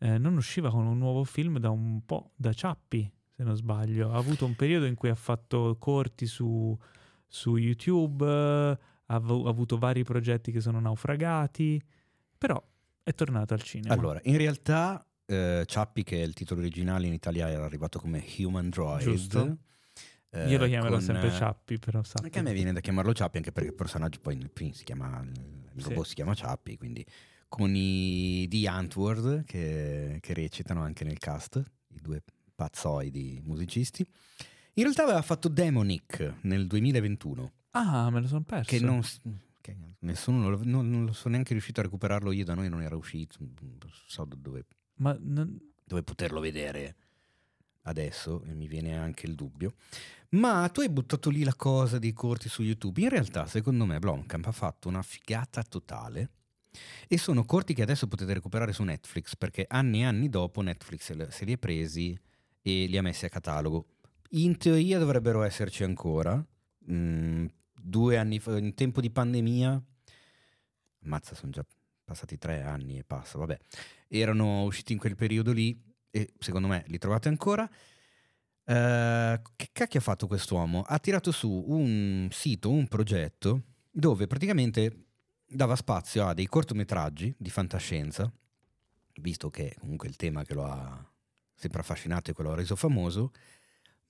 [0.00, 4.12] eh, non, usciva con un nuovo film da un po', da Ciappi se non sbaglio.
[4.12, 6.78] Ha avuto un periodo in cui ha fatto corti su,
[7.32, 8.70] su YouTube, ha,
[9.06, 11.82] ha avuto vari progetti che sono naufragati,
[12.36, 12.62] però
[13.02, 13.94] è tornato al cinema.
[13.94, 18.22] Allora, in realtà eh, Ciappi, che è il titolo originale in Italia, era arrivato come
[18.36, 19.00] Human Droid.
[19.00, 19.56] Giusto.
[20.28, 22.26] Eh, Io lo chiamerò con, sempre Ciappi, però sappi.
[22.26, 24.84] Anche a me viene da chiamarlo Ciappi, anche perché il personaggio poi nel film si
[24.84, 26.08] chiama, il robot sì.
[26.10, 27.04] si chiama Ciappi, quindi
[27.48, 31.62] con i di Antwoord che, che recitano anche nel cast,
[31.94, 32.22] i due
[32.54, 34.06] pazzoidi musicisti.
[34.74, 37.52] In realtà aveva fatto Demonic nel 2021.
[37.72, 38.70] Ah, me lo sono perso.
[38.70, 39.02] Che non,
[39.60, 42.80] che nessuno non, non, non, lo sono neanche riuscito a recuperarlo io, da noi non
[42.80, 44.64] era uscito, non so dove,
[44.96, 45.58] non...
[45.84, 46.96] dove poterlo vedere
[47.82, 49.74] adesso e mi viene anche il dubbio.
[50.30, 53.02] Ma tu hai buttato lì la cosa dei corti su YouTube.
[53.02, 56.30] In realtà, secondo me, Blomkamp ha fatto una figata totale.
[57.06, 61.28] E sono corti che adesso potete recuperare su Netflix perché anni e anni dopo Netflix
[61.28, 62.18] se li ha presi
[62.62, 63.86] e li ha messi a catalogo.
[64.34, 66.42] In teoria dovrebbero esserci ancora.
[66.90, 69.82] Mm, due anni fa, in tempo di pandemia,
[71.04, 71.64] ammazza, sono già
[72.02, 73.58] passati tre anni e passa, vabbè,
[74.08, 75.78] erano usciti in quel periodo lì
[76.10, 77.68] e secondo me li trovate ancora.
[78.64, 80.82] Uh, che cacchio ha fatto quest'uomo?
[80.82, 85.08] Ha tirato su un sito, un progetto dove praticamente
[85.44, 88.32] dava spazio a dei cortometraggi di fantascienza,
[89.20, 91.12] visto che comunque il tema che lo ha
[91.54, 93.32] sempre affascinato e che lo ha reso famoso,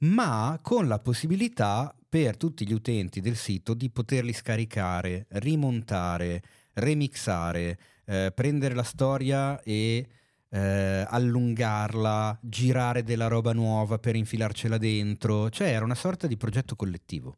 [0.03, 6.43] ma con la possibilità per tutti gli utenti del sito di poterli scaricare, rimontare,
[6.75, 10.07] remixare, eh, prendere la storia e
[10.49, 16.77] eh, allungarla, girare della roba nuova per infilarcela dentro, cioè era una sorta di progetto
[16.77, 17.37] collettivo.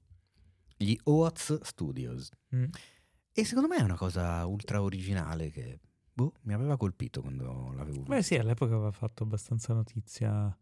[0.77, 2.31] Gli Oats Studios.
[2.55, 2.65] Mm.
[3.33, 5.79] E secondo me è una cosa ultra originale che
[6.13, 8.15] boh, mi aveva colpito quando l'avevo visto.
[8.15, 10.57] Beh sì, all'epoca aveva fatto abbastanza notizia.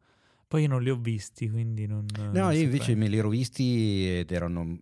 [0.53, 2.05] Poi io non li ho visti, quindi non...
[2.15, 4.77] No, non io invece me li ero visti ed erano...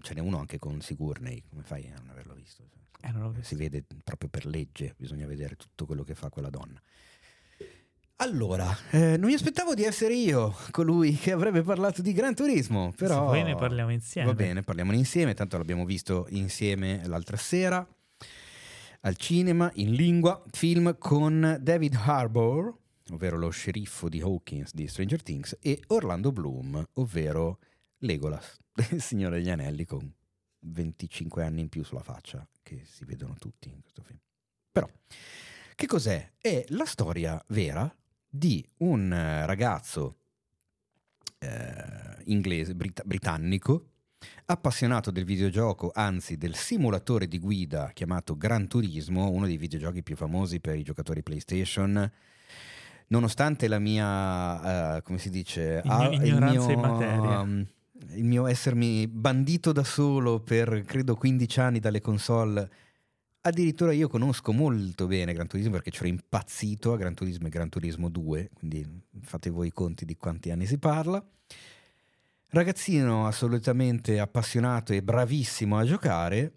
[0.00, 2.64] Ce n'è uno anche con Sigurney, come fai a non averlo visto?
[3.00, 3.46] Eh, non visto.
[3.46, 6.82] Si vede proprio per legge, bisogna vedere tutto quello che fa quella donna.
[8.16, 12.92] Allora, eh, non mi aspettavo di essere io colui che avrebbe parlato di Gran Turismo,
[12.96, 13.30] però...
[13.30, 14.26] Se poi ne parliamo insieme.
[14.26, 17.86] Va bene, parliamo insieme, tanto l'abbiamo visto insieme l'altra sera
[19.02, 25.22] al cinema, in lingua, film con David Harbour, ovvero lo sceriffo di Hawkins di Stranger
[25.22, 27.58] Things, e Orlando Bloom, ovvero
[27.98, 28.58] Legolas,
[28.90, 30.12] il Signore degli Anelli, con
[30.60, 34.18] 25 anni in più sulla faccia, che si vedono tutti in questo film.
[34.70, 34.88] Però,
[35.74, 36.32] che cos'è?
[36.38, 37.94] È la storia vera
[38.28, 40.18] di un eh, ragazzo
[41.38, 43.90] eh, inglese, brit- britannico,
[44.46, 50.16] appassionato del videogioco, anzi del simulatore di guida chiamato Gran Turismo, uno dei videogiochi più
[50.16, 52.10] famosi per i giocatori PlayStation.
[53.08, 57.40] Nonostante la mia, uh, come si dice, Ign- ignoranza in materia.
[57.40, 57.66] Um,
[58.10, 62.70] il mio essermi bandito da solo per credo 15 anni dalle console
[63.46, 67.50] Addirittura io conosco molto bene Gran Turismo perché ci ero impazzito a Gran Turismo e
[67.50, 71.22] Gran Turismo 2, quindi fate voi i conti di quanti anni si parla.
[72.48, 76.52] Ragazzino assolutamente appassionato e bravissimo a giocare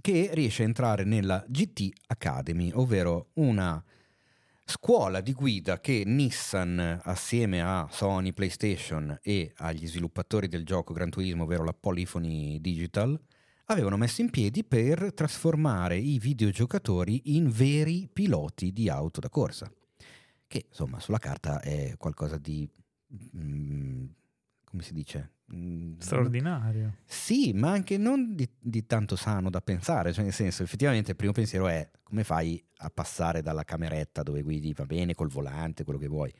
[0.00, 3.80] che riesce a entrare nella GT Academy, ovvero una
[4.64, 11.10] scuola di guida che Nissan assieme a Sony, PlayStation e agli sviluppatori del gioco Gran
[11.10, 13.20] Turismo, ovvero la Polyphony Digital,
[13.66, 19.70] avevano messo in piedi per trasformare i videogiocatori in veri piloti di auto da corsa,
[20.46, 22.68] che insomma sulla carta è qualcosa di...
[23.36, 24.06] Mm,
[24.72, 25.34] come si dice?
[25.54, 26.96] Mm, Straordinario.
[27.04, 31.16] Sì, ma anche non di, di, tanto sano da pensare, cioè nel senso effettivamente il
[31.16, 35.84] primo pensiero è come fai a passare dalla cameretta dove guidi, va bene, col volante,
[35.84, 36.34] quello che vuoi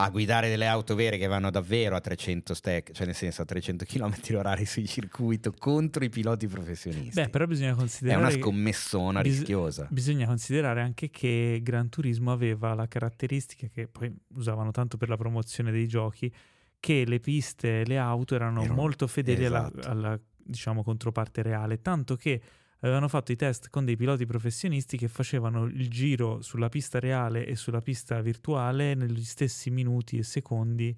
[0.00, 3.44] a guidare delle auto vere che vanno davvero a 300 stack, cioè nel senso a
[3.44, 7.20] 300 km orari sui circuito contro i piloti professionisti.
[7.20, 8.20] Beh, però bisogna considerare...
[8.20, 9.88] È una scommessona bis- rischiosa.
[9.90, 15.16] Bisogna considerare anche che Gran Turismo aveva la caratteristica che poi usavano tanto per la
[15.16, 16.32] promozione dei giochi,
[16.80, 19.80] che le piste e le auto erano, erano molto fedeli esatto.
[19.80, 22.40] alla, alla diciamo, controparte reale, tanto che
[22.80, 27.44] avevano fatto i test con dei piloti professionisti che facevano il giro sulla pista reale
[27.46, 30.96] e sulla pista virtuale negli stessi minuti e secondi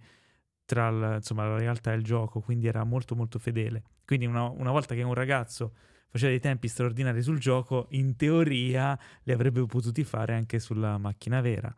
[0.65, 3.82] tra la, insomma, la realtà e il gioco, quindi era molto molto fedele.
[4.05, 5.73] Quindi una, una volta che un ragazzo
[6.11, 11.40] faceva dei tempi straordinari sul gioco, in teoria li avrebbe potuti fare anche sulla macchina
[11.40, 11.74] vera,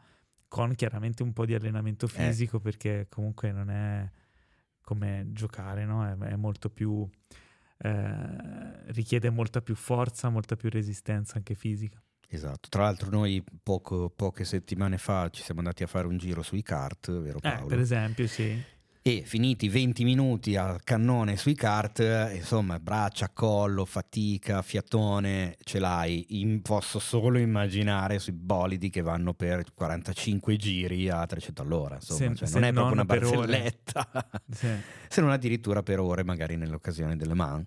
[0.52, 2.08] con chiaramente un po' di allenamento eh.
[2.10, 2.60] fisico eh.
[2.60, 4.06] perché comunque non è
[4.82, 6.06] come giocare, no?
[6.06, 7.08] è, è molto più
[7.78, 11.98] eh, richiede molta più forza, molta più resistenza anche fisica.
[12.28, 16.42] Esatto, tra l'altro noi poco, poche settimane fa ci siamo andati a fare un giro
[16.42, 17.64] sui kart, vero Paolo?
[17.64, 18.62] Eh, per esempio, sì.
[19.04, 26.40] E finiti 20 minuti a cannone sui kart, insomma, braccia, collo, fatica, fiatone, ce l'hai.
[26.40, 31.96] In, posso solo immaginare sui bolidi che vanno per 45 giri a 300 all'ora.
[31.96, 34.08] Insomma, se, cioè, se non è proprio una barzelletta,
[35.08, 37.66] se non addirittura per ore, magari nell'occasione delle Man,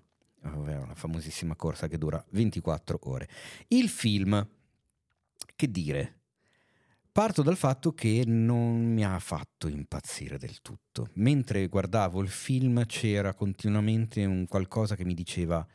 [0.54, 3.28] ovvero la famosissima corsa che dura 24 ore.
[3.68, 4.48] Il film
[5.54, 6.15] che dire?
[7.16, 11.08] Parto dal fatto che non mi ha fatto impazzire del tutto.
[11.14, 15.66] Mentre guardavo il film c'era continuamente un qualcosa che mi diceva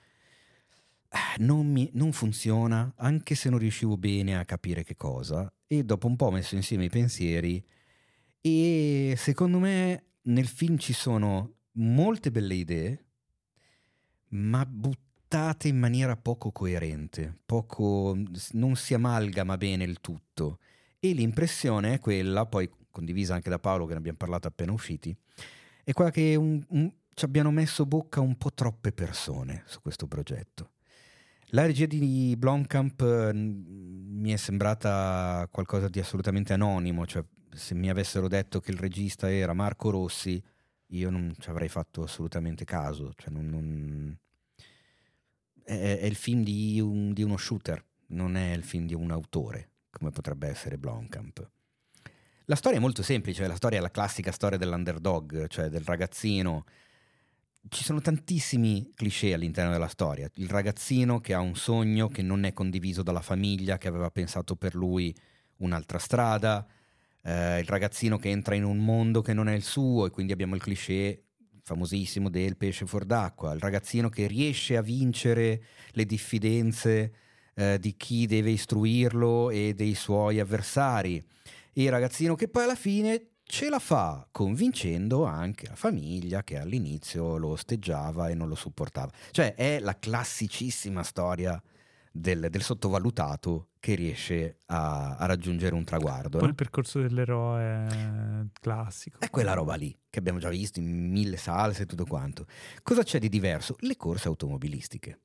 [1.10, 5.52] ah, non, mi, non, funziona, anche se non riuscivo bene a capire che cosa.
[5.66, 7.66] E dopo un po' ho messo insieme i pensieri
[8.40, 13.06] e secondo me nel film ci sono molte belle idee,
[14.28, 18.16] ma buttate in maniera poco coerente, poco,
[18.52, 20.60] non si amalgama bene il tutto.
[21.04, 25.18] E l'impressione è quella, poi condivisa anche da Paolo, che ne abbiamo parlato appena usciti,
[25.84, 30.06] è quella che un, un, ci abbiano messo bocca un po' troppe persone su questo
[30.06, 30.74] progetto.
[31.54, 37.90] La regia di Blomkamp mm, mi è sembrata qualcosa di assolutamente anonimo, cioè se mi
[37.90, 40.40] avessero detto che il regista era Marco Rossi,
[40.88, 44.18] io non ci avrei fatto assolutamente caso, cioè non, non
[45.64, 49.12] è, è il film di, un, di, uno shooter, non è il film di un
[49.12, 51.50] autore, come potrebbe essere Blomkamp.
[52.46, 56.66] La storia è molto semplice, la storia è la classica storia dell'underdog, cioè del ragazzino.
[57.70, 60.30] Ci sono tantissimi cliché all'interno della storia.
[60.36, 64.56] Il ragazzino che ha un sogno che non è condiviso dalla famiglia, che aveva pensato
[64.56, 65.16] per lui
[65.58, 66.68] un'altra strada,
[67.24, 70.34] eh, il ragazzino che entra in un mondo che non è il suo e quindi
[70.34, 71.26] abbiamo il cliché
[71.64, 77.14] famosissimo del pesce fuor d'acqua, il ragazzino che riesce a vincere le diffidenze
[77.54, 81.24] eh, di chi deve istruirlo e dei suoi avversari,
[81.74, 87.38] il ragazzino che poi alla fine ce la fa, convincendo anche la famiglia che all'inizio
[87.38, 89.12] lo osteggiava e non lo supportava.
[89.32, 91.62] Cioè è la classicissima storia
[92.12, 96.38] del, del sottovalutato che riesce a, a raggiungere un traguardo.
[96.38, 96.48] Poi no?
[96.48, 99.20] il percorso dell'eroe classico.
[99.20, 102.46] È quella roba lì che abbiamo già visto in mille salse e tutto quanto.
[102.84, 103.76] Cosa c'è di diverso?
[103.80, 105.20] Le corse automobilistiche.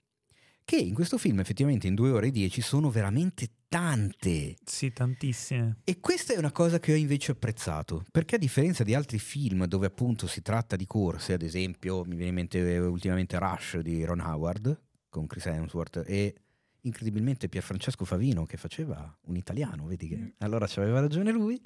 [0.67, 4.57] Che in questo film effettivamente in due ore e dieci sono veramente tante.
[4.65, 5.77] Sì, tantissime.
[5.85, 9.67] E questa è una cosa che ho invece apprezzato, perché a differenza di altri film
[9.67, 14.05] dove appunto si tratta di corse, ad esempio mi viene in mente ultimamente Rush di
[14.05, 16.35] Ron Howard con Chris Hemsworth e
[16.81, 20.29] incredibilmente Pierfrancesco Favino che faceva un italiano, vedi che mm.
[20.39, 21.63] allora ci aveva ragione lui.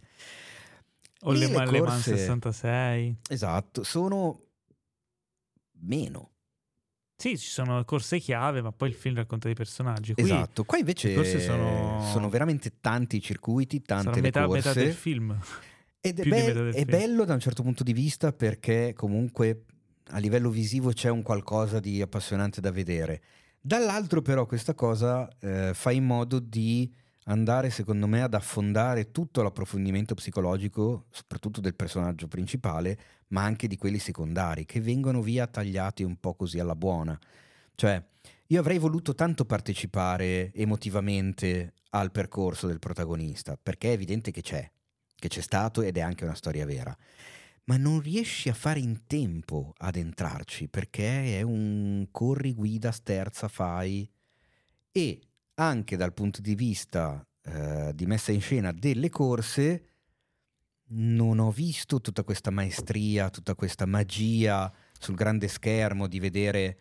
[1.20, 3.16] O le, le, le Man 66.
[3.30, 4.44] Esatto, sono
[5.80, 6.32] meno.
[7.20, 10.14] Sì, ci sono corse chiave, ma poi il film racconta dei personaggi.
[10.14, 12.02] Qui esatto, qua invece sono...
[12.10, 12.30] sono...
[12.30, 14.68] veramente tanti circuiti, tante sono metà, corse.
[14.68, 15.38] metà del film.
[16.00, 19.64] Ed è, be- è bello da un certo punto di vista perché comunque
[20.12, 23.20] a livello visivo c'è un qualcosa di appassionante da vedere.
[23.60, 26.90] Dall'altro però questa cosa eh, fa in modo di
[27.30, 32.98] andare secondo me ad affondare tutto l'approfondimento psicologico, soprattutto del personaggio principale,
[33.28, 37.18] ma anche di quelli secondari, che vengono via tagliati un po' così alla buona.
[37.74, 38.04] Cioè,
[38.46, 44.68] io avrei voluto tanto partecipare emotivamente al percorso del protagonista, perché è evidente che c'è,
[45.14, 46.96] che c'è stato ed è anche una storia vera
[47.64, 53.46] ma non riesci a fare in tempo ad entrarci perché è un corri, guida, sterza,
[53.46, 54.10] fai
[54.90, 55.20] e
[55.60, 59.84] anche dal punto di vista eh, di messa in scena delle corse
[60.92, 66.78] non ho visto tutta questa maestria, tutta questa magia sul grande schermo di vedere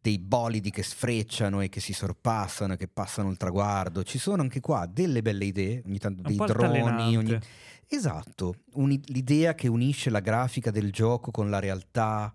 [0.00, 4.02] dei bolidi che sfrecciano e che si sorpassano e che passano il traguardo.
[4.02, 7.16] Ci sono anche qua delle belle idee, ogni tanto dei droni.
[7.16, 7.38] Ogni...
[7.86, 12.34] Esatto, un, l'idea che unisce la grafica del gioco con la realtà,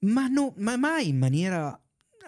[0.00, 1.78] ma, no, ma mai in maniera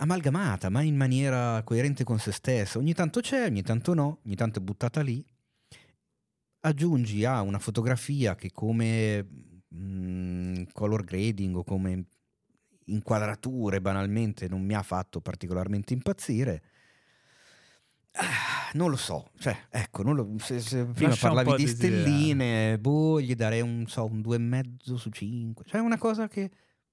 [0.00, 2.78] amalgamata, mai in maniera coerente con se stessa.
[2.78, 5.24] Ogni tanto c'è, ogni tanto no, ogni tanto è buttata lì.
[6.60, 9.22] Aggiungi a una fotografia che come
[9.68, 12.06] mh, mm, color grading o come
[12.86, 16.62] inquadrature banalmente non mi ha fatto particolarmente impazzire.
[18.12, 23.20] Ah, non lo so, cioè, ecco, lo, se, se prima Lascia parlavi di stelline, boh,
[23.20, 25.64] gli darei un, so, un 2,5 su 5.
[25.66, 26.50] Cioè, una cosa che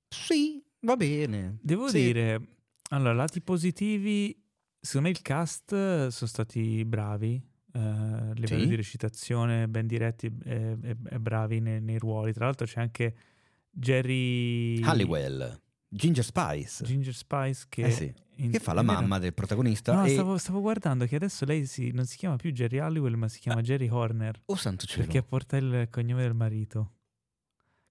[0.07, 1.57] sì, va bene.
[1.61, 2.03] Devo sì.
[2.03, 2.54] dire,
[2.89, 4.35] allora, lati positivi,
[4.79, 5.69] secondo me il cast
[6.07, 7.41] sono stati bravi.
[7.73, 8.67] Uh, a livello sì.
[8.69, 12.31] di recitazione, ben diretti e, e, e bravi nei, nei, ruoli.
[12.31, 13.15] Tra l'altro c'è anche
[13.69, 15.59] Jerry Halliwell.
[15.89, 16.85] Ginger Spice.
[16.85, 19.93] Ginger Spice che, Eh sì, in- che fa la mamma del protagonista.
[19.93, 20.09] No, e...
[20.09, 23.39] stavo, stavo guardando che adesso lei si- non si chiama più Jerry Halliwell, ma si
[23.39, 24.41] chiama Jerry Horner.
[24.45, 25.03] Oh santo cielo.
[25.05, 26.91] Perché porta il cognome del marito.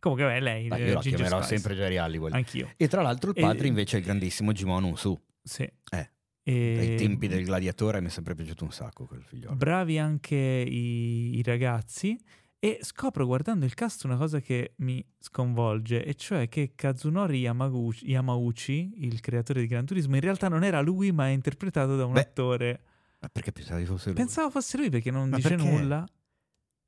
[0.04, 0.68] Comunque, beh, lei.
[0.68, 1.54] Beh, eh, io la Ginger chiamerò Spice.
[1.60, 2.32] sempre Jerry Halliwell.
[2.34, 2.70] Anch'io.
[2.76, 5.18] E tra l'altro il E- padre invece è il grandissimo Jimon Unsu.
[5.42, 5.62] Sì.
[5.62, 6.10] Eh,
[6.42, 9.56] E- Dai tempi del gladiatore mi è sempre piaciuto un sacco quel figliolo.
[9.56, 12.18] Bravi anche i, i ragazzi.
[12.58, 18.08] E scopro guardando il cast una cosa che mi sconvolge, e cioè che Kazunori Yamaguchi,
[18.10, 22.04] Yamauchi, il creatore di Gran Turismo, in realtà non era lui, ma è interpretato da
[22.06, 22.80] un Beh, attore.
[23.20, 24.16] Ma perché pensavi fosse lui?
[24.16, 25.64] Pensavo fosse lui perché non Ma dice perché?
[25.70, 26.06] nulla.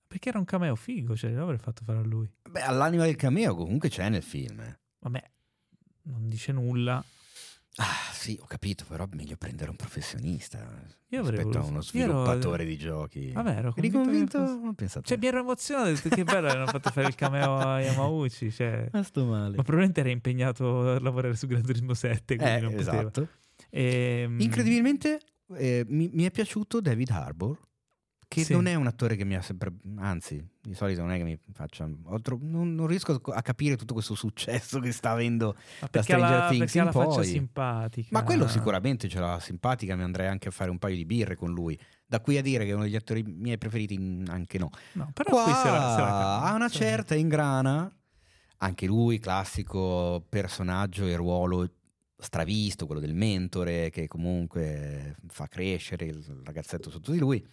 [0.07, 2.31] Perché era un cameo figo, cioè l'avrei fatto fare a lui.
[2.51, 4.63] Beh, all'anima del cameo comunque c'è nel film.
[5.01, 5.31] Vabbè,
[6.03, 7.05] non dice nulla.
[7.79, 10.59] Ah, sì, ho capito, però meglio prendere un professionista
[11.09, 13.33] Io rispetto a uno io ero- sviluppatore di giochi.
[13.33, 14.39] Vabbè, ero convinto convinto?
[14.39, 15.07] Non pensate.
[15.07, 18.51] Cioè, mi ero emozionato, che bello, hanno fatto fare il cameo a Yamauchi.
[18.51, 18.89] Cioè.
[18.93, 19.57] Ma sto male.
[19.57, 22.99] Ma probabilmente era impegnato a lavorare su Gran Turismo 7, quindi Eh, non poteva.
[23.01, 23.29] esatto.
[23.69, 25.21] Ehm, Incredibilmente
[25.57, 27.59] eh, mi, mi è piaciuto David Harbour,
[28.29, 28.53] che Sì.
[28.53, 29.73] non è un attore che mi ha sempre...
[29.99, 31.89] Anzi, di solito non è che mi faccia...
[32.23, 36.39] tro- non, non riesco a capire tutto questo successo che sta avendo ma ha Stranger
[36.39, 37.25] la, Things in la faccia poi.
[37.27, 38.09] simpatica.
[38.11, 41.37] Ma quello sicuramente ce l'ha simpatica, mi andrei anche a fare un paio di birre
[41.37, 41.79] con lui.
[42.05, 44.71] Da qui a dire che è uno degli attori miei preferiti, anche no.
[44.93, 47.93] No, però Qua qui la cava, ha una certa ingrana,
[48.59, 51.69] anche lui, classico personaggio e ruolo
[52.19, 57.47] stravisto, quello del mentore che comunque fa crescere il ragazzetto sotto di lui.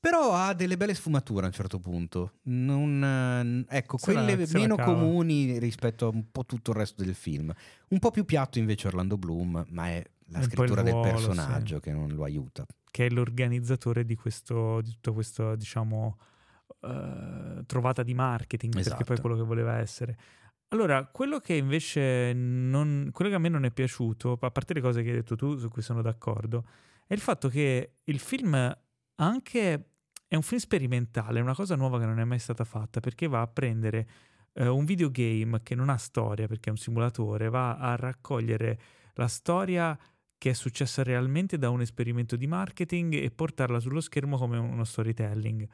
[0.00, 4.46] Però ha delle belle sfumature a un certo punto, non, eh, ecco, Se quelle la
[4.52, 7.52] meno comuni rispetto a un po' tutto il resto del film.
[7.88, 11.80] Un po' più piatto invece Orlando Bloom, ma è la È scrittura del ruolo, personaggio
[11.80, 12.64] che non lo aiuta.
[12.90, 16.16] che è l'organizzatore di, questo, di tutto questo, diciamo,
[16.80, 19.12] eh, trovata di marketing, perché poi Esatto.
[19.14, 20.16] è quello che voleva essere.
[20.68, 24.80] Allora, quello che invece non, quello che a me non è piaciuto, a parte le
[24.80, 26.64] cose che hai detto tu, su cui sono d'accordo,
[27.06, 28.76] è il fatto che il film
[29.20, 29.90] anche
[30.26, 33.40] è un film sperimentale, una cosa nuova che non è mai stata fatta, perché va
[33.40, 34.08] a prendere
[34.52, 38.78] eh, un videogame che non ha storia, perché è un simulatore, va a raccogliere
[39.14, 39.98] la storia
[40.36, 44.84] che è successa realmente da un esperimento di marketing e portarla sullo schermo come uno
[44.84, 45.66] storytelling.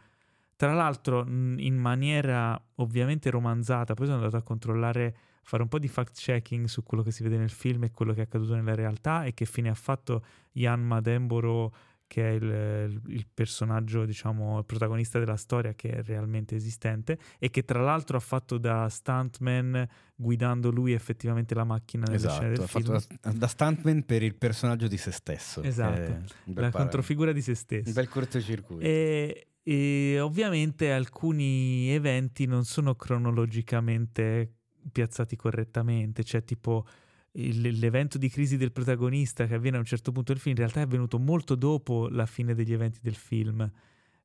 [0.56, 5.88] Tra l'altro, in maniera ovviamente romanzata, poi sono andato a controllare, fare un po' di
[5.88, 8.74] fact checking su quello che si vede nel film e quello che è accaduto nella
[8.74, 11.74] realtà e che fine ha fatto Jan Mademboro,
[12.06, 17.50] che è il, il personaggio, diciamo, il protagonista della storia che è realmente esistente e
[17.50, 22.60] che tra l'altro ha fatto da stuntman guidando lui effettivamente la macchina nelle Esatto, del
[22.60, 22.84] ha film.
[22.84, 25.62] fatto da, da stuntman per il personaggio di se stesso.
[25.62, 26.22] Esatto,
[26.54, 27.88] la controfigura di se stesso.
[27.88, 28.84] Un bel cortocircuito.
[28.84, 34.52] E, e ovviamente alcuni eventi non sono cronologicamente
[34.92, 36.86] piazzati correttamente, cioè tipo
[37.36, 40.80] l'evento di crisi del protagonista che avviene a un certo punto del film in realtà
[40.80, 43.68] è avvenuto molto dopo la fine degli eventi del film.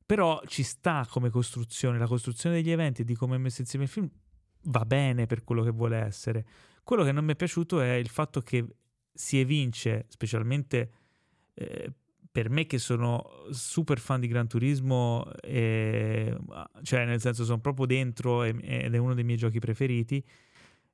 [0.06, 3.84] Però ci sta come costruzione, la costruzione degli eventi e di come è messo insieme
[3.84, 4.10] il film
[4.64, 6.46] va bene per quello che vuole essere.
[6.84, 8.64] Quello che non mi è piaciuto è il fatto che
[9.12, 10.90] si evince, specialmente
[11.54, 11.92] eh,
[12.32, 16.36] per me che sono super fan di Gran Turismo, eh,
[16.82, 20.24] cioè nel senso sono proprio dentro e- ed è uno dei miei giochi preferiti,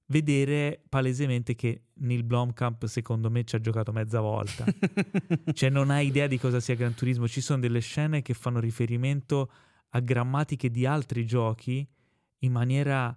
[0.06, 4.64] vedere palesemente che Neil Blomkamp secondo me ci ha giocato mezza volta.
[5.52, 8.60] cioè non ha idea di cosa sia Gran Turismo, ci sono delle scene che fanno
[8.60, 9.50] riferimento
[9.90, 11.86] a grammatiche di altri giochi
[12.40, 13.16] in maniera...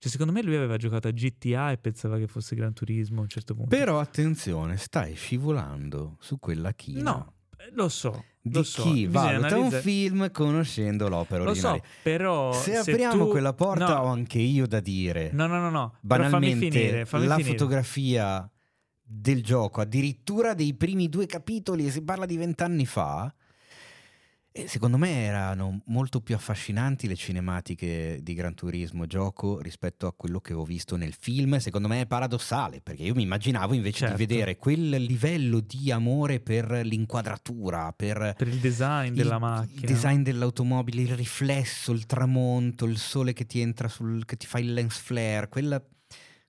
[0.00, 3.22] Cioè secondo me lui aveva giocato a GTA e pensava che fosse Gran Turismo a
[3.22, 3.74] un certo punto.
[3.74, 7.10] Però attenzione, stai scivolando su quella china.
[7.10, 7.32] No,
[7.72, 8.24] lo so.
[8.40, 8.82] Di so.
[8.82, 11.82] chi valuta un analizzare- film conoscendo l'opera Lo so, originale.
[12.02, 15.30] però Se apriamo tu- quella porta no, ho anche io da dire.
[15.32, 15.94] No, no, no, no.
[16.06, 17.56] Però fammi Banalmente, finire, fammi la finire.
[17.56, 18.50] fotografia
[19.02, 23.32] del gioco, addirittura dei primi due capitoli, si parla di vent'anni fa,
[24.50, 30.12] e secondo me erano molto più affascinanti le cinematiche di Gran Turismo gioco rispetto a
[30.12, 31.58] quello che ho visto nel film.
[31.58, 34.16] Secondo me è paradossale, perché io mi immaginavo invece Certo.
[34.16, 39.80] di vedere quel livello di amore per l'inquadratura, per Per il design della il- macchina.
[39.80, 44.24] Il design dell'automobile, il riflesso, il tramonto, il sole che ti entra sul.
[44.24, 45.82] che ti fa il lens flare, quella-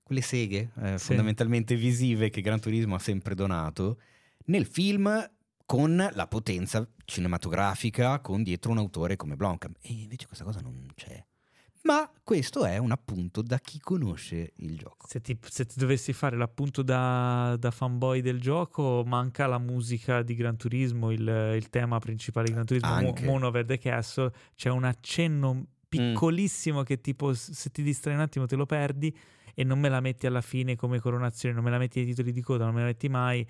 [0.02, 1.04] quelle seghe eh, Sì.
[1.06, 4.00] fondamentalmente visive che Gran Turismo ha sempre donato.
[4.46, 5.06] Nel film
[5.70, 9.76] con la potenza cinematografica, con dietro un autore come Blomkamp.
[9.80, 11.24] E invece questa cosa non c'è.
[11.82, 15.06] Ma questo è un appunto da chi conosce il gioco.
[15.06, 20.22] Se ti, se ti dovessi fare l'appunto da, da fanboy del gioco, manca la musica
[20.22, 23.24] di Gran Turismo, il, il tema principale di Gran Turismo, Mo- Anche.
[23.24, 24.32] Moon Over the Castle.
[24.56, 29.16] C'è un accenno piccolissimo che tipo se ti distrai un attimo te lo perdi.
[29.54, 32.32] e non me la metti alla fine come coronazione, non me la metti ai titoli
[32.32, 33.46] di coda, non me la metti mai,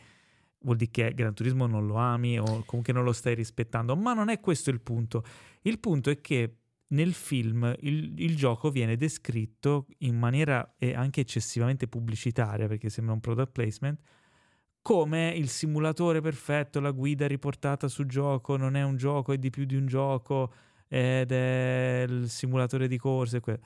[0.63, 3.97] vuol dire che Gran Turismo non lo ami o comunque non lo stai rispettando.
[3.97, 5.25] Ma non è questo il punto.
[5.63, 6.57] Il punto è che
[6.89, 13.21] nel film il, il, gioco viene descritto in maniera anche eccessivamente pubblicitaria, perché sembra un
[13.21, 14.01] product placement,
[14.83, 19.51] come il simulatore perfetto, la guida riportata su gioco, non è un gioco, è di
[19.51, 20.53] più di un gioco,
[20.89, 23.41] ed è il simulatore di corse.
[23.41, 23.61] Que-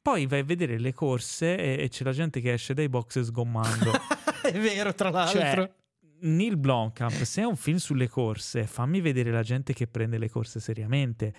[0.00, 3.20] Poi vai a vedere le corse e, e, c'è la gente che esce dai box
[3.20, 3.92] sgommando.
[4.42, 5.40] è vero, tra l'altro.
[5.40, 5.72] Cioè,
[6.22, 10.28] Neil Blomkamp, se è un film sulle corse, fammi vedere la gente che prende le
[10.28, 11.34] corse seriamente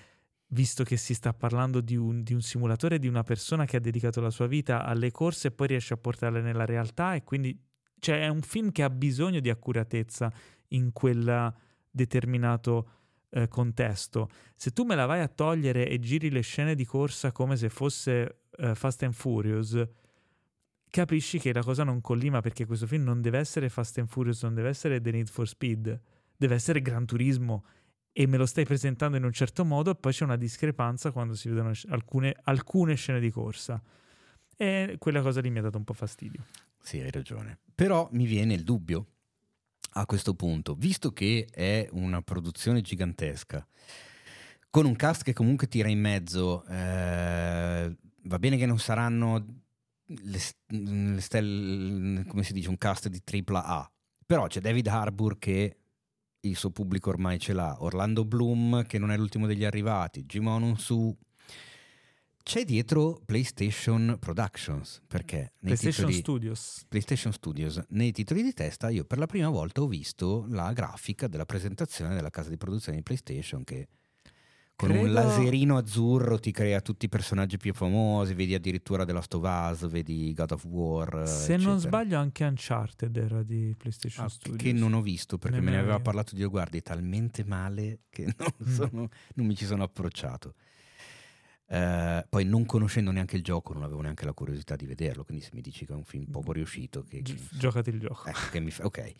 [0.51, 3.79] visto che si sta parlando di un, di un, simulatore di una persona che ha
[3.79, 7.57] dedicato la sua vita alle corse e poi riesce a portarle nella realtà e quindi
[7.99, 10.31] cioè, è un film che ha bisogno di accuratezza
[10.69, 11.53] in quel
[11.89, 12.89] determinato
[13.29, 14.29] eh, contesto.
[14.55, 17.69] Se tu me la vai a togliere e giri le scene di corsa come se
[17.69, 19.81] fosse eh, Fast and Furious,
[20.91, 24.43] capisci che la cosa non collima perché questo film non deve essere Fast and Furious,
[24.43, 25.99] non deve essere The Need for Speed,
[26.37, 27.65] deve essere Gran Turismo
[28.11, 31.33] e me lo stai presentando in un certo modo e poi c'è una discrepanza quando
[31.33, 33.81] si vedono alcune, alcune scene di corsa.
[34.55, 36.45] E quella cosa lì mi ha dato un po' fastidio.
[36.79, 37.57] Sì, hai ragione.
[37.73, 39.07] Però mi viene il dubbio
[39.93, 43.65] a questo punto, visto che è una produzione gigantesca,
[44.69, 49.60] con un cast che comunque tira in mezzo, eh, va bene che non saranno
[50.23, 50.39] le,
[51.13, 53.91] le stelle, come si dice, un cast di tripla A,
[54.25, 55.77] però c'è David Harbour che
[56.41, 57.75] il suo pubblico ormai ce l'ha.
[57.83, 61.15] Orlando Bloom, che non è l'ultimo degli arrivati, Jimon Su.
[62.43, 66.85] C'è dietro PlayStation Productions, perché PlayStation titoli, Studios.
[66.87, 67.79] PlayStation Studios.
[67.89, 72.15] Nei titoli di testa io per la prima volta ho visto la grafica della presentazione
[72.15, 73.87] della casa di produzione di PlayStation che
[74.81, 75.05] con Credo...
[75.05, 79.43] un laserino azzurro ti crea tutti i personaggi più famosi, vedi addirittura The Last of
[79.43, 81.27] Us, vedi God of War.
[81.27, 81.69] Se eccetera.
[81.69, 84.57] non sbaglio, anche Uncharted era di PlayStation ah, Studios.
[84.57, 86.01] Che non ho visto perché ne me ne aveva io.
[86.01, 88.73] parlato Dio guardi talmente male che non, mm.
[88.73, 90.55] sono, non mi ci sono approcciato.
[91.67, 95.43] Uh, poi non conoscendo neanche il gioco non avevo neanche la curiosità di vederlo, quindi
[95.43, 97.03] se mi dici che è un film poco riuscito...
[97.03, 97.37] Che, che...
[97.51, 98.31] Giocati il gioco.
[98.49, 98.83] Che mi fa...
[98.83, 99.13] Ok.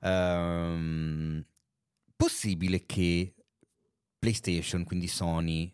[0.00, 1.44] Um,
[2.16, 3.34] possibile che
[4.24, 5.70] PlayStation, quindi Sony,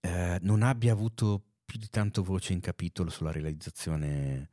[0.00, 4.48] eh, non abbia avuto più di tanto voce in capitolo sulla realizzazione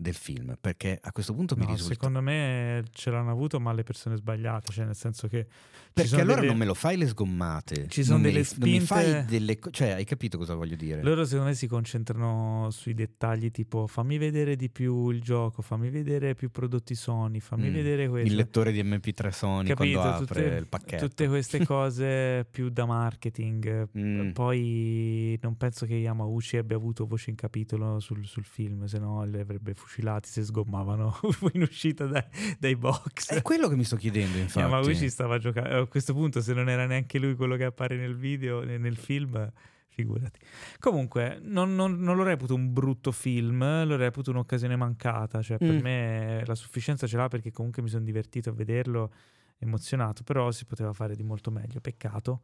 [0.00, 3.72] del film perché a questo punto no, mi risulta secondo me ce l'hanno avuto ma
[3.72, 5.46] le persone sbagliate cioè nel senso che
[5.92, 6.46] perché allora delle...
[6.46, 9.58] non me lo fai le sgommate ci sono delle me, spinte non mi fai delle
[9.70, 14.16] cioè hai capito cosa voglio dire loro secondo me si concentrano sui dettagli tipo fammi
[14.16, 17.72] vedere di più il gioco fammi vedere più prodotti Sony fammi mm.
[17.74, 21.64] vedere questo il lettore di MP3 Sony capito, quando tutte, apre il pacchetto tutte queste
[21.66, 24.30] cose più da marketing mm.
[24.30, 29.24] poi non penso che Yamauchi abbia avuto voce in capitolo sul, sul film se no
[29.24, 31.18] li avrebbe fucilati se sgommavano
[31.52, 32.24] in uscita dai,
[32.58, 33.32] dai, box.
[33.32, 34.60] È quello che mi sto chiedendo, infatti.
[34.60, 35.80] Yamauchi stava giocando.
[35.82, 39.50] A questo punto, se non era neanche lui quello che appare nel video, nel film,
[39.88, 40.38] figurati.
[40.78, 45.42] Comunque, non, non, non, lo reputo un brutto film, lo reputo un'occasione mancata.
[45.42, 45.80] Cioè, per mm.
[45.80, 49.12] me la sufficienza ce l'ha perché comunque mi sono divertito a vederlo,
[49.58, 51.80] emozionato, però si poteva fare di molto meglio.
[51.80, 52.42] Peccato.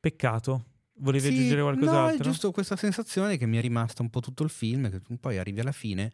[0.00, 0.64] Peccato.
[0.94, 2.00] Volevi sì, aggiungere qualcos'altro?
[2.00, 5.00] No, è giusto questa sensazione che mi è rimasta un po' tutto il film, che
[5.18, 6.12] poi arrivi alla fine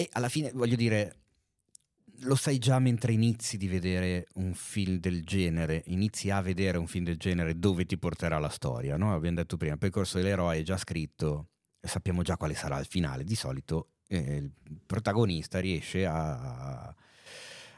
[0.00, 1.16] e alla fine, voglio dire,
[2.20, 6.86] lo sai già mentre inizi di vedere un film del genere, inizi a vedere un
[6.86, 9.12] film del genere dove ti porterà la storia, no?
[9.12, 11.48] Abbiamo detto prima, il percorso dell'eroe è già scritto,
[11.78, 13.24] sappiamo già quale sarà il finale.
[13.24, 14.50] Di solito eh, il
[14.86, 16.84] protagonista riesce a,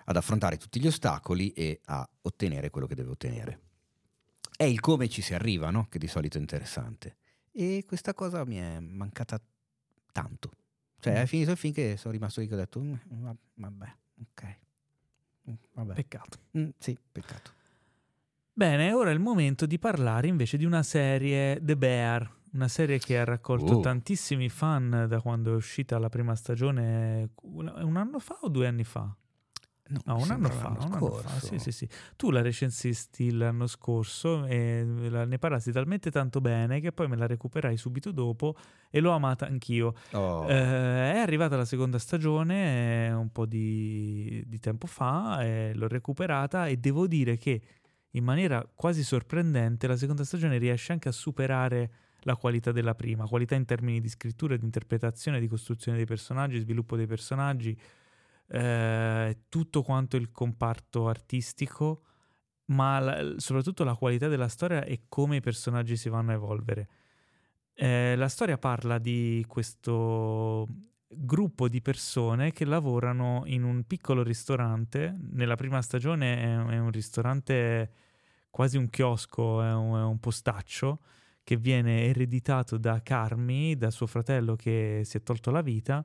[0.04, 3.60] ad affrontare tutti gli ostacoli e a ottenere quello che deve ottenere.
[4.56, 5.88] È il come ci si arriva, no?
[5.88, 7.16] Che di solito è interessante.
[7.50, 9.42] E questa cosa mi è mancata
[10.12, 10.52] tanto.
[11.02, 11.24] Cioè, è mm.
[11.24, 12.94] finito il film che sono rimasto lì che ho detto, mm,
[13.54, 14.58] vabbè, ok.
[15.50, 15.94] Mm, vabbè.
[15.94, 16.38] Peccato.
[16.56, 17.50] Mm, sì, peccato.
[18.52, 23.00] Bene, ora è il momento di parlare invece di una serie, The Bear, una serie
[23.00, 23.80] che ha raccolto oh.
[23.80, 28.84] tantissimi fan da quando è uscita la prima stagione, un anno fa o due anni
[28.84, 29.12] fa?
[29.92, 31.88] No, no un, anno fa, un anno fa, sì, sì, sì.
[32.16, 37.26] Tu la recensisti l'anno scorso e ne parlasti talmente tanto bene che poi me la
[37.26, 38.56] recuperai subito dopo
[38.90, 39.94] e l'ho amata anch'io.
[40.12, 40.48] Oh.
[40.48, 46.66] Eh, è arrivata la seconda stagione un po' di, di tempo fa, e l'ho recuperata
[46.66, 47.60] e devo dire che
[48.12, 51.90] in maniera quasi sorprendente la seconda stagione riesce anche a superare
[52.20, 56.60] la qualità della prima, qualità in termini di scrittura, di interpretazione, di costruzione dei personaggi,
[56.60, 57.76] sviluppo dei personaggi
[58.48, 62.02] eh, tutto quanto il comparto artistico,
[62.66, 66.88] ma la, soprattutto la qualità della storia e come i personaggi si vanno a evolvere.
[67.74, 70.68] Eh, la storia parla di questo
[71.14, 75.16] gruppo di persone che lavorano in un piccolo ristorante.
[75.32, 77.92] Nella prima stagione è, è un ristorante
[78.50, 81.00] quasi un chiosco, è un, è un, postaccio
[81.42, 86.04] che viene ereditato da Carmi, da suo fratello che si è tolto la vita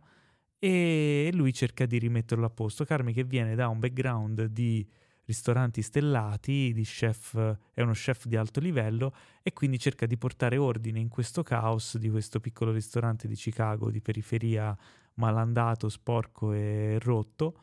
[0.59, 2.85] e lui cerca di rimetterlo a posto.
[2.85, 4.85] Carmi che viene da un background di
[5.27, 7.35] ristoranti stellati, di chef,
[7.73, 9.13] è uno chef di alto livello
[9.43, 13.91] e quindi cerca di portare ordine in questo caos di questo piccolo ristorante di Chicago
[13.91, 14.75] di periferia
[15.15, 17.59] malandato, sporco e rotto,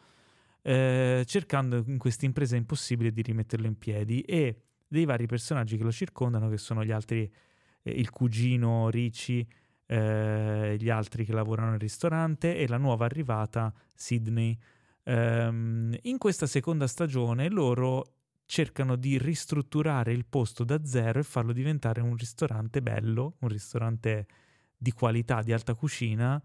[0.60, 4.56] eh, cercando in questa impresa impossibile di rimetterlo in piedi e
[4.86, 7.30] dei vari personaggi che lo circondano, che sono gli altri,
[7.82, 9.46] eh, il cugino Ricci,
[9.86, 14.58] eh, gli altri che lavorano nel ristorante e la nuova arrivata Sydney,
[15.04, 18.12] Um, in questa seconda stagione loro
[18.46, 24.26] cercano di ristrutturare il posto da zero e farlo diventare un ristorante bello, un ristorante
[24.76, 26.42] di qualità, di alta cucina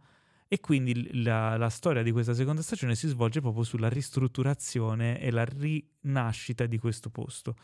[0.47, 5.31] e quindi la, la, storia di questa seconda stagione si svolge proprio sulla ristrutturazione e
[5.31, 7.55] la rinascita di questo posto.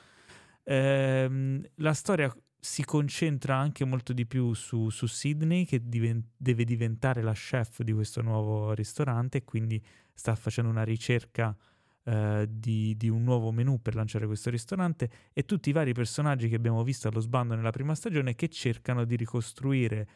[0.64, 2.34] Ehm, la storia
[2.66, 7.84] si concentra anche molto di più su, su Sydney che diven- deve diventare la chef
[7.84, 9.80] di questo nuovo ristorante e quindi
[10.12, 11.56] sta facendo una ricerca
[12.06, 16.50] eh, di, di, un nuovo menu per lanciare questo ristorante e tutti i vari personaggi
[16.50, 20.08] che abbiamo visto allo sbando nella prima stagione che cercano di ricostruire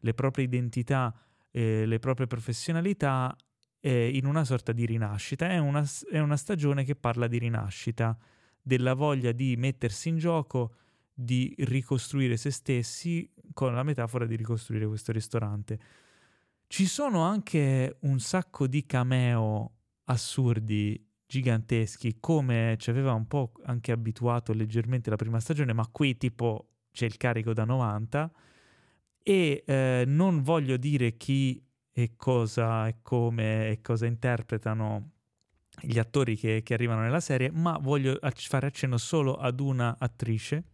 [0.00, 1.12] le proprie identità,
[1.50, 3.34] eh, le proprie professionalità
[3.80, 5.48] eh, in una sorta di rinascita.
[5.48, 8.14] È una, è una stagione che parla di rinascita,
[8.60, 10.74] della voglia di mettersi in gioco,
[11.14, 15.78] di ricostruire se stessi con la metafora di ricostruire questo ristorante.
[16.66, 19.70] Ci sono anche un sacco di cameo
[20.06, 26.16] assurdi, giganteschi, come ci aveva un po' anche abituato leggermente la prima stagione, ma qui
[26.16, 28.32] tipo c'è il carico da 90
[29.22, 35.10] e eh, non voglio dire chi e cosa e come e cosa interpretano
[35.80, 40.64] gli attori che, che arrivano nella serie, ma voglio fare accenno solo ad una attrice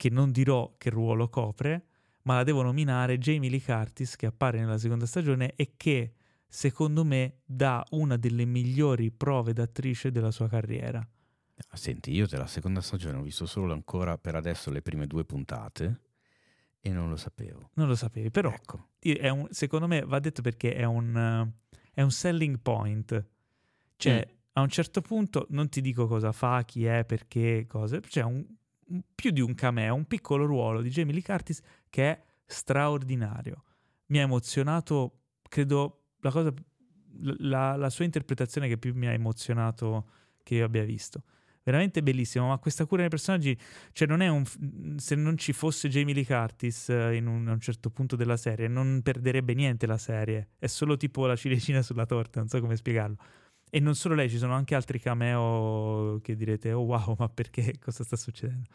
[0.00, 1.84] che non dirò che ruolo copre,
[2.22, 6.14] ma la devo nominare Jamie Lee Curtis che appare nella seconda stagione e che
[6.48, 11.06] secondo me dà una delle migliori prove d'attrice della sua carriera.
[11.68, 15.26] Ah, senti, io della seconda stagione ho visto solo ancora per adesso le prime due
[15.26, 16.00] puntate
[16.80, 17.68] e non lo sapevo.
[17.74, 18.92] Non lo sapevi, però ecco.
[19.02, 23.22] un, secondo me va detto perché è un, uh, è un selling point.
[23.96, 24.34] Cioè, mm.
[24.54, 28.00] a un certo punto non ti dico cosa fa, chi è, perché, cose.
[28.00, 28.46] C'è un,
[29.14, 33.64] più di un cameo, un piccolo ruolo di Jamie Lee Curtis che è straordinario.
[34.06, 36.52] Mi ha emozionato, credo, la, cosa,
[37.38, 40.08] la, la sua interpretazione che più mi ha emozionato
[40.42, 41.22] che io abbia visto
[41.62, 42.48] veramente bellissimo.
[42.48, 43.56] Ma questa cura dei personaggi,
[43.92, 44.44] cioè, non è un.
[44.96, 48.36] Se non ci fosse Jamie Lee Curtis eh, in un, a un certo punto della
[48.36, 50.50] serie, non perderebbe niente la serie.
[50.58, 53.16] È solo tipo la ciliegina sulla torta, non so come spiegarlo.
[53.70, 57.74] E non solo lei, ci sono anche altri cameo che direte, oh wow, ma perché?
[57.80, 58.68] Cosa sta succedendo?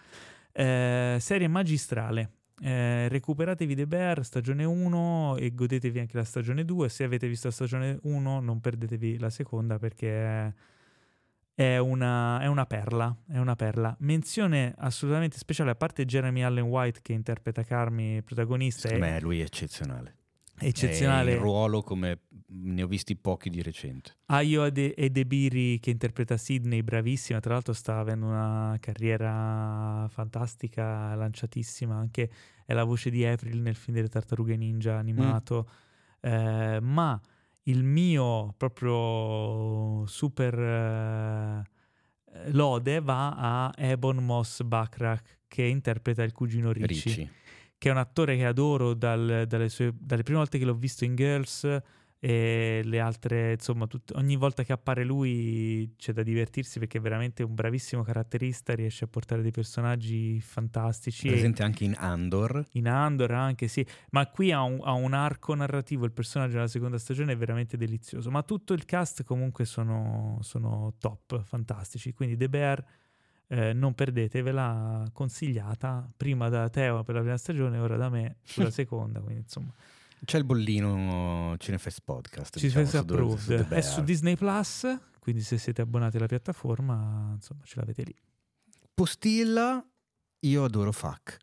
[0.53, 2.31] Eh, serie magistrale.
[2.61, 6.87] Eh, recuperatevi The Bear stagione 1 e godetevi anche la stagione 2.
[6.87, 10.53] Se avete visto la stagione 1, non perdetevi la seconda perché
[11.53, 13.13] è una, è una, perla.
[13.27, 13.93] È una perla.
[13.99, 18.87] Menzione assolutamente speciale, a parte Jeremy Allen White che interpreta Carmi, protagonista.
[18.87, 20.15] Secondo me lui è eccezionale
[20.59, 21.33] eccezionale.
[21.33, 24.17] il ruolo come ne ho visti pochi di recente.
[24.27, 32.29] Ayo Edebiri che interpreta Sidney, bravissima, tra l'altro sta avendo una carriera fantastica, lanciatissima, anche
[32.65, 35.67] è la voce di April nel film delle tartarughe ninja animato,
[36.27, 36.31] mm.
[36.31, 37.19] eh, ma
[37.63, 41.63] il mio proprio super eh,
[42.51, 47.09] lode va a Ebon Moss Backrack che interpreta il cugino Ricci.
[47.09, 47.29] Ricci
[47.77, 51.05] che è un attore che adoro dal, dalle, sue, dalle, prime volte che l'ho visto
[51.05, 51.81] in Girls
[52.25, 57.01] e le altre, insomma, tut, ogni volta che appare lui c'è da divertirsi perché è
[57.01, 61.27] veramente un bravissimo caratterista, riesce a portare dei personaggi fantastici.
[61.27, 62.65] Presente anche in Andor.
[62.71, 66.67] In Andor anche, sì, ma qui ha un, ha un arco narrativo, il personaggio della
[66.67, 72.35] seconda stagione è veramente delizioso, ma tutto il cast comunque sono, sono top, fantastici, quindi
[72.37, 72.83] The Bear
[73.47, 78.71] eh, non perdetevela, consigliata prima da Teo per la prima stagione, ora da me sulla
[78.71, 79.71] seconda, quindi insomma.
[80.23, 82.57] C'è il bollino Cinefest Podcast.
[82.57, 83.67] Cinefest diciamo, Approved.
[83.69, 84.87] È su Disney Plus,
[85.19, 88.15] quindi se siete abbonati alla piattaforma, insomma, ce l'avete lì.
[88.93, 89.85] Postilla,
[90.39, 91.37] io adoro Fuck.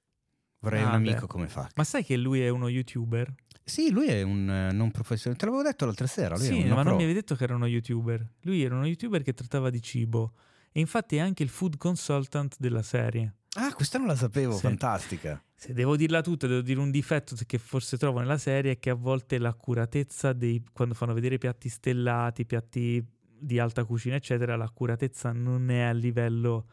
[0.61, 1.27] Vorrei ah, un amico beh.
[1.27, 1.73] come Fuck.
[1.77, 3.33] Ma sai che lui è uno youtuber?
[3.65, 5.45] Sì, lui è un uh, non professionista.
[5.45, 6.37] Te l'avevo detto l'altra sera.
[6.37, 6.83] sì, ma pro.
[6.83, 8.27] non mi avevi detto che era uno youtuber.
[8.43, 10.33] Lui era uno youtuber che trattava di cibo
[10.73, 13.35] e infatti è anche il food consultant della serie.
[13.55, 14.61] Ah, questa non la sapevo, sì.
[14.63, 15.43] fantastica.
[15.55, 18.91] Se devo dirla tutta, devo dire un difetto che forse trovo nella serie è che
[18.91, 23.05] a volte l'accuratezza dei quando fanno vedere piatti stellati, piatti
[23.45, 26.67] di alta cucina, eccetera, l'accuratezza non è a livello,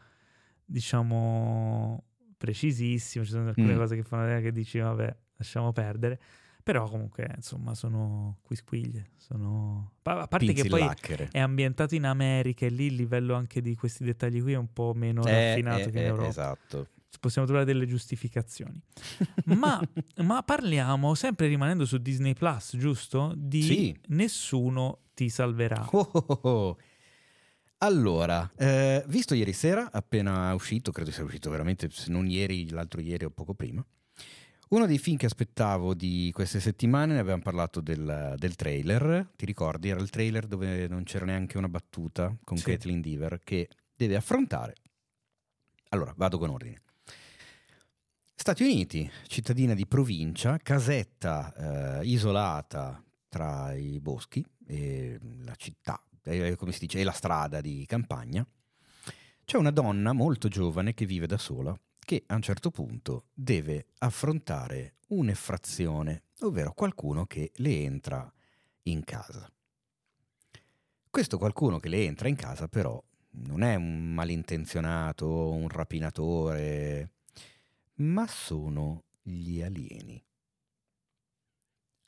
[0.64, 2.04] diciamo,
[2.36, 3.24] precisissimo.
[3.24, 3.78] Ci sono alcune Mm.
[3.78, 6.20] cose che fanno vedere che dici, vabbè, lasciamo perdere.
[6.62, 9.10] Però comunque, insomma, sono quisquiglie.
[9.16, 9.92] Sono...
[10.02, 11.28] A parte che poi Pinzillacchere.
[11.30, 14.72] è ambientato in America e lì il livello anche di questi dettagli qui è un
[14.72, 16.28] po' meno Eh, raffinato eh, che in eh, Europa.
[16.28, 16.88] Esatto.
[17.18, 18.80] Possiamo trovare delle giustificazioni.
[19.46, 19.80] Ma,
[20.22, 23.34] ma parliamo, sempre rimanendo su Disney Plus, giusto?
[23.36, 24.00] Di Sì.
[24.08, 25.86] Nessuno ti salverà.
[25.90, 26.76] Oh, oh, oh, oh.
[27.78, 33.00] Allora, eh, visto ieri sera, appena uscito, credo sia uscito veramente, se non ieri, l'altro
[33.00, 33.84] ieri o poco prima,
[34.70, 39.44] uno dei film che aspettavo di queste settimane, ne abbiamo parlato del, del trailer, ti
[39.44, 39.88] ricordi?
[39.88, 42.64] Era il trailer dove non c'era neanche una battuta con Sì.
[42.64, 44.74] Kathleen Dever che deve affrontare.
[45.88, 46.82] Allora, vado con ordine.
[48.32, 56.54] Stati Uniti, cittadina di provincia, casetta eh, isolata tra i boschi e la città, eh,
[56.56, 58.46] come si dice, e la strada di campagna.
[59.44, 61.76] C'è una donna molto giovane che vive da sola
[62.10, 68.28] che a un certo punto deve affrontare un'effrazione, ovvero qualcuno che le entra
[68.84, 69.48] in casa.
[71.08, 73.00] Questo qualcuno che le entra in casa però
[73.34, 77.12] non è un malintenzionato, un rapinatore,
[77.98, 80.20] ma sono gli alieni.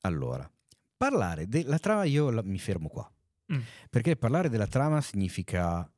[0.01, 0.51] Allora,
[0.97, 3.09] parlare della trama, io la- mi fermo qua,
[3.53, 3.61] Mm.
[3.89, 5.89] perché parlare della trama significa,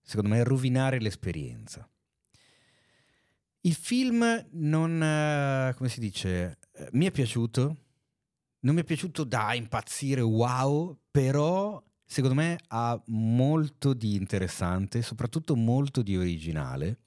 [0.00, 1.88] secondo me, rovinare l'esperienza.
[3.62, 7.76] Il film non, eh, come si dice, eh, mi è piaciuto,
[8.60, 15.56] non mi è piaciuto da impazzire, wow, però secondo me ha molto di interessante, soprattutto
[15.56, 17.00] molto di originale.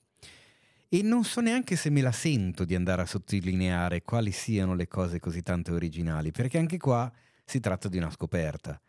[0.90, 4.88] E non so neanche se me la sento di andare a sottolineare quali siano le
[4.90, 7.10] cose così tanto originali, perché anche qua
[7.46, 8.80] si tratta di una scoperta.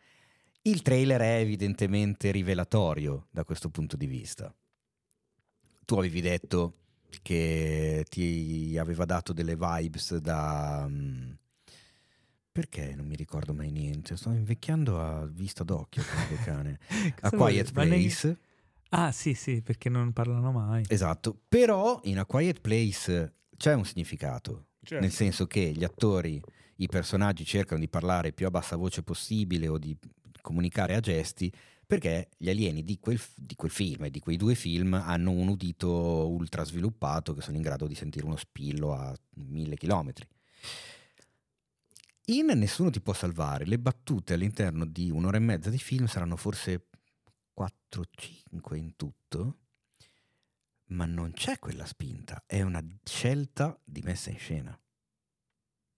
[0.63, 4.53] Il trailer è evidentemente rivelatorio da questo punto di vista.
[5.85, 6.82] Tu avevi detto
[7.21, 10.85] che ti aveva dato delle vibes da...
[10.87, 11.31] mm,
[12.51, 14.15] Perché non mi ricordo mai niente?
[14.15, 16.79] Sto invecchiando a vista d'occhio, questo cane.
[17.21, 18.37] A Quiet Place.
[18.89, 20.83] Ah, sì, sì, perché non parlano mai.
[20.87, 25.03] Esatto, però in A Quiet Place c'è un significato, Certo.
[25.03, 26.39] nel senso che gli attori,
[26.75, 29.97] i personaggi cercano di parlare più a bassa voce possibile o di
[30.41, 31.51] comunicare a gesti,
[31.93, 35.47] perché gli alieni di quel, di quel film e di quei due film hanno un
[35.47, 40.27] udito ultra sviluppato che sono in grado di sentire uno spillo a mille chilometri.
[42.25, 46.35] In Nessuno ti può salvare, le battute all'interno di un'ora e mezza di film saranno
[46.35, 46.87] forse
[47.55, 49.59] 4-5 in tutto,
[50.85, 54.81] ma non c'è quella spinta, è una scelta di messa in scena.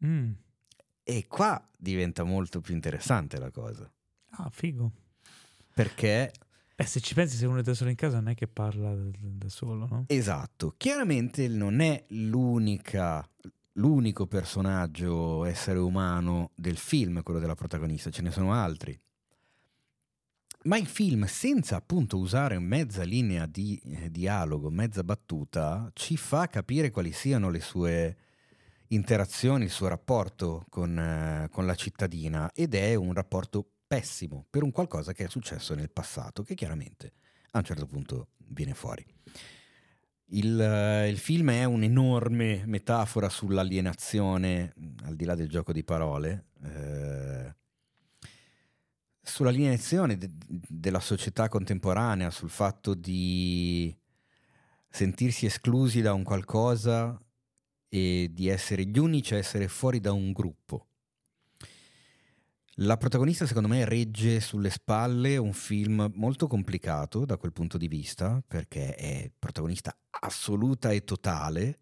[0.05, 0.31] Mm.
[1.03, 3.89] E qua diventa molto più interessante la cosa,
[4.37, 4.91] Ah, figo.
[5.75, 6.31] Perché
[6.75, 8.93] Beh, se ci pensi, se uno è da solo in casa non è che parla
[8.93, 10.03] da, solo, no?
[10.07, 13.25] Esatto, chiaramente non è l'unica,
[13.73, 18.99] l'unico personaggio essere umano del film, quello della protagonista, ce ne sono altri.
[20.63, 26.47] Ma il film, senza appunto usare mezza linea di eh, dialogo, mezza battuta, ci fa
[26.47, 28.17] capire quali siano le sue
[28.87, 34.63] interazioni, il suo rapporto con, eh, con la cittadina ed è un rapporto pessimo per
[34.63, 37.13] un qualcosa che è successo nel passato, che chiaramente
[37.51, 39.05] a un certo punto viene fuori.
[40.29, 45.83] Il, eh, il film è un'enorme metafora sull'alienazione, mh, al di là del gioco di
[45.83, 47.55] parole, eh,
[49.21, 53.95] sull'alienazione de- della società contemporanea, sul fatto di
[54.89, 57.19] sentirsi esclusi da un qualcosa
[57.87, 60.87] e di essere gli unici a essere fuori da un gruppo.
[62.79, 67.87] La protagonista secondo me regge sulle spalle un film molto complicato da quel punto di
[67.87, 71.79] vista, perché è protagonista assoluta e totale.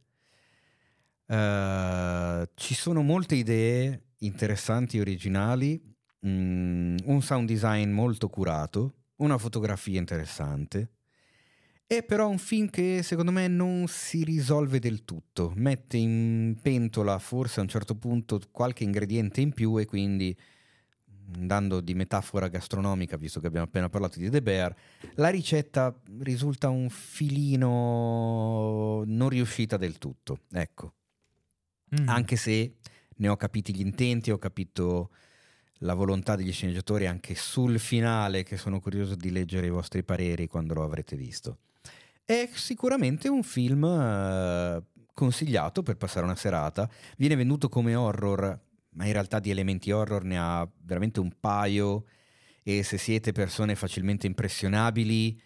[1.26, 5.82] Eh, ci sono molte idee interessanti e originali,
[6.28, 10.92] mm, un sound design molto curato, una fotografia interessante.
[11.88, 17.18] È però un film che secondo me non si risolve del tutto, mette in pentola
[17.18, 20.38] forse a un certo punto qualche ingrediente in più e quindi
[21.36, 24.76] andando di metafora gastronomica, visto che abbiamo appena parlato di The Bear,
[25.16, 30.94] la ricetta risulta un filino non riuscita del tutto, ecco,
[32.00, 32.10] Mm.
[32.10, 32.78] anche se
[33.18, 35.12] ne ho capiti gli intenti, ho capito
[35.80, 40.48] la volontà degli sceneggiatori anche sul finale, che sono curioso di leggere i vostri pareri
[40.48, 41.58] quando lo avrete visto.
[42.26, 44.82] È sicuramente un film eh,
[45.14, 48.60] consigliato per passare una serata, viene venduto come horror,
[48.94, 52.06] ma in realtà di elementi horror ne ha veramente un paio
[52.64, 55.40] e se siete persone facilmente impressionabili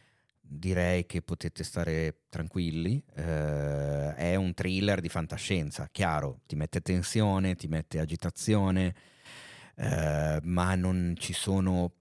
[0.47, 3.03] direi che potete stare tranquilli.
[3.15, 8.95] Eh, è un thriller di fantascienza, chiaro, ti mette tensione, ti mette agitazione,
[9.75, 11.93] eh, ma non ci sono.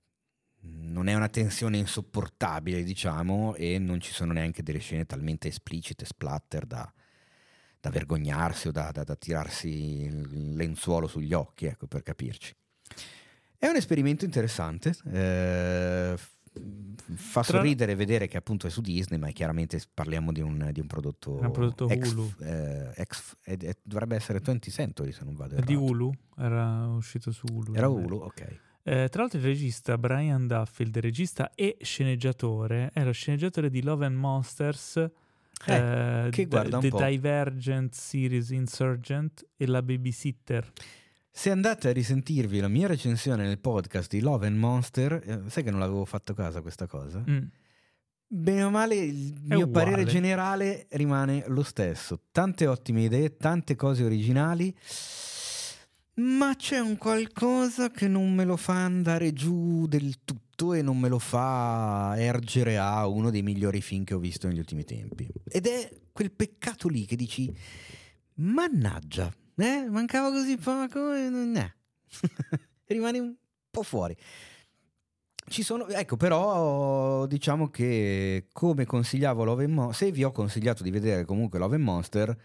[0.69, 6.05] Non è una tensione insopportabile, diciamo, e non ci sono neanche delle scene talmente esplicite,
[6.05, 6.93] splatter da,
[7.81, 12.55] da vergognarsi o da, da, da, tirarsi il lenzuolo sugli occhi, ecco, per capirci.
[13.59, 14.95] È un esperimento interessante.
[15.11, 16.15] Eh,
[17.15, 17.59] fa Tra...
[17.59, 21.39] sorridere vedere che appunto è su Disney, ma chiaramente parliamo di un, di un prodotto,
[21.41, 22.33] un prodotto ex, Hulu.
[22.41, 25.71] Eh, ex, eh, dovrebbe essere 20 Century se non vado errato.
[25.71, 27.75] Di Hulu, era uscito su Hulu.
[27.75, 28.61] Era Hulu, ok.
[28.89, 34.17] Eh, tra l'altro il regista Brian Duffield, regista e sceneggiatore, lo sceneggiatore di Love and
[34.17, 35.11] Monsters,
[35.67, 40.73] eh, che guarda The, The Divergent Series Insurgent e La Babysitter.
[41.31, 45.63] Se andate a risentirvi la mia recensione nel podcast di Love and Monster, eh, sai
[45.63, 47.23] che non l'avevo fatto casa questa cosa?
[47.29, 47.45] Mm.
[48.29, 52.23] Bene o male, il mio parere generale rimane lo stesso.
[52.33, 54.75] Tante ottime idee, tante cose originali,
[56.15, 60.99] ma c'è un qualcosa che non me lo fa andare giù del tutto e non
[60.99, 65.29] me lo fa ergere a uno dei migliori film che ho visto negli ultimi tempi.
[65.45, 67.55] Ed è quel peccato lì che dici,
[68.35, 71.73] mannaggia, eh, mancava così poco e non è.
[72.87, 73.35] Rimani un
[73.71, 74.17] po' fuori.
[75.49, 80.83] Ci sono, ecco, però diciamo che come consigliavo Love and Monster, se vi ho consigliato
[80.83, 82.37] di vedere comunque Love and Monster,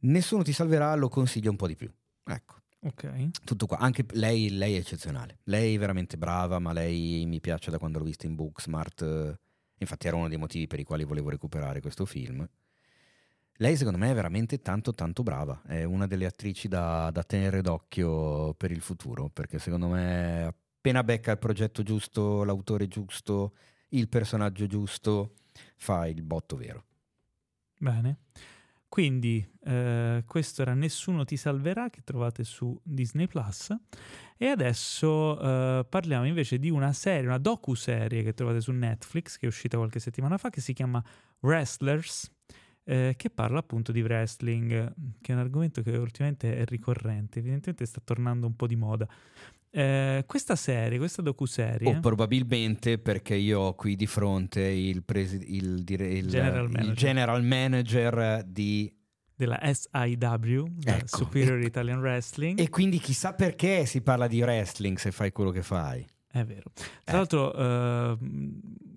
[0.00, 1.90] nessuno ti salverà, lo consiglio un po' di più.
[2.24, 2.61] Ecco.
[2.84, 3.30] Ok.
[3.44, 3.78] Tutto qua.
[3.78, 5.38] Anche lei, lei è eccezionale.
[5.44, 9.38] Lei è veramente brava, ma lei mi piace da quando l'ho vista in Booksmart.
[9.78, 12.48] Infatti era uno dei motivi per i quali volevo recuperare questo film.
[13.56, 17.60] Lei secondo me è veramente tanto tanto brava, è una delle attrici da, da tenere
[17.60, 23.54] d'occhio per il futuro, perché secondo me appena becca il progetto giusto, l'autore giusto,
[23.90, 25.34] il personaggio giusto,
[25.76, 26.84] fa il botto vero.
[27.78, 28.16] Bene.
[28.92, 33.74] Quindi eh, questo era Nessuno ti salverà che trovate su Disney Plus
[34.36, 39.46] e adesso eh, parliamo invece di una serie, una docu-serie che trovate su Netflix che
[39.46, 41.02] è uscita qualche settimana fa che si chiama
[41.40, 42.30] Wrestlers
[42.84, 44.92] eh, che parla appunto di wrestling,
[45.22, 49.08] che è un argomento che ultimamente è ricorrente, evidentemente sta tornando un po' di moda.
[49.74, 51.96] Eh, questa serie, questa docu-serie...
[51.96, 56.90] O probabilmente perché io ho qui di fronte il, presi- il, dire, il, general, manager.
[56.90, 58.94] il general manager di
[59.34, 61.16] della SIW, ecco.
[61.16, 62.60] Superior e, Italian Wrestling.
[62.60, 66.06] E quindi chissà perché si parla di wrestling se fai quello che fai.
[66.28, 66.70] È vero.
[66.74, 67.12] Tra eh.
[67.12, 68.18] l'altro, uh,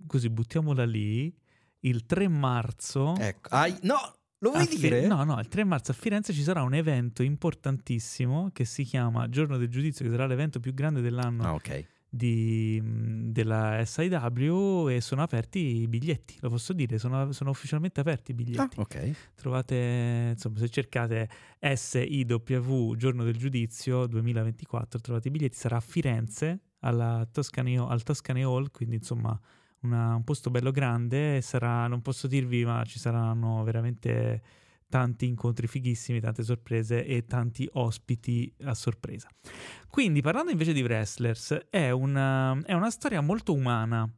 [0.05, 1.33] così buttiamola lì
[1.79, 3.15] il 3 marzo...
[3.17, 3.49] Ecco.
[3.51, 3.97] Ah, no,
[4.45, 5.07] lo vuoi dire?
[5.07, 9.27] no, no, il 3 marzo a Firenze ci sarà un evento importantissimo che si chiama
[9.29, 11.85] Giorno del Giudizio, che sarà l'evento più grande dell'anno ah, okay.
[12.07, 18.31] di, della SIW e sono aperti i biglietti, lo posso dire, sono, sono ufficialmente aperti
[18.31, 18.79] i biglietti.
[18.79, 19.11] Ah, ok.
[19.35, 26.59] Trovate, insomma, se cercate SIW Giorno del Giudizio 2024, trovate i biglietti, sarà a Firenze
[26.79, 29.39] alla Toscane, al Toscane Hall, quindi insomma
[29.85, 34.41] una, un posto bello grande, sarà, non posso dirvi, ma ci saranno veramente
[34.89, 39.29] tanti incontri fighissimi, tante sorprese e tanti ospiti a sorpresa.
[39.89, 44.09] Quindi, parlando invece di Wrestlers, è una, è una storia molto umana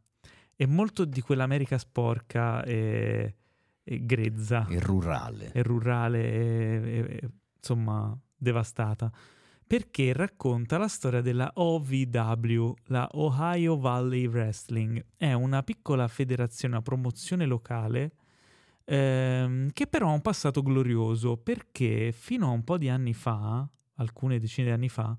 [0.56, 3.36] e molto di quell'America sporca e,
[3.84, 4.66] e grezza.
[4.68, 5.52] E rurale.
[5.52, 9.12] E rurale e, e insomma devastata
[9.68, 15.06] perché racconta la storia della OVW, la Ohio Valley Wrestling.
[15.18, 18.14] È una piccola federazione, una promozione locale
[18.86, 23.68] ehm, che però ha un passato glorioso perché fino a un po' di anni fa,
[23.96, 25.16] alcune decine di anni fa,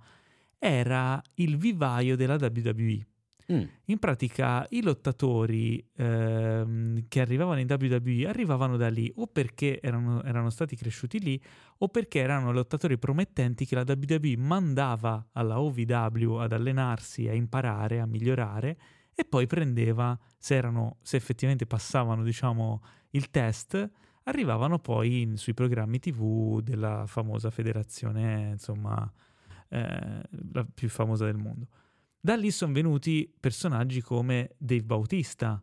[0.59, 3.07] era il vivaio della WWE.
[3.51, 3.62] Mm.
[3.87, 10.23] In pratica i lottatori ehm, che arrivavano in WWE arrivavano da lì o perché erano,
[10.23, 11.43] erano, stati cresciuti lì
[11.79, 18.01] o perché erano lottatori promettenti che la WWE mandava alla OVW ad allenarsi, a imparare,
[18.01, 18.79] a migliorare
[19.15, 23.91] e poi prendeva, se, erano, se effettivamente passavano diciamo, il test,
[24.25, 29.11] arrivavano poi in, sui programmi TV della famosa federazione, insomma,
[29.69, 30.20] eh,
[30.53, 31.66] la più famosa del mondo.
[32.20, 35.62] Da lì sono venuti personaggi come Dave Bautista,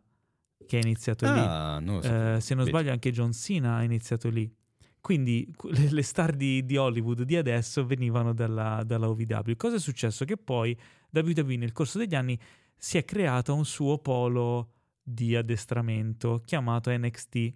[0.66, 1.84] che ha iniziato ah, lì.
[1.84, 2.34] Non so.
[2.34, 4.52] eh, se non sbaglio, anche John Cena ha iniziato lì.
[5.00, 9.52] Quindi le, le star di, di, Hollywood di adesso venivano dalla, dalla OVW.
[9.56, 10.24] Cosa è successo?
[10.24, 10.76] Che poi
[11.12, 12.38] WWE nel corso degli anni
[12.76, 17.54] si è creato un suo polo di addestramento chiamato NXT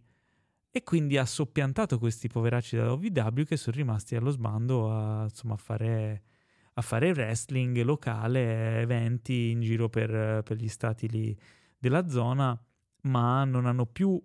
[0.71, 5.55] e quindi ha soppiantato questi poveracci da OVW che sono rimasti allo sbando a, insomma,
[5.55, 6.23] a, fare,
[6.75, 11.37] a fare wrestling locale, eventi in giro per, per gli stati lì
[11.79, 12.59] della zona,
[13.03, 14.23] ma non hanno più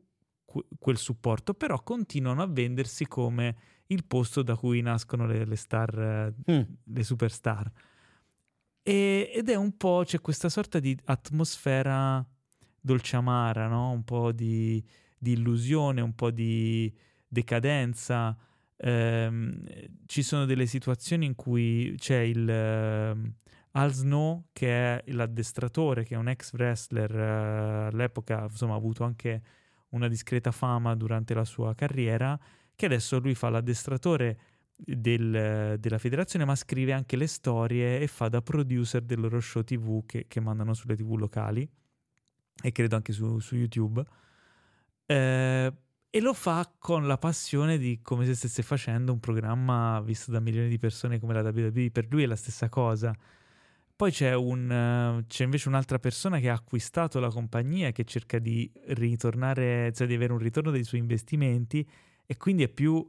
[0.79, 3.55] quel supporto, però continuano a vendersi come
[3.87, 6.61] il posto da cui nascono le, le star, mm.
[6.83, 7.71] le superstar.
[8.81, 12.25] E, ed è un po', c'è questa sorta di atmosfera
[12.79, 13.91] dolce amara, no?
[13.91, 14.83] Un po' di,
[15.17, 16.93] di illusione, un po' di
[17.27, 18.37] decadenza.
[18.77, 19.63] Ehm,
[20.05, 23.31] ci sono delle situazioni in cui c'è il uh,
[23.71, 29.03] Al Snow, che è l'addestratore, che è un ex wrestler, uh, all'epoca insomma ha avuto
[29.03, 29.41] anche
[29.89, 32.37] una discreta fama durante la sua carriera,
[32.75, 34.39] che adesso lui fa l'addestratore
[34.75, 39.63] del, della federazione, ma scrive anche le storie e fa da producer del loro show
[39.63, 41.67] TV che, che mandano sulle TV locali
[42.61, 44.03] e credo anche su, su YouTube.
[45.05, 45.73] Eh,
[46.15, 50.39] e lo fa con la passione di come se stesse facendo un programma visto da
[50.39, 51.91] milioni di persone come la WWE.
[51.91, 53.13] Per lui è la stessa cosa.
[53.93, 58.71] Poi c'è, un, c'è, invece un'altra persona che ha acquistato la compagnia che cerca di
[58.91, 61.85] ritornare, cioè di avere un ritorno dei suoi investimenti
[62.25, 63.05] e quindi è più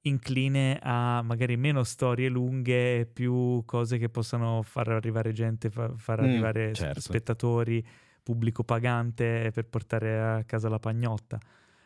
[0.00, 6.24] incline a magari meno storie lunghe più cose che possano far arrivare gente, far, mm,
[6.24, 7.00] arrivare certo.
[7.00, 7.86] spettatori,
[8.24, 11.38] pubblico pagante per portare a casa la pagnotta.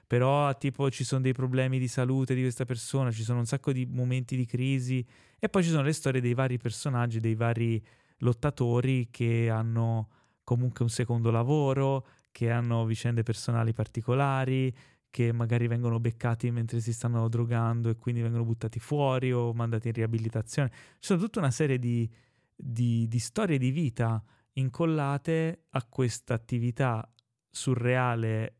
[0.09, 3.73] Però tipo ci sono dei problemi di salute di questa persona, ci sono un sacco
[3.73, 5.07] di momenti di crisi
[5.39, 7.81] e poi ci sono le storie dei vari personaggi, dei vari
[8.21, 10.09] lottatori che hanno
[10.43, 14.75] comunque un secondo lavoro, che hanno vicende personali particolari,
[15.11, 19.89] che magari vengono beccati mentre si stanno drogando e quindi vengono buttati fuori o mandati
[19.89, 20.71] in riabilitazione.
[20.71, 22.11] Ci sono tutta una serie di,
[22.55, 24.23] di, di storie di vita
[24.55, 27.07] incollate a questa attività
[27.51, 28.58] surreale,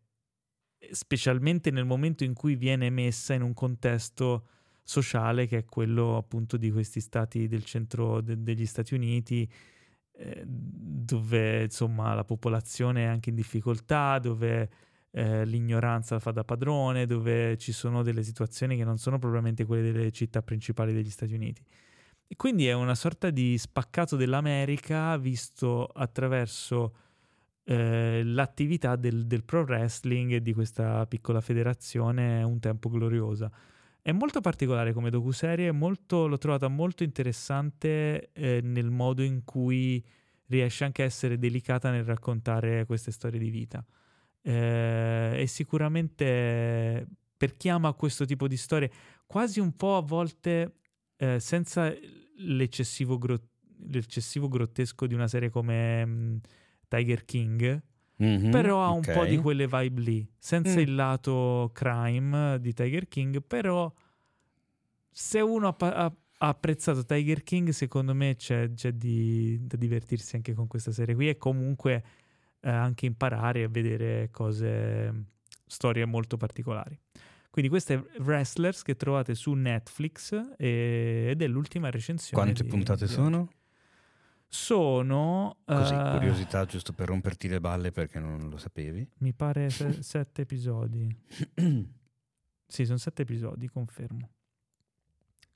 [0.93, 4.47] specialmente nel momento in cui viene messa in un contesto
[4.83, 9.51] sociale che è quello appunto di questi stati del centro de- degli Stati Uniti
[10.21, 14.71] eh, dove insomma la popolazione è anche in difficoltà, dove
[15.11, 19.93] eh, l'ignoranza fa da padrone, dove ci sono delle situazioni che non sono propriamente quelle
[19.93, 21.63] delle città principali degli Stati Uniti.
[22.27, 26.95] E quindi è una sorta di spaccato dell'America visto attraverso
[27.69, 33.51] eh, l'attività del, del pro wrestling e di questa piccola federazione un tempo gloriosa.
[34.01, 40.03] È molto particolare come docuserie, molto, l'ho trovata molto interessante eh, nel modo in cui
[40.47, 43.85] riesce anche a essere delicata nel raccontare queste storie di vita.
[44.41, 48.91] Eh, e sicuramente per chi ama questo tipo di storie,
[49.27, 50.77] quasi un po' a volte
[51.19, 51.93] eh, senza
[52.39, 53.49] l'eccessivo, gro-
[53.91, 56.41] l'eccessivo, grottesco di una serie come um,
[56.89, 57.83] Tiger King,
[58.21, 59.15] Mm-hmm, però ha okay.
[59.15, 60.81] un po' di quelle vibe lì, senza mm.
[60.81, 63.93] il lato crime di Tiger King, però
[65.09, 66.05] se uno ha, ha,
[66.39, 71.15] ha apprezzato Tiger King, secondo me c'è, c'è di, da divertirsi anche con questa serie
[71.15, 72.05] qui e comunque
[72.61, 75.27] eh, anche imparare a vedere cose,
[75.65, 76.99] storie molto particolari.
[77.51, 82.43] Quindi queste è Wrestlers che trovate su Netflix e, ed è l'ultima recensione.
[82.43, 83.49] Quante di, puntate di sono?
[84.49, 85.59] Sono...
[85.65, 89.07] Così, uh, curiosità, giusto per romperti le balle perché non lo sapevi.
[89.19, 91.15] Mi pare se- sette episodi.
[92.67, 94.31] sì, sono sette episodi, confermo.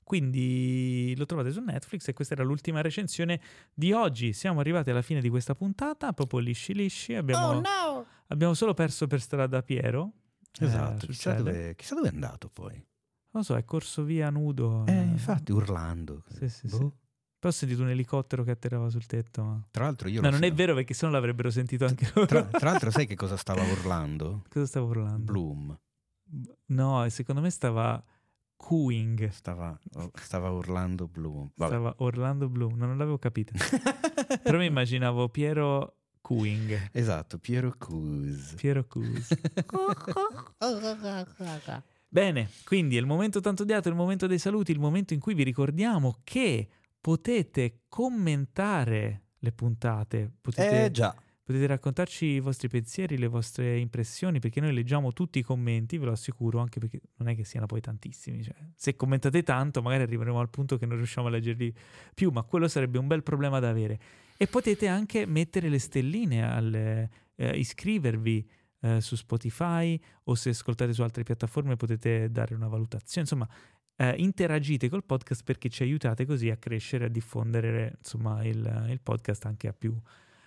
[0.03, 3.39] Quindi lo trovate su Netflix e questa era l'ultima recensione
[3.73, 4.33] di oggi.
[4.33, 7.15] Siamo arrivati alla fine di questa puntata, proprio lisci lisci.
[7.15, 8.05] Abbiamo, oh no!
[8.27, 10.11] abbiamo solo perso per strada Piero.
[10.59, 12.85] Esatto, eh, chissà, dove, chissà, dove, è andato poi.
[13.31, 14.85] Non so, è corso via nudo.
[14.85, 16.23] Eh, infatti, urlando.
[16.27, 16.77] Sì, sì, boh.
[16.77, 16.91] sì.
[17.43, 19.43] Poi ho sentito un elicottero che atterrava sul tetto.
[19.43, 19.61] Ma...
[19.69, 20.21] Tra l'altro io...
[20.21, 20.45] No, non so.
[20.45, 22.25] è vero perché se no l'avrebbero sentito anche loro.
[22.25, 24.45] Tra, tra l'altro sai che cosa stava urlando?
[24.49, 25.29] cosa stava urlando?
[25.29, 25.77] Bloom.
[26.67, 28.01] No, secondo me stava
[28.55, 29.27] cooing.
[29.27, 29.77] Stava,
[30.13, 31.51] stava urlando Bloom.
[31.55, 31.71] Vabbè.
[31.73, 33.51] Stava urlando Bloom, non l'avevo capito.
[34.41, 36.91] Però mi immaginavo Piero cooing.
[36.93, 38.53] Esatto, Piero Cus.
[38.55, 39.35] Piero Cus.
[42.07, 45.33] Bene, quindi è il momento tanto odiato, il momento dei saluti, il momento in cui
[45.33, 46.69] vi ricordiamo che
[47.03, 50.31] potete commentare le puntate.
[50.39, 51.13] Potete, eh già.
[51.43, 56.05] Potete raccontarci i vostri pensieri, le vostre impressioni, perché noi leggiamo tutti i commenti, ve
[56.05, 58.41] lo assicuro, anche perché non è che siano poi tantissimi.
[58.41, 61.75] Cioè, se commentate tanto, magari arriveremo al punto che non riusciamo a leggerli
[62.13, 63.99] più, ma quello sarebbe un bel problema da avere.
[64.37, 68.49] E potete anche mettere le stelline, alle, eh, iscrivervi
[68.79, 73.27] eh, su Spotify o se ascoltate su altre piattaforme potete dare una valutazione.
[73.29, 73.49] Insomma,
[73.95, 78.99] eh, interagite col podcast perché ci aiutate così a crescere, a diffondere insomma, il, il
[79.01, 79.95] podcast anche a più,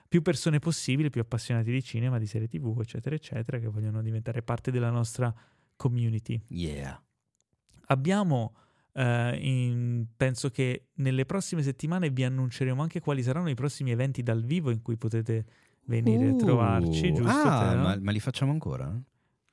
[0.09, 4.43] più, persone possibili, più appassionati di cinema, di serie tv, eccetera, eccetera, che vogliono diventare
[4.43, 5.33] parte della nostra
[5.77, 6.41] community.
[6.49, 7.01] Yeah.
[7.89, 8.57] Abbiamo,
[8.93, 14.23] eh, in- penso che nelle prossime settimane vi annunceremo anche quali saranno i prossimi eventi
[14.23, 15.45] dal vivo in cui potete
[15.85, 17.49] venire a trovarci, Uh, giusto?
[17.49, 18.93] Ah, ma, ma li facciamo ancora?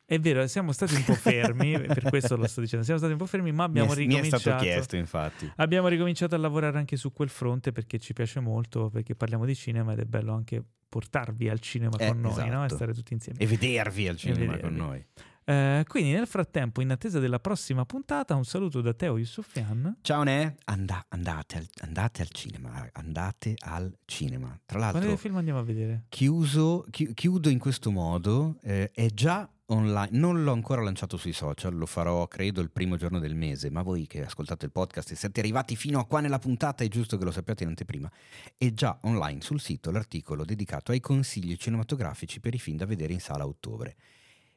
[0.06, 3.20] È vero, siamo stati un po' fermi, per questo lo sto dicendo, siamo stati un
[3.20, 4.42] po' fermi, ma abbiamo mi, è, mi è ricominciato.
[4.42, 5.52] stato chiesto, infatti.
[5.58, 9.56] Abbiamo ricominciato a lavorare anche su quel fronte perché ci piace molto, perché parliamo di
[9.56, 12.62] cinema ed è bello anche portarvi al cinema Eh, con noi, no?
[12.62, 12.76] E esatto.
[12.76, 13.40] stare tutti insieme.
[13.40, 14.62] E vedervi al cinema vedervi.
[14.62, 15.06] con noi.
[15.46, 19.98] Eh, quindi nel frattempo, in attesa della prossima puntata, un saluto da Teo Yusufian.
[20.02, 24.58] Ciao Ne, Anda- andate, al, andate al cinema, andate al cinema.
[24.66, 26.06] Tra l'altro, Quale film andiamo a vedere?
[26.10, 31.32] chiuso, chi- chiudo in questo modo, eh, è già online, non l'ho ancora lanciato sui
[31.32, 35.12] social, lo farò credo il primo giorno del mese, ma voi che ascoltate il podcast
[35.12, 38.12] e siete arrivati fino a qua nella puntata, è giusto che lo sappiate in anteprima,
[38.58, 43.14] è già online sul sito l'articolo dedicato ai consigli cinematografici per i film da vedere
[43.14, 43.96] in sala a ottobre.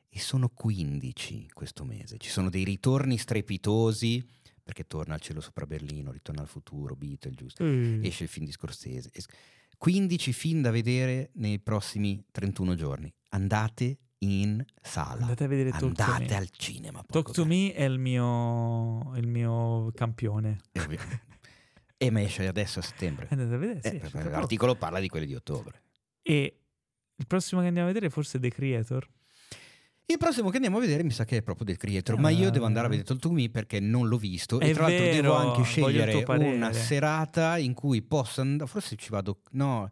[0.08, 4.26] E sono 15 questo mese, ci sono dei ritorni strepitosi,
[4.62, 7.62] perché torna al cielo sopra Berlino, ritorna al futuro, Beatle, giusto?
[7.62, 9.10] Eh, esce il film di Scorsese.
[9.12, 9.26] Es-
[9.78, 13.12] 15 film da vedere nei prossimi 31 giorni.
[13.28, 15.22] Andate in sala.
[15.22, 17.02] Andate a vedere Talk Andate al cinema.
[17.06, 17.44] Talk to.
[17.44, 20.58] Me è il mio, il mio campione.
[21.98, 23.26] E ma esce adesso a settembre.
[23.30, 24.36] Andate a vedere, sì, Eh, esce perché tra poco.
[24.38, 25.80] l'articolo parla di quelli di ottobre.
[26.20, 26.60] E
[27.14, 29.08] il prossimo che andiamo a vedere è forse The Creator.
[30.04, 32.20] Il prossimo che andiamo a vedere mi sa che è proprio del Creator, Ah.
[32.20, 34.88] ma io devo andare a vedere Talk to Me perché non l'ho visto e tra
[34.88, 39.90] l'altro vero, devo anche scegliere una serata in cui posso andare, forse ci vado, no,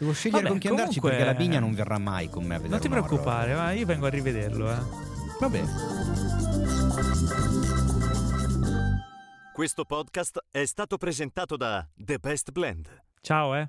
[0.00, 2.54] devo scegliere Vabbè, con chi andarci comunque- perché la Bigna non verrà mai con me
[2.54, 3.06] a vedere Non ti un horror.
[3.06, 4.70] preoccupare, va, io vengo a rivederlo.
[4.72, 4.78] Eh.
[5.38, 5.62] Vabbè.
[9.52, 12.88] Questo podcast è stato presentato da The Best Blend.
[13.20, 13.68] Ciao, eh.